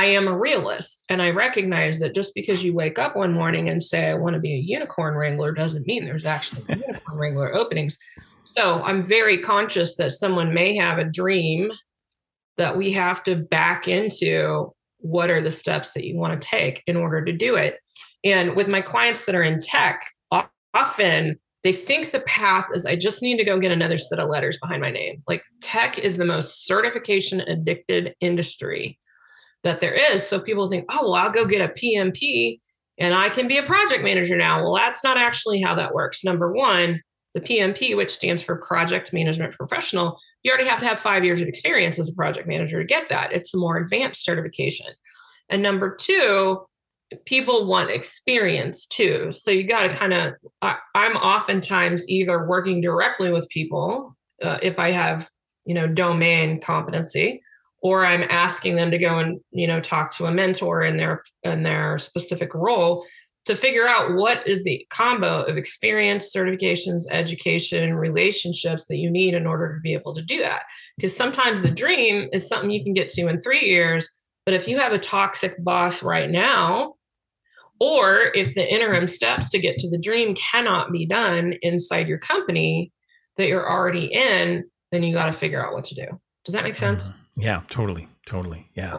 I 0.00 0.06
am 0.06 0.28
a 0.28 0.38
realist 0.38 1.04
and 1.10 1.20
I 1.20 1.28
recognize 1.28 1.98
that 1.98 2.14
just 2.14 2.34
because 2.34 2.64
you 2.64 2.72
wake 2.72 2.98
up 2.98 3.16
one 3.16 3.34
morning 3.34 3.68
and 3.68 3.82
say, 3.82 4.08
I 4.08 4.14
want 4.14 4.32
to 4.32 4.40
be 4.40 4.54
a 4.54 4.58
unicorn 4.58 5.14
wrangler 5.14 5.52
doesn't 5.52 5.86
mean 5.86 6.06
there's 6.06 6.24
actually 6.24 6.62
unicorn 6.68 7.18
wrangler 7.18 7.54
openings. 7.54 7.98
So 8.44 8.82
I'm 8.82 9.02
very 9.02 9.38
conscious 9.38 9.96
that 9.96 10.12
someone 10.12 10.52
may 10.54 10.76
have 10.76 10.98
a 10.98 11.04
dream 11.04 11.70
that 12.56 12.76
we 12.76 12.92
have 12.92 13.22
to 13.24 13.36
back 13.36 13.88
into 13.88 14.72
what 14.98 15.30
are 15.30 15.40
the 15.40 15.50
steps 15.50 15.92
that 15.92 16.04
you 16.04 16.16
want 16.16 16.40
to 16.40 16.48
take 16.48 16.82
in 16.86 16.96
order 16.96 17.24
to 17.24 17.32
do 17.32 17.54
it. 17.54 17.78
And 18.24 18.54
with 18.54 18.68
my 18.68 18.80
clients 18.80 19.24
that 19.24 19.34
are 19.34 19.42
in 19.42 19.58
tech, 19.60 20.04
often 20.74 21.38
they 21.62 21.72
think 21.72 22.10
the 22.10 22.20
path 22.20 22.66
is 22.74 22.86
I 22.86 22.96
just 22.96 23.22
need 23.22 23.36
to 23.38 23.44
go 23.44 23.58
get 23.58 23.72
another 23.72 23.98
set 23.98 24.18
of 24.18 24.28
letters 24.28 24.58
behind 24.60 24.82
my 24.82 24.90
name. 24.90 25.22
Like 25.26 25.42
tech 25.60 25.98
is 25.98 26.16
the 26.16 26.24
most 26.24 26.66
certification 26.66 27.40
addicted 27.40 28.14
industry 28.20 28.98
that 29.62 29.80
there 29.80 29.92
is. 29.92 30.26
So 30.26 30.40
people 30.40 30.68
think, 30.68 30.86
oh, 30.90 31.04
well, 31.04 31.14
I'll 31.14 31.30
go 31.30 31.44
get 31.44 31.60
a 31.60 31.72
PMP 31.72 32.58
and 32.98 33.14
I 33.14 33.28
can 33.28 33.46
be 33.48 33.58
a 33.58 33.62
project 33.62 34.02
manager 34.02 34.36
now. 34.36 34.62
Well, 34.62 34.74
that's 34.74 35.04
not 35.04 35.16
actually 35.16 35.60
how 35.60 35.74
that 35.74 35.94
works. 35.94 36.24
Number 36.24 36.52
one, 36.52 37.02
the 37.34 37.40
PMP, 37.40 37.96
which 37.96 38.10
stands 38.10 38.42
for 38.42 38.56
Project 38.56 39.12
Management 39.12 39.54
Professional, 39.54 40.18
you 40.42 40.50
already 40.50 40.68
have 40.68 40.80
to 40.80 40.86
have 40.86 40.98
five 40.98 41.24
years 41.24 41.40
of 41.40 41.48
experience 41.48 41.98
as 41.98 42.08
a 42.08 42.14
project 42.14 42.48
manager 42.48 42.78
to 42.80 42.86
get 42.86 43.08
that. 43.08 43.32
It's 43.32 43.54
a 43.54 43.58
more 43.58 43.76
advanced 43.76 44.24
certification. 44.24 44.86
And 45.48 45.62
number 45.62 45.94
two, 45.94 46.62
people 47.26 47.66
want 47.66 47.90
experience 47.90 48.86
too. 48.86 49.30
So 49.30 49.50
you 49.50 49.64
got 49.64 49.82
to 49.82 49.94
kind 49.94 50.12
of, 50.12 50.34
I'm 50.62 51.16
oftentimes 51.16 52.08
either 52.08 52.46
working 52.46 52.80
directly 52.80 53.30
with 53.30 53.48
people 53.48 54.16
uh, 54.42 54.58
if 54.62 54.78
I 54.78 54.92
have, 54.92 55.28
you 55.66 55.74
know, 55.74 55.86
domain 55.86 56.60
competency, 56.60 57.42
or 57.82 58.04
I'm 58.04 58.24
asking 58.28 58.76
them 58.76 58.90
to 58.90 58.98
go 58.98 59.18
and 59.18 59.40
you 59.52 59.66
know 59.66 59.80
talk 59.80 60.10
to 60.12 60.26
a 60.26 60.30
mentor 60.30 60.82
in 60.82 60.96
their 60.96 61.22
in 61.42 61.62
their 61.62 61.98
specific 61.98 62.54
role 62.54 63.06
to 63.46 63.56
figure 63.56 63.88
out 63.88 64.14
what 64.14 64.46
is 64.46 64.64
the 64.64 64.86
combo 64.90 65.42
of 65.42 65.56
experience, 65.56 66.32
certifications, 66.34 67.02
education, 67.10 67.94
relationships 67.94 68.86
that 68.86 68.98
you 68.98 69.10
need 69.10 69.34
in 69.34 69.46
order 69.46 69.74
to 69.74 69.80
be 69.80 69.94
able 69.94 70.14
to 70.14 70.22
do 70.22 70.40
that. 70.40 70.62
Because 70.96 71.16
sometimes 71.16 71.62
the 71.62 71.70
dream 71.70 72.28
is 72.32 72.46
something 72.46 72.70
you 72.70 72.84
can 72.84 72.92
get 72.92 73.08
to 73.10 73.28
in 73.28 73.40
three 73.40 73.64
years, 73.64 74.20
But 74.44 74.54
if 74.54 74.66
you 74.66 74.78
have 74.78 74.92
a 74.92 74.98
toxic 74.98 75.62
boss 75.62 76.02
right 76.02 76.30
now, 76.30 76.94
or 77.78 78.32
if 78.34 78.54
the 78.54 78.68
interim 78.68 79.06
steps 79.06 79.50
to 79.50 79.58
get 79.58 79.78
to 79.78 79.90
the 79.90 79.98
dream 79.98 80.34
cannot 80.34 80.92
be 80.92 81.06
done 81.06 81.54
inside 81.62 82.08
your 82.08 82.18
company 82.18 82.92
that 83.36 83.48
you're 83.48 83.70
already 83.70 84.06
in, 84.06 84.64
then 84.92 85.02
you 85.02 85.14
got 85.14 85.26
to 85.26 85.32
figure 85.32 85.64
out 85.64 85.72
what 85.72 85.84
to 85.84 85.94
do. 85.94 86.06
Does 86.44 86.54
that 86.54 86.64
make 86.64 86.76
sense? 86.76 87.12
Mm-hmm. 87.12 87.42
Yeah, 87.42 87.62
totally. 87.68 88.08
Totally. 88.26 88.68
Yeah. 88.74 88.96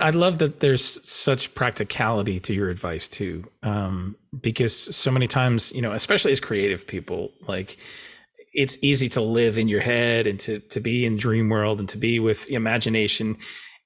I 0.00 0.10
love 0.10 0.38
that 0.38 0.60
there's 0.60 1.08
such 1.08 1.54
practicality 1.54 2.40
to 2.40 2.54
your 2.54 2.70
advice 2.70 3.08
too, 3.08 3.44
um, 3.62 4.16
because 4.40 4.94
so 4.94 5.10
many 5.10 5.26
times, 5.26 5.72
you 5.72 5.82
know, 5.82 5.92
especially 5.92 6.32
as 6.32 6.40
creative 6.40 6.86
people, 6.86 7.32
like 7.46 7.76
it's 8.52 8.78
easy 8.82 9.08
to 9.10 9.20
live 9.20 9.58
in 9.58 9.68
your 9.68 9.80
head 9.80 10.26
and 10.26 10.40
to 10.40 10.60
to 10.60 10.80
be 10.80 11.04
in 11.04 11.16
dream 11.16 11.48
world 11.48 11.80
and 11.80 11.88
to 11.90 11.98
be 11.98 12.18
with 12.18 12.48
imagination, 12.48 13.36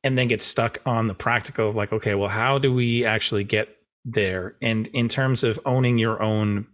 and 0.04 0.16
then 0.16 0.28
get 0.28 0.42
stuck 0.42 0.78
on 0.86 1.08
the 1.08 1.14
practical 1.14 1.68
of 1.68 1.76
like, 1.76 1.92
okay, 1.92 2.14
well, 2.14 2.28
how 2.28 2.58
do 2.58 2.72
we 2.72 3.04
actually 3.04 3.44
get 3.44 3.68
there? 4.04 4.56
And 4.62 4.88
in 4.88 5.08
terms 5.08 5.44
of 5.44 5.60
owning 5.64 5.98
your 5.98 6.22
own, 6.22 6.66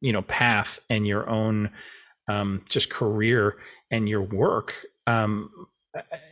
you 0.00 0.12
know, 0.12 0.22
path 0.22 0.78
and 0.88 1.06
your 1.06 1.28
own 1.28 1.70
um, 2.28 2.62
just 2.68 2.90
career 2.90 3.56
and 3.90 4.08
your 4.08 4.22
work, 4.22 4.74
um, 5.06 5.50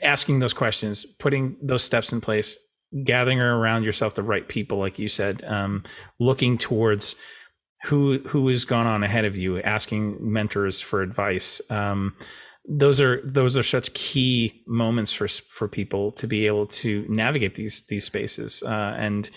asking 0.03 0.39
those 0.39 0.53
questions, 0.53 1.05
putting 1.05 1.57
those 1.63 1.83
steps 1.83 2.13
in 2.13 2.21
place, 2.21 2.59
gathering 3.05 3.41
around 3.41 3.85
yourself 3.85 4.15
the 4.15 4.23
right 4.23 4.49
people, 4.49 4.79
like 4.79 4.99
you 4.99 5.09
said, 5.09 5.45
um, 5.45 5.83
looking 6.19 6.59
towards 6.59 7.17
who 7.85 8.19
who 8.29 8.49
has 8.49 8.65
gone 8.65 8.87
on 8.87 9.03
ahead 9.03 9.25
of 9.25 9.37
you, 9.37 9.61
asking 9.61 10.19
mentors 10.21 10.81
for 10.81 11.03
advice. 11.03 11.61
Um, 11.71 12.15
those 12.67 13.01
are 13.01 13.21
those 13.25 13.57
are 13.57 13.63
such 13.63 13.93
key 13.93 14.63
moments 14.67 15.13
for 15.13 15.29
for 15.29 15.69
people 15.69 16.13
to 16.13 16.27
be 16.27 16.47
able 16.47 16.67
to 16.67 17.05
navigate 17.09 17.57
these 17.57 17.83
these 17.89 18.05
spaces. 18.05 18.63
Uh, 18.63 18.95
and 18.99 19.29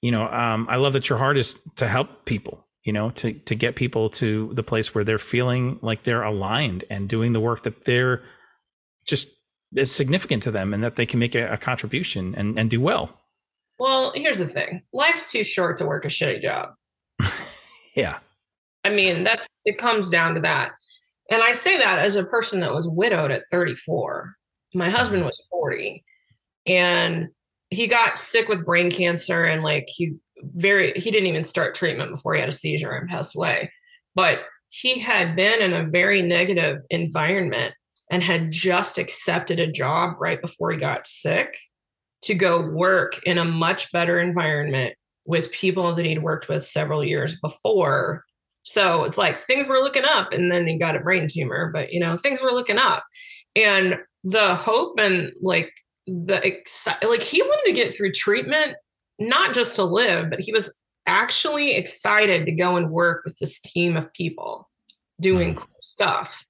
you 0.00 0.12
know, 0.12 0.28
um, 0.28 0.66
I 0.70 0.76
love 0.76 0.92
that 0.92 1.08
your 1.08 1.18
heart 1.18 1.36
is 1.36 1.60
to 1.76 1.88
help 1.88 2.24
people. 2.24 2.64
You 2.84 2.92
know, 2.92 3.10
to 3.10 3.32
to 3.34 3.54
get 3.54 3.74
people 3.74 4.08
to 4.10 4.52
the 4.54 4.62
place 4.62 4.94
where 4.94 5.04
they're 5.04 5.18
feeling 5.18 5.78
like 5.82 6.04
they're 6.04 6.22
aligned 6.22 6.84
and 6.88 7.08
doing 7.08 7.32
the 7.32 7.40
work 7.40 7.64
that 7.64 7.84
they're 7.84 8.22
just 9.06 9.28
is 9.74 9.94
significant 9.94 10.42
to 10.44 10.50
them 10.50 10.72
and 10.72 10.82
that 10.82 10.96
they 10.96 11.06
can 11.06 11.18
make 11.18 11.34
a, 11.34 11.52
a 11.52 11.56
contribution 11.56 12.34
and, 12.34 12.58
and 12.58 12.70
do 12.70 12.80
well. 12.80 13.18
Well, 13.78 14.12
here's 14.14 14.38
the 14.38 14.48
thing 14.48 14.82
life's 14.92 15.30
too 15.30 15.44
short 15.44 15.76
to 15.78 15.86
work 15.86 16.04
a 16.04 16.08
shitty 16.08 16.42
job. 16.42 16.70
yeah. 17.94 18.18
I 18.84 18.90
mean, 18.90 19.24
that's 19.24 19.60
it 19.64 19.78
comes 19.78 20.08
down 20.08 20.34
to 20.34 20.40
that. 20.40 20.72
And 21.30 21.42
I 21.42 21.52
say 21.52 21.76
that 21.78 21.98
as 21.98 22.16
a 22.16 22.24
person 22.24 22.60
that 22.60 22.74
was 22.74 22.88
widowed 22.88 23.30
at 23.30 23.44
34. 23.50 24.34
My 24.74 24.88
husband 24.90 25.20
mm-hmm. 25.20 25.26
was 25.26 25.46
40 25.50 26.04
and 26.66 27.28
he 27.70 27.86
got 27.86 28.18
sick 28.18 28.48
with 28.48 28.64
brain 28.64 28.90
cancer 28.90 29.44
and 29.44 29.62
like 29.62 29.86
he 29.88 30.14
very 30.42 30.92
he 30.92 31.10
didn't 31.10 31.26
even 31.26 31.44
start 31.44 31.74
treatment 31.74 32.14
before 32.14 32.34
he 32.34 32.40
had 32.40 32.48
a 32.48 32.52
seizure 32.52 32.92
and 32.92 33.08
passed 33.08 33.36
away. 33.36 33.70
But 34.14 34.40
he 34.70 34.98
had 34.98 35.36
been 35.36 35.62
in 35.62 35.72
a 35.72 35.86
very 35.86 36.22
negative 36.22 36.78
environment 36.90 37.74
and 38.10 38.22
had 38.22 38.50
just 38.50 38.98
accepted 38.98 39.60
a 39.60 39.70
job 39.70 40.14
right 40.18 40.40
before 40.40 40.70
he 40.70 40.78
got 40.78 41.06
sick 41.06 41.56
to 42.22 42.34
go 42.34 42.68
work 42.68 43.20
in 43.24 43.38
a 43.38 43.44
much 43.44 43.92
better 43.92 44.18
environment 44.18 44.94
with 45.24 45.52
people 45.52 45.94
that 45.94 46.06
he'd 46.06 46.22
worked 46.22 46.48
with 46.48 46.64
several 46.64 47.04
years 47.04 47.38
before. 47.40 48.24
So 48.62 49.04
it's 49.04 49.18
like 49.18 49.38
things 49.38 49.68
were 49.68 49.78
looking 49.78 50.04
up, 50.04 50.32
and 50.32 50.50
then 50.50 50.66
he 50.66 50.78
got 50.78 50.96
a 50.96 51.00
brain 51.00 51.28
tumor, 51.30 51.70
but 51.72 51.92
you 51.92 52.00
know, 52.00 52.16
things 52.16 52.42
were 52.42 52.52
looking 52.52 52.78
up. 52.78 53.04
And 53.54 53.98
the 54.24 54.54
hope 54.54 54.98
and 54.98 55.32
like 55.40 55.70
the 56.06 56.40
exci- 56.40 57.08
like 57.08 57.22
he 57.22 57.42
wanted 57.42 57.66
to 57.66 57.72
get 57.72 57.94
through 57.94 58.12
treatment, 58.12 58.76
not 59.18 59.54
just 59.54 59.76
to 59.76 59.84
live, 59.84 60.30
but 60.30 60.40
he 60.40 60.52
was 60.52 60.74
actually 61.06 61.74
excited 61.74 62.46
to 62.46 62.52
go 62.52 62.76
and 62.76 62.90
work 62.90 63.22
with 63.24 63.38
this 63.38 63.60
team 63.60 63.96
of 63.96 64.12
people 64.12 64.68
doing 65.20 65.54
mm. 65.54 65.58
cool 65.58 65.76
stuff. 65.80 66.44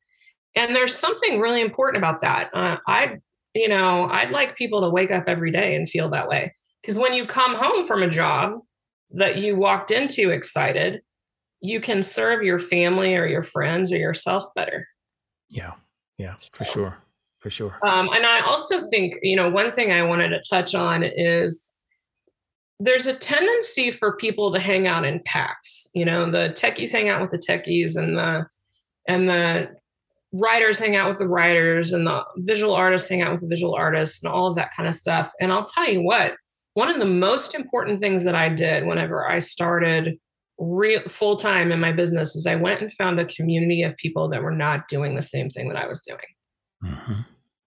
And 0.59 0.74
there's 0.74 0.98
something 0.98 1.40
really 1.40 1.61
important 1.61 2.02
about 2.02 2.20
that. 2.22 2.50
Uh, 2.52 2.78
I, 2.86 3.18
you 3.54 3.68
know, 3.68 4.09
I'd 4.11 4.32
like 4.32 4.56
people 4.56 4.80
to 4.80 4.90
wake 4.90 5.12
up 5.12 5.24
every 5.28 5.52
day 5.52 5.76
and 5.76 5.88
feel 5.88 6.11
that 6.11 6.28
way. 6.28 6.52
Because 6.82 6.98
when 6.98 7.12
you 7.12 7.26
come 7.26 7.54
home 7.54 7.86
from 7.86 8.02
a 8.02 8.09
job 8.09 8.59
that 9.12 9.38
you 9.38 9.56
walked 9.56 9.92
into 9.92 10.30
excited, 10.30 11.00
you 11.61 11.80
can 11.80 12.02
serve 12.02 12.42
your 12.42 12.59
family 12.59 13.16
or 13.16 13.26
your 13.26 13.42
friends 13.42 13.92
or 13.92 13.96
yourself 13.96 14.44
better. 14.54 14.86
Yeah. 15.48 15.74
Yeah, 16.18 16.34
for 16.52 16.64
sure. 16.64 16.98
For 17.38 17.50
sure. 17.50 17.78
Um, 17.86 18.09
and 18.12 18.26
I 18.26 18.40
also 18.40 18.80
think, 18.90 19.14
you 19.22 19.36
know, 19.36 19.48
one 19.48 19.70
thing 19.70 19.92
I 19.92 20.02
wanted 20.02 20.30
to 20.30 20.42
touch 20.50 20.74
on 20.74 21.04
is 21.04 21.78
there's 22.80 23.06
a 23.06 23.14
tendency 23.14 23.92
for 23.92 24.16
people 24.16 24.52
to 24.52 24.59
hang 24.59 24.88
out 24.88 25.04
in 25.04 25.20
packs. 25.24 25.88
You 25.94 26.04
know, 26.04 26.30
the 26.30 26.52
techies 26.56 26.92
hang 26.92 27.09
out 27.09 27.20
with 27.20 27.30
the 27.30 27.38
techies 27.38 27.96
and 27.96 28.18
the 28.18 28.46
and 29.06 29.28
the 29.28 29.68
writers 30.33 30.79
hang 30.79 30.97
out 30.97 31.09
with 31.09 31.18
the 31.18 31.29
writers 31.29 31.93
and 31.93 32.07
the 32.07 32.24
visual 32.39 32.74
artists 32.74 33.09
hang 33.09 33.22
out 33.22 33.33
with 33.33 33.41
the 33.41 33.49
visual 33.49 33.74
artists 33.74 34.22
and 34.22 34.33
all 34.33 34.47
of 34.47 34.57
that 34.57 34.70
kind 34.76 34.89
of 34.89 34.95
stuff. 34.95 35.33
And 35.41 35.53
I'll 35.53 35.64
tell 35.64 35.89
you 35.89 36.03
what, 36.03 36.35
one 36.74 36.91
of 36.91 36.99
the 36.99 37.07
most 37.07 37.55
important 37.55 38.01
things 38.01 38.24
that 38.24 38.35
I 38.35 38.49
did 38.49 38.87
whenever 38.87 39.29
I 39.29 39.39
started 39.39 40.18
real 40.59 41.01
full 41.09 41.37
time 41.37 41.72
in 41.72 41.81
my 41.81 41.93
business 41.93 42.37
is 42.37 42.47
I 42.47 42.57
went 42.57 42.81
and 42.81 42.93
found 42.93 43.18
a 43.18 43.24
community 43.24 43.83
of 43.83 43.97
people 43.97 44.29
that 44.29 44.43
were 44.43 44.55
not 44.55 44.89
doing 44.89 45.14
the 45.14 45.22
same 45.22 45.49
thing 45.51 45.68
that 45.68 45.79
I 45.79 45.87
was 45.87 46.01
doing. 46.01 46.93
Mm-hmm. 46.93 47.20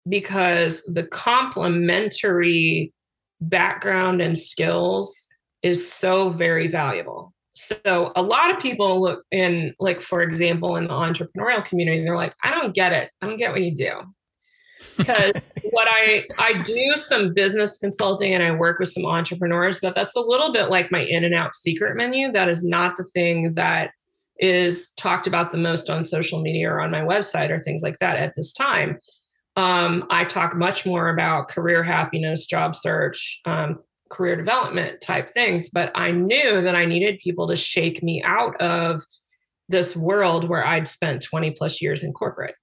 Because 0.08 0.84
the 0.84 1.04
complementary 1.04 2.94
background 3.42 4.22
and 4.22 4.38
skills 4.38 5.28
is 5.64 5.92
so 5.92 6.30
very 6.30 6.68
valuable. 6.68 7.34
So 7.54 8.12
a 8.16 8.22
lot 8.22 8.52
of 8.52 8.60
people 8.60 9.02
look 9.02 9.24
in, 9.32 9.74
like, 9.80 10.02
for 10.02 10.22
example, 10.22 10.76
in 10.76 10.86
the 10.86 10.94
entrepreneurial 10.94 11.64
community, 11.64 12.04
they're 12.04 12.18
like, 12.18 12.36
I 12.44 12.52
don't 12.52 12.74
get 12.74 12.94
it. 12.94 13.12
I 13.22 13.28
don't 13.28 13.38
get 13.38 13.52
what 13.52 13.62
you 13.62 13.76
do. 13.76 13.92
Because 14.98 15.52
what 15.70 15.88
I 15.90 16.24
I 16.40 16.64
do 16.64 16.94
some 16.98 17.34
business 17.34 17.78
consulting 17.78 18.34
and 18.34 18.44
I 18.44 18.52
work 18.52 18.80
with 18.80 18.90
some 18.90 19.06
entrepreneurs, 19.06 19.80
but 19.80 19.94
that's 19.94 20.16
a 20.16 20.22
little 20.22 20.52
bit 20.52 20.70
like 20.70 20.92
my 20.92 21.02
in 21.02 21.24
and 21.24 21.36
out 21.36 21.56
secret 21.56 21.96
menu. 21.96 22.32
That 22.32 22.50
is 22.50 22.64
not 22.64 22.98
the 22.98 23.06
thing 23.06 23.54
that 23.54 23.92
is 24.40 24.92
talked 24.94 25.28
about 25.28 25.52
the 25.52 25.58
most 25.58 25.90
on 25.90 26.04
social 26.04 26.42
media 26.42 26.70
or 26.70 26.82
on 26.82 26.92
my 26.92 27.02
website 27.02 27.52
or 27.52 27.60
things 27.60 27.84
like 27.84 28.00
that 28.00 28.18
at 28.18 28.34
this 28.36 28.52
time. 28.52 28.98
Um, 29.56 30.06
I 30.10 30.26
talk 30.26 30.56
much 30.56 30.86
more 30.86 31.10
about 31.10 31.50
career 31.50 31.84
happiness, 31.84 32.48
job 32.48 32.76
search, 32.76 33.40
um, 33.46 33.80
career 34.14 34.36
development 34.36 35.02
type 35.02 35.30
things. 35.30 35.70
But 35.70 35.92
I 35.96 36.12
knew 36.12 36.62
that 36.62 36.76
I 36.76 36.86
needed 36.86 37.20
people 37.20 37.48
to 37.48 37.56
shake 37.56 38.02
me 38.04 38.22
out 38.24 38.56
of 38.62 39.02
this 39.70 39.96
world 39.96 40.48
where 40.48 40.66
I'd 40.66 40.88
spent 40.88 41.24
20 41.24 41.52
plus 41.52 41.82
years 41.82 42.04
in 42.04 42.14
corporate. 42.14 42.56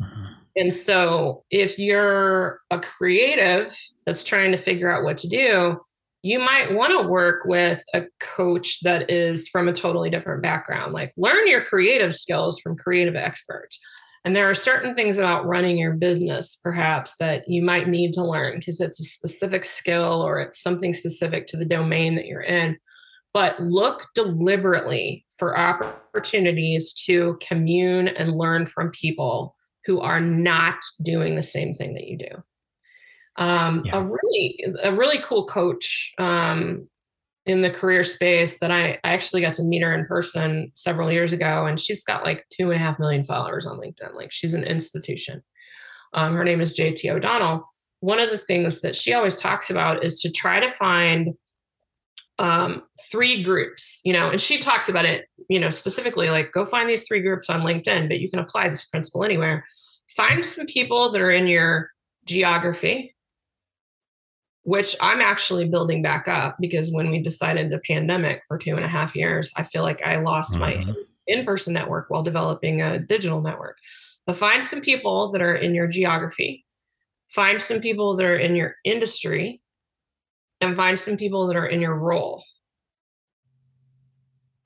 Mm-hmm. 0.00 0.24
And 0.56 0.74
so 0.74 1.44
if 1.50 1.78
you're 1.78 2.60
a 2.70 2.80
creative 2.80 3.76
that's 4.04 4.24
trying 4.24 4.52
to 4.52 4.58
figure 4.58 4.92
out 4.92 5.04
what 5.04 5.18
to 5.18 5.28
do, 5.28 5.80
you 6.22 6.38
might 6.38 6.74
want 6.74 6.92
to 6.92 7.08
work 7.08 7.44
with 7.46 7.82
a 7.94 8.02
coach 8.20 8.80
that 8.82 9.10
is 9.10 9.48
from 9.48 9.68
a 9.68 9.72
totally 9.72 10.10
different 10.10 10.42
background. 10.42 10.92
Like 10.92 11.12
learn 11.16 11.48
your 11.48 11.64
creative 11.64 12.14
skills 12.14 12.60
from 12.60 12.76
creative 12.76 13.16
experts. 13.16 13.78
And 14.24 14.36
there 14.36 14.50
are 14.50 14.54
certain 14.54 14.94
things 14.94 15.16
about 15.16 15.46
running 15.46 15.78
your 15.78 15.94
business, 15.94 16.56
perhaps, 16.62 17.14
that 17.20 17.48
you 17.48 17.62
might 17.62 17.88
need 17.88 18.12
to 18.14 18.24
learn 18.24 18.58
because 18.58 18.80
it's 18.80 19.00
a 19.00 19.04
specific 19.04 19.64
skill 19.64 20.20
or 20.20 20.40
it's 20.40 20.62
something 20.62 20.92
specific 20.92 21.46
to 21.46 21.56
the 21.56 21.64
domain 21.64 22.16
that 22.16 22.26
you're 22.26 22.42
in. 22.42 22.78
But 23.32 23.60
look 23.62 24.08
deliberately 24.14 25.24
for 25.38 25.58
opportunities 25.58 26.92
to 27.06 27.38
commune 27.40 28.08
and 28.08 28.36
learn 28.36 28.66
from 28.66 28.90
people 28.90 29.56
who 29.86 30.00
are 30.00 30.20
not 30.20 30.76
doing 31.02 31.36
the 31.36 31.42
same 31.42 31.72
thing 31.72 31.94
that 31.94 32.06
you 32.06 32.18
do. 32.18 32.42
Um, 33.36 33.80
yeah. 33.86 33.96
A 33.96 34.02
really, 34.02 34.64
a 34.82 34.94
really 34.94 35.18
cool 35.22 35.46
coach 35.46 36.12
um, 36.18 36.89
in 37.50 37.62
the 37.62 37.70
career 37.70 38.04
space 38.04 38.58
that 38.60 38.70
I, 38.70 38.92
I 39.02 39.12
actually 39.12 39.40
got 39.40 39.54
to 39.54 39.64
meet 39.64 39.82
her 39.82 39.92
in 39.92 40.06
person 40.06 40.70
several 40.74 41.10
years 41.10 41.32
ago, 41.32 41.66
and 41.66 41.80
she's 41.80 42.04
got 42.04 42.24
like 42.24 42.46
two 42.50 42.70
and 42.70 42.74
a 42.74 42.78
half 42.78 42.98
million 42.98 43.24
followers 43.24 43.66
on 43.66 43.78
LinkedIn. 43.78 44.14
Like 44.14 44.30
she's 44.30 44.54
an 44.54 44.64
institution. 44.64 45.42
Um, 46.14 46.34
her 46.36 46.44
name 46.44 46.60
is 46.60 46.78
JT 46.78 47.10
O'Donnell. 47.10 47.64
One 48.00 48.20
of 48.20 48.30
the 48.30 48.38
things 48.38 48.80
that 48.82 48.94
she 48.94 49.12
always 49.12 49.36
talks 49.36 49.68
about 49.68 50.04
is 50.04 50.20
to 50.20 50.30
try 50.30 50.60
to 50.60 50.70
find 50.70 51.34
um, 52.38 52.84
three 53.10 53.42
groups, 53.42 54.00
you 54.04 54.12
know, 54.12 54.30
and 54.30 54.40
she 54.40 54.58
talks 54.58 54.88
about 54.88 55.04
it, 55.04 55.26
you 55.48 55.58
know, 55.58 55.68
specifically 55.68 56.30
like 56.30 56.52
go 56.52 56.64
find 56.64 56.88
these 56.88 57.06
three 57.06 57.20
groups 57.20 57.50
on 57.50 57.60
LinkedIn, 57.60 58.08
but 58.08 58.20
you 58.20 58.30
can 58.30 58.38
apply 58.38 58.68
this 58.68 58.86
principle 58.86 59.24
anywhere. 59.24 59.66
Find 60.16 60.44
some 60.44 60.66
people 60.66 61.10
that 61.10 61.20
are 61.20 61.30
in 61.30 61.46
your 61.46 61.90
geography, 62.24 63.14
which 64.62 64.94
I'm 65.00 65.20
actually 65.20 65.68
building 65.68 66.02
back 66.02 66.28
up 66.28 66.56
because 66.60 66.92
when 66.92 67.10
we 67.10 67.20
decided 67.20 67.70
the 67.70 67.80
pandemic 67.80 68.42
for 68.46 68.58
two 68.58 68.76
and 68.76 68.84
a 68.84 68.88
half 68.88 69.16
years, 69.16 69.52
I 69.56 69.62
feel 69.62 69.82
like 69.82 70.02
I 70.02 70.16
lost 70.16 70.54
mm-hmm. 70.54 70.88
my 70.88 70.94
in 71.26 71.44
person 71.44 71.72
network 71.72 72.10
while 72.10 72.22
developing 72.22 72.82
a 72.82 72.98
digital 72.98 73.40
network. 73.40 73.78
But 74.26 74.36
find 74.36 74.64
some 74.64 74.80
people 74.80 75.30
that 75.32 75.42
are 75.42 75.54
in 75.54 75.74
your 75.74 75.86
geography. 75.88 76.64
find 77.28 77.62
some 77.62 77.80
people 77.80 78.16
that 78.16 78.26
are 78.26 78.36
in 78.36 78.56
your 78.56 78.74
industry 78.84 79.60
and 80.60 80.76
find 80.76 80.98
some 80.98 81.16
people 81.16 81.46
that 81.46 81.56
are 81.56 81.66
in 81.66 81.80
your 81.80 81.94
role. 81.94 82.42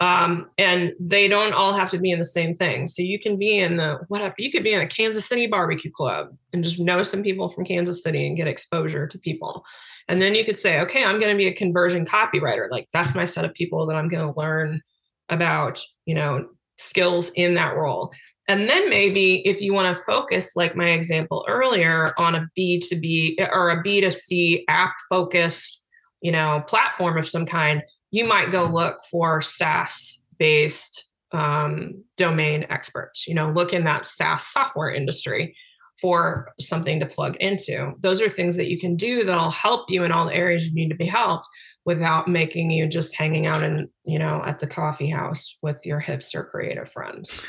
Um, 0.04 0.50
and 0.58 0.92
they 1.00 1.28
don't 1.28 1.54
all 1.54 1.72
have 1.72 1.88
to 1.92 1.98
be 1.98 2.10
in 2.10 2.18
the 2.18 2.26
same 2.26 2.54
thing. 2.54 2.88
So 2.88 3.00
you 3.00 3.18
can 3.18 3.38
be 3.38 3.56
in 3.56 3.78
the 3.78 4.00
whatever 4.08 4.34
you 4.36 4.52
could 4.52 4.62
be 4.62 4.74
in 4.74 4.82
a 4.82 4.86
Kansas 4.86 5.24
City 5.24 5.46
barbecue 5.46 5.90
club 5.90 6.36
and 6.52 6.62
just 6.62 6.78
know 6.78 7.02
some 7.02 7.22
people 7.22 7.48
from 7.48 7.64
Kansas 7.64 8.02
City 8.02 8.26
and 8.26 8.36
get 8.36 8.46
exposure 8.46 9.06
to 9.06 9.18
people. 9.18 9.64
And 10.06 10.20
then 10.20 10.34
you 10.34 10.44
could 10.44 10.58
say, 10.58 10.78
okay, 10.80 11.02
I'm 11.02 11.20
going 11.20 11.32
to 11.32 11.38
be 11.38 11.46
a 11.46 11.54
conversion 11.54 12.04
copywriter. 12.04 12.70
Like 12.70 12.86
that's 12.92 13.14
my 13.14 13.24
set 13.24 13.46
of 13.46 13.54
people 13.54 13.86
that 13.86 13.96
I'm 13.96 14.10
going 14.10 14.30
to 14.30 14.38
learn 14.38 14.82
about, 15.30 15.80
you 16.04 16.14
know, 16.14 16.48
skills 16.76 17.30
in 17.30 17.54
that 17.54 17.74
role. 17.74 18.12
And 18.46 18.68
then 18.68 18.90
maybe 18.90 19.36
if 19.48 19.62
you 19.62 19.72
want 19.72 19.96
to 19.96 20.02
focus, 20.02 20.54
like 20.54 20.76
my 20.76 20.90
example 20.90 21.46
earlier, 21.48 22.12
on 22.18 22.34
a 22.34 22.46
B2B 22.58 23.36
or 23.50 23.70
a 23.70 23.82
B2C 23.82 24.64
app 24.68 24.92
focused, 25.08 25.86
you 26.20 26.30
know, 26.30 26.62
platform 26.68 27.16
of 27.16 27.26
some 27.26 27.46
kind, 27.46 27.82
you 28.14 28.24
might 28.24 28.52
go 28.52 28.62
look 28.62 29.00
for 29.10 29.40
SaaS 29.40 30.24
based 30.38 31.08
um, 31.32 32.04
domain 32.16 32.64
experts, 32.70 33.26
you 33.26 33.34
know, 33.34 33.50
look 33.50 33.72
in 33.72 33.82
that 33.84 34.06
SaaS 34.06 34.46
software 34.46 34.88
industry 34.88 35.56
for 36.00 36.46
something 36.60 37.00
to 37.00 37.06
plug 37.06 37.34
into. 37.40 37.92
Those 37.98 38.20
are 38.22 38.28
things 38.28 38.56
that 38.56 38.70
you 38.70 38.78
can 38.78 38.94
do 38.94 39.24
that'll 39.24 39.50
help 39.50 39.86
you 39.90 40.04
in 40.04 40.12
all 40.12 40.26
the 40.26 40.34
areas 40.34 40.64
you 40.64 40.72
need 40.72 40.90
to 40.90 40.94
be 40.94 41.06
helped 41.06 41.48
without 41.86 42.28
making 42.28 42.70
you 42.70 42.86
just 42.86 43.16
hanging 43.16 43.48
out 43.48 43.64
in, 43.64 43.88
you 44.04 44.20
know, 44.20 44.40
at 44.46 44.60
the 44.60 44.68
coffee 44.68 45.10
house 45.10 45.58
with 45.60 45.84
your 45.84 46.00
hipster 46.00 46.48
creative 46.48 46.88
friends. 46.88 47.42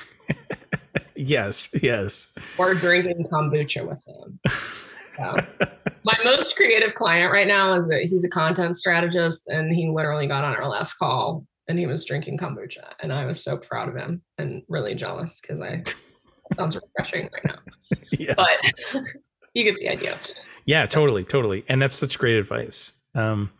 yes, 1.15 1.69
yes. 1.79 2.27
Or 2.57 2.73
drinking 2.73 3.27
kombucha 3.31 3.87
with 3.87 4.03
them. 4.05 4.39
So, 5.17 5.35
my 6.03 6.17
most 6.23 6.55
creative 6.55 6.95
client 6.95 7.31
right 7.31 7.47
now 7.47 7.73
is 7.73 7.87
that 7.89 8.03
he's 8.03 8.23
a 8.23 8.29
content 8.29 8.75
strategist 8.75 9.47
and 9.47 9.73
he 9.73 9.89
literally 9.89 10.27
got 10.27 10.43
on 10.43 10.55
our 10.55 10.67
last 10.67 10.95
call 10.95 11.45
and 11.67 11.79
he 11.79 11.87
was 11.87 12.05
drinking 12.05 12.37
kombucha 12.37 12.93
and 12.99 13.11
I 13.11 13.25
was 13.25 13.43
so 13.43 13.57
proud 13.57 13.89
of 13.89 13.95
him 13.95 14.21
and 14.37 14.61
really 14.69 14.93
jealous 14.93 15.39
because 15.41 15.61
I 15.61 15.83
sounds 16.53 16.75
refreshing 16.75 17.29
right 17.33 17.45
now. 17.45 17.57
Yeah. 18.11 18.33
But 18.35 18.49
you 19.53 19.63
get 19.63 19.75
the 19.75 19.89
idea. 19.89 20.17
Yeah, 20.65 20.85
totally, 20.85 21.23
totally. 21.23 21.63
And 21.67 21.81
that's 21.81 21.95
such 21.95 22.17
great 22.17 22.35
advice. 22.35 22.93
Um, 23.13 23.51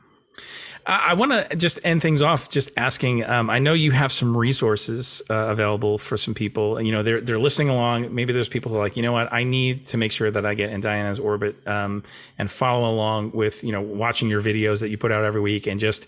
I, 0.86 1.09
I 1.09 1.13
want 1.13 1.31
to 1.31 1.55
just 1.55 1.79
end 1.83 2.01
things 2.01 2.21
off 2.21 2.49
just 2.49 2.71
asking. 2.77 3.23
Um, 3.25 3.49
I 3.49 3.59
know 3.59 3.73
you 3.73 3.91
have 3.91 4.11
some 4.11 4.36
resources 4.36 5.21
uh, 5.29 5.33
available 5.33 5.97
for 5.97 6.17
some 6.17 6.33
people. 6.33 6.81
You 6.81 6.91
know, 6.91 7.03
they're 7.03 7.21
they're 7.21 7.39
listening 7.39 7.69
along. 7.69 8.13
Maybe 8.13 8.33
there's 8.33 8.49
people 8.49 8.71
who 8.71 8.77
are 8.77 8.81
like, 8.81 8.97
you 8.97 9.03
know 9.03 9.11
what, 9.11 9.31
I 9.33 9.43
need 9.43 9.88
to 9.88 9.97
make 9.97 10.11
sure 10.11 10.29
that 10.31 10.45
I 10.45 10.53
get 10.53 10.69
in 10.71 10.81
Diana's 10.81 11.19
orbit 11.19 11.55
um, 11.67 12.03
and 12.38 12.49
follow 12.49 12.89
along 12.89 13.31
with 13.31 13.63
you 13.63 13.71
know 13.71 13.81
watching 13.81 14.29
your 14.29 14.41
videos 14.41 14.79
that 14.81 14.89
you 14.89 14.97
put 14.97 15.11
out 15.11 15.23
every 15.23 15.41
week 15.41 15.67
and 15.67 15.79
just 15.79 16.05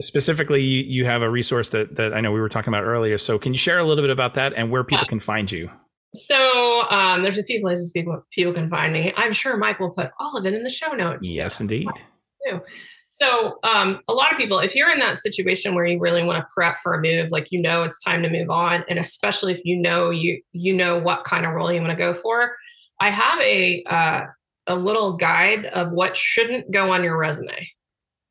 specifically 0.00 0.62
you, 0.62 0.82
you 0.82 1.04
have 1.04 1.22
a 1.22 1.30
resource 1.30 1.70
that 1.70 1.96
that 1.96 2.14
I 2.14 2.20
know 2.20 2.32
we 2.32 2.40
were 2.40 2.48
talking 2.48 2.72
about 2.72 2.84
earlier. 2.84 3.18
So 3.18 3.38
can 3.38 3.52
you 3.52 3.58
share 3.58 3.78
a 3.78 3.84
little 3.84 4.02
bit 4.02 4.10
about 4.10 4.34
that 4.34 4.54
and 4.54 4.70
where 4.70 4.84
people 4.84 5.04
yeah. 5.04 5.08
can 5.08 5.20
find 5.20 5.50
you? 5.50 5.70
So 6.14 6.90
um, 6.90 7.22
there's 7.22 7.38
a 7.38 7.44
few 7.44 7.60
places 7.60 7.92
people 7.92 8.24
people 8.32 8.52
can 8.52 8.68
find 8.68 8.92
me. 8.92 9.12
I'm 9.16 9.32
sure 9.32 9.56
Mike 9.56 9.78
will 9.78 9.92
put 9.92 10.10
all 10.18 10.36
of 10.36 10.46
it 10.46 10.54
in 10.54 10.62
the 10.62 10.70
show 10.70 10.92
notes. 10.92 11.28
Yes, 11.28 11.60
indeed. 11.60 11.86
So, 13.10 13.58
um, 13.64 14.00
a 14.08 14.12
lot 14.12 14.32
of 14.32 14.38
people, 14.38 14.60
if 14.60 14.74
you're 14.74 14.90
in 14.90 15.00
that 15.00 15.16
situation 15.18 15.74
where 15.74 15.84
you 15.84 15.98
really 15.98 16.22
want 16.22 16.38
to 16.38 16.46
prep 16.54 16.78
for 16.78 16.94
a 16.94 17.02
move, 17.02 17.30
like 17.30 17.48
you 17.50 17.60
know 17.60 17.82
it's 17.82 18.02
time 18.02 18.22
to 18.22 18.30
move 18.30 18.50
on, 18.50 18.84
and 18.88 18.98
especially 18.98 19.52
if 19.52 19.60
you 19.64 19.76
know 19.76 20.10
you 20.10 20.40
you 20.52 20.72
know 20.72 20.98
what 20.98 21.24
kind 21.24 21.44
of 21.44 21.52
role 21.52 21.72
you 21.72 21.80
want 21.80 21.90
to 21.90 21.96
go 21.96 22.14
for, 22.14 22.54
I 23.00 23.10
have 23.10 23.40
a 23.40 23.82
uh, 23.84 24.26
a 24.68 24.76
little 24.76 25.16
guide 25.16 25.66
of 25.66 25.92
what 25.92 26.16
shouldn't 26.16 26.70
go 26.70 26.92
on 26.92 27.02
your 27.02 27.18
resume. 27.18 27.68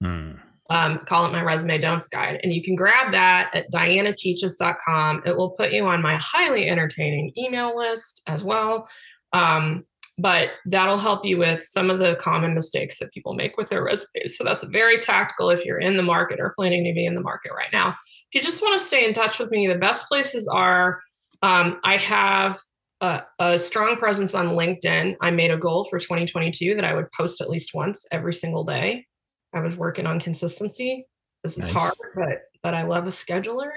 Hmm. 0.02 0.32
Um, 0.72 1.00
call 1.00 1.26
it 1.26 1.32
my 1.32 1.42
resume 1.42 1.80
don'ts 1.80 2.08
guide, 2.08 2.40
and 2.44 2.54
you 2.54 2.64
can 2.64 2.76
grab 2.76 3.12
that 3.12 3.50
at 3.54 3.72
dianateaches.com. 3.72 5.24
It 5.26 5.36
will 5.36 5.50
put 5.52 5.74
you 5.74 5.86
on 5.88 6.02
my 6.02 6.16
highly 6.16 6.70
entertaining 6.70 7.34
email 7.38 7.76
list 7.76 8.22
as 8.28 8.44
well. 8.44 8.88
Um, 9.34 9.86
but 10.22 10.52
that'll 10.66 10.98
help 10.98 11.26
you 11.26 11.38
with 11.38 11.64
some 11.64 11.90
of 11.90 12.00
the 12.00 12.16
common 12.16 12.54
mistakes 12.54 13.00
that 13.00 13.14
people 13.14 13.34
make 13.34 13.58
with 13.58 13.70
their 13.70 13.84
resumes. 13.84 14.38
So 14.38 14.44
that's 14.44 14.64
very 14.66 15.00
tactical 15.00 15.50
if 15.50 15.66
you're 15.66 15.80
in 15.80 15.98
the 15.98 16.04
market 16.04 16.40
or 16.40 16.54
planning 16.56 16.84
to 16.84 16.94
be 16.94 17.06
in 17.06 17.16
the 17.16 17.22
market 17.22 17.52
right 17.56 17.72
now. 17.72 17.90
If 17.90 18.36
you 18.36 18.42
just 18.42 18.62
want 18.62 18.80
to 18.80 18.86
stay 18.86 19.08
in 19.08 19.14
touch 19.14 19.40
with 19.40 19.50
me, 19.50 19.68
the 19.68 19.78
best 19.78 20.08
places 20.08 20.48
are 20.48 21.00
um, 21.42 21.80
I 21.84 21.98
have 21.98 22.60
a, 23.02 23.24
a, 23.40 23.60
strong 23.60 23.96
presence 23.96 24.36
on 24.36 24.48
LinkedIn. 24.48 25.16
I 25.22 25.32
made 25.32 25.52
a 25.52 25.58
goal 25.58 25.86
for 25.86 26.00
2022 26.00 26.76
that 26.76 26.84
I 26.84 26.94
would 26.94 27.10
post 27.14 27.40
at 27.40 27.50
least 27.50 27.74
once 27.74 28.06
every 28.12 28.34
single 28.34 28.66
day. 28.66 29.06
I 29.54 29.62
was 29.62 29.78
working 29.78 30.06
on 30.06 30.20
consistency. 30.20 31.08
This 31.44 31.58
is 31.58 31.66
nice. 31.66 31.74
hard, 31.74 31.94
but 32.14 32.42
but 32.62 32.74
I 32.74 32.84
love 32.84 33.06
a 33.06 33.10
scheduler. 33.10 33.72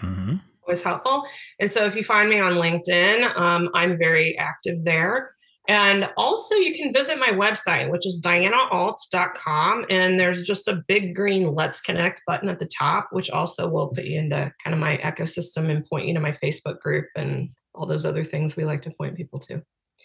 Mm-hmm. 0.00 0.36
Always 0.62 0.82
helpful. 0.82 1.24
And 1.58 1.70
so 1.70 1.86
if 1.86 1.96
you 1.96 2.04
find 2.04 2.28
me 2.28 2.38
on 2.38 2.54
LinkedIn, 2.54 3.34
um, 3.36 3.70
I'm 3.74 3.96
very 3.96 4.36
active 4.36 4.84
there. 4.84 5.30
And 5.70 6.10
also, 6.16 6.56
you 6.56 6.74
can 6.74 6.92
visit 6.92 7.16
my 7.16 7.28
website, 7.28 7.92
which 7.92 8.04
is 8.04 8.20
dianaalt.com. 8.20 9.86
And 9.88 10.18
there's 10.18 10.42
just 10.42 10.66
a 10.66 10.82
big 10.88 11.14
green 11.14 11.54
Let's 11.54 11.80
Connect 11.80 12.22
button 12.26 12.48
at 12.48 12.58
the 12.58 12.68
top, 12.76 13.10
which 13.12 13.30
also 13.30 13.68
will 13.68 13.86
put 13.86 14.02
you 14.02 14.18
into 14.18 14.52
kind 14.64 14.74
of 14.74 14.80
my 14.80 14.96
ecosystem 14.96 15.70
and 15.70 15.86
point 15.86 16.08
you 16.08 16.14
to 16.14 16.18
my 16.18 16.32
Facebook 16.32 16.80
group 16.80 17.06
and 17.14 17.50
all 17.72 17.86
those 17.86 18.04
other 18.04 18.24
things 18.24 18.56
we 18.56 18.64
like 18.64 18.82
to 18.82 18.90
point 18.90 19.16
people 19.16 19.38
to. 19.38 19.62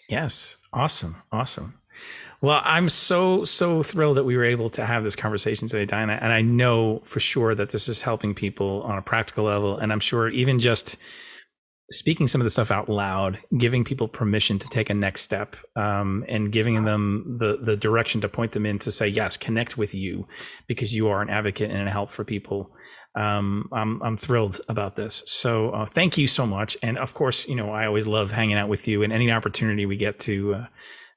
Yes. 0.08 0.56
Awesome. 0.72 1.16
Awesome. 1.32 1.74
Well, 2.40 2.60
I'm 2.62 2.88
so, 2.88 3.44
so 3.44 3.82
thrilled 3.82 4.18
that 4.18 4.24
we 4.24 4.36
were 4.36 4.44
able 4.44 4.70
to 4.70 4.86
have 4.86 5.02
this 5.02 5.16
conversation 5.16 5.66
today, 5.66 5.84
Diana. 5.84 6.16
And 6.22 6.32
I 6.32 6.42
know 6.42 7.00
for 7.00 7.18
sure 7.18 7.56
that 7.56 7.70
this 7.70 7.88
is 7.88 8.02
helping 8.02 8.36
people 8.36 8.82
on 8.82 8.96
a 8.96 9.02
practical 9.02 9.46
level. 9.46 9.76
And 9.76 9.92
I'm 9.92 9.98
sure 9.98 10.28
even 10.28 10.60
just 10.60 10.96
speaking 11.90 12.26
some 12.26 12.40
of 12.40 12.44
the 12.44 12.50
stuff 12.50 12.70
out 12.70 12.88
loud, 12.88 13.38
giving 13.56 13.84
people 13.84 14.08
permission 14.08 14.58
to 14.58 14.68
take 14.68 14.90
a 14.90 14.94
next 14.94 15.22
step, 15.22 15.56
um, 15.76 16.24
and 16.28 16.50
giving 16.52 16.84
them 16.84 17.36
the 17.38 17.58
the 17.62 17.76
direction 17.76 18.20
to 18.20 18.28
point 18.28 18.52
them 18.52 18.66
in 18.66 18.78
to 18.80 18.90
say 18.90 19.06
yes, 19.06 19.36
connect 19.36 19.78
with 19.78 19.94
you 19.94 20.26
because 20.66 20.94
you 20.94 21.08
are 21.08 21.22
an 21.22 21.30
advocate 21.30 21.70
and 21.70 21.88
a 21.88 21.92
help 21.92 22.10
for 22.10 22.24
people. 22.24 22.74
Um, 23.14 23.68
I'm 23.72 24.02
I'm 24.02 24.16
thrilled 24.16 24.60
about 24.68 24.96
this. 24.96 25.22
So 25.26 25.70
uh, 25.70 25.86
thank 25.86 26.18
you 26.18 26.26
so 26.26 26.46
much, 26.46 26.76
and 26.82 26.98
of 26.98 27.14
course, 27.14 27.46
you 27.48 27.54
know 27.54 27.70
I 27.70 27.86
always 27.86 28.06
love 28.06 28.32
hanging 28.32 28.56
out 28.56 28.68
with 28.68 28.88
you, 28.88 29.02
and 29.02 29.12
any 29.12 29.30
opportunity 29.30 29.86
we 29.86 29.96
get 29.96 30.18
to 30.20 30.54
uh, 30.54 30.66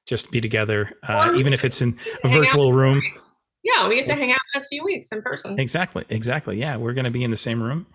just 0.06 0.30
be 0.30 0.40
together, 0.40 0.96
uh, 1.06 1.32
even 1.36 1.52
if 1.52 1.64
it's 1.64 1.82
in 1.82 1.98
a 2.24 2.28
virtual 2.28 2.72
room. 2.72 3.02
Yeah, 3.62 3.88
we 3.88 3.96
get 3.96 4.06
to 4.06 4.14
hang 4.14 4.32
out 4.32 4.38
in 4.54 4.62
a 4.62 4.64
few 4.64 4.82
weeks 4.82 5.08
in 5.12 5.22
person. 5.22 5.58
Exactly, 5.58 6.04
exactly. 6.08 6.58
Yeah, 6.58 6.76
we're 6.76 6.94
going 6.94 7.04
to 7.04 7.10
be 7.10 7.22
in 7.22 7.30
the 7.30 7.36
same 7.36 7.62
room 7.62 7.86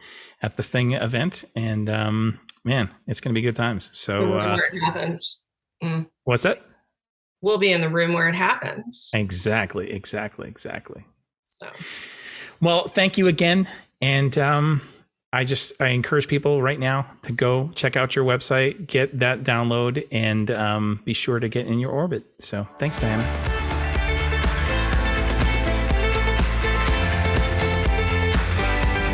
at 0.41 0.57
the 0.57 0.63
thing 0.63 0.93
event, 0.93 1.43
and 1.55 1.89
um, 1.89 2.39
man, 2.63 2.91
it's 3.07 3.19
going 3.19 3.33
to 3.33 3.37
be 3.37 3.41
good 3.41 3.55
times. 3.55 3.89
So 3.93 4.33
uh, 4.33 4.55
where 4.55 4.67
it 4.71 4.79
happens. 4.79 5.41
Mm. 5.83 6.07
What's 6.23 6.43
that? 6.43 6.61
We'll 7.41 7.57
be 7.57 7.71
in 7.71 7.81
the 7.81 7.89
room 7.89 8.13
where 8.13 8.27
it 8.27 8.35
happens. 8.35 9.09
Exactly, 9.13 9.91
exactly, 9.91 10.47
exactly. 10.47 11.05
So, 11.45 11.67
well, 12.61 12.87
thank 12.87 13.17
you 13.17 13.27
again, 13.27 13.67
and 14.01 14.37
um, 14.37 14.81
I 15.33 15.43
just 15.43 15.73
I 15.79 15.89
encourage 15.89 16.27
people 16.27 16.61
right 16.61 16.79
now 16.79 17.07
to 17.23 17.31
go 17.31 17.71
check 17.75 17.95
out 17.95 18.15
your 18.15 18.25
website, 18.25 18.87
get 18.87 19.19
that 19.19 19.43
download, 19.43 20.07
and 20.11 20.49
um, 20.51 21.01
be 21.05 21.13
sure 21.13 21.39
to 21.39 21.49
get 21.49 21.67
in 21.67 21.79
your 21.79 21.91
orbit. 21.91 22.23
So, 22.39 22.67
thanks, 22.77 22.99
Diana. 22.99 23.54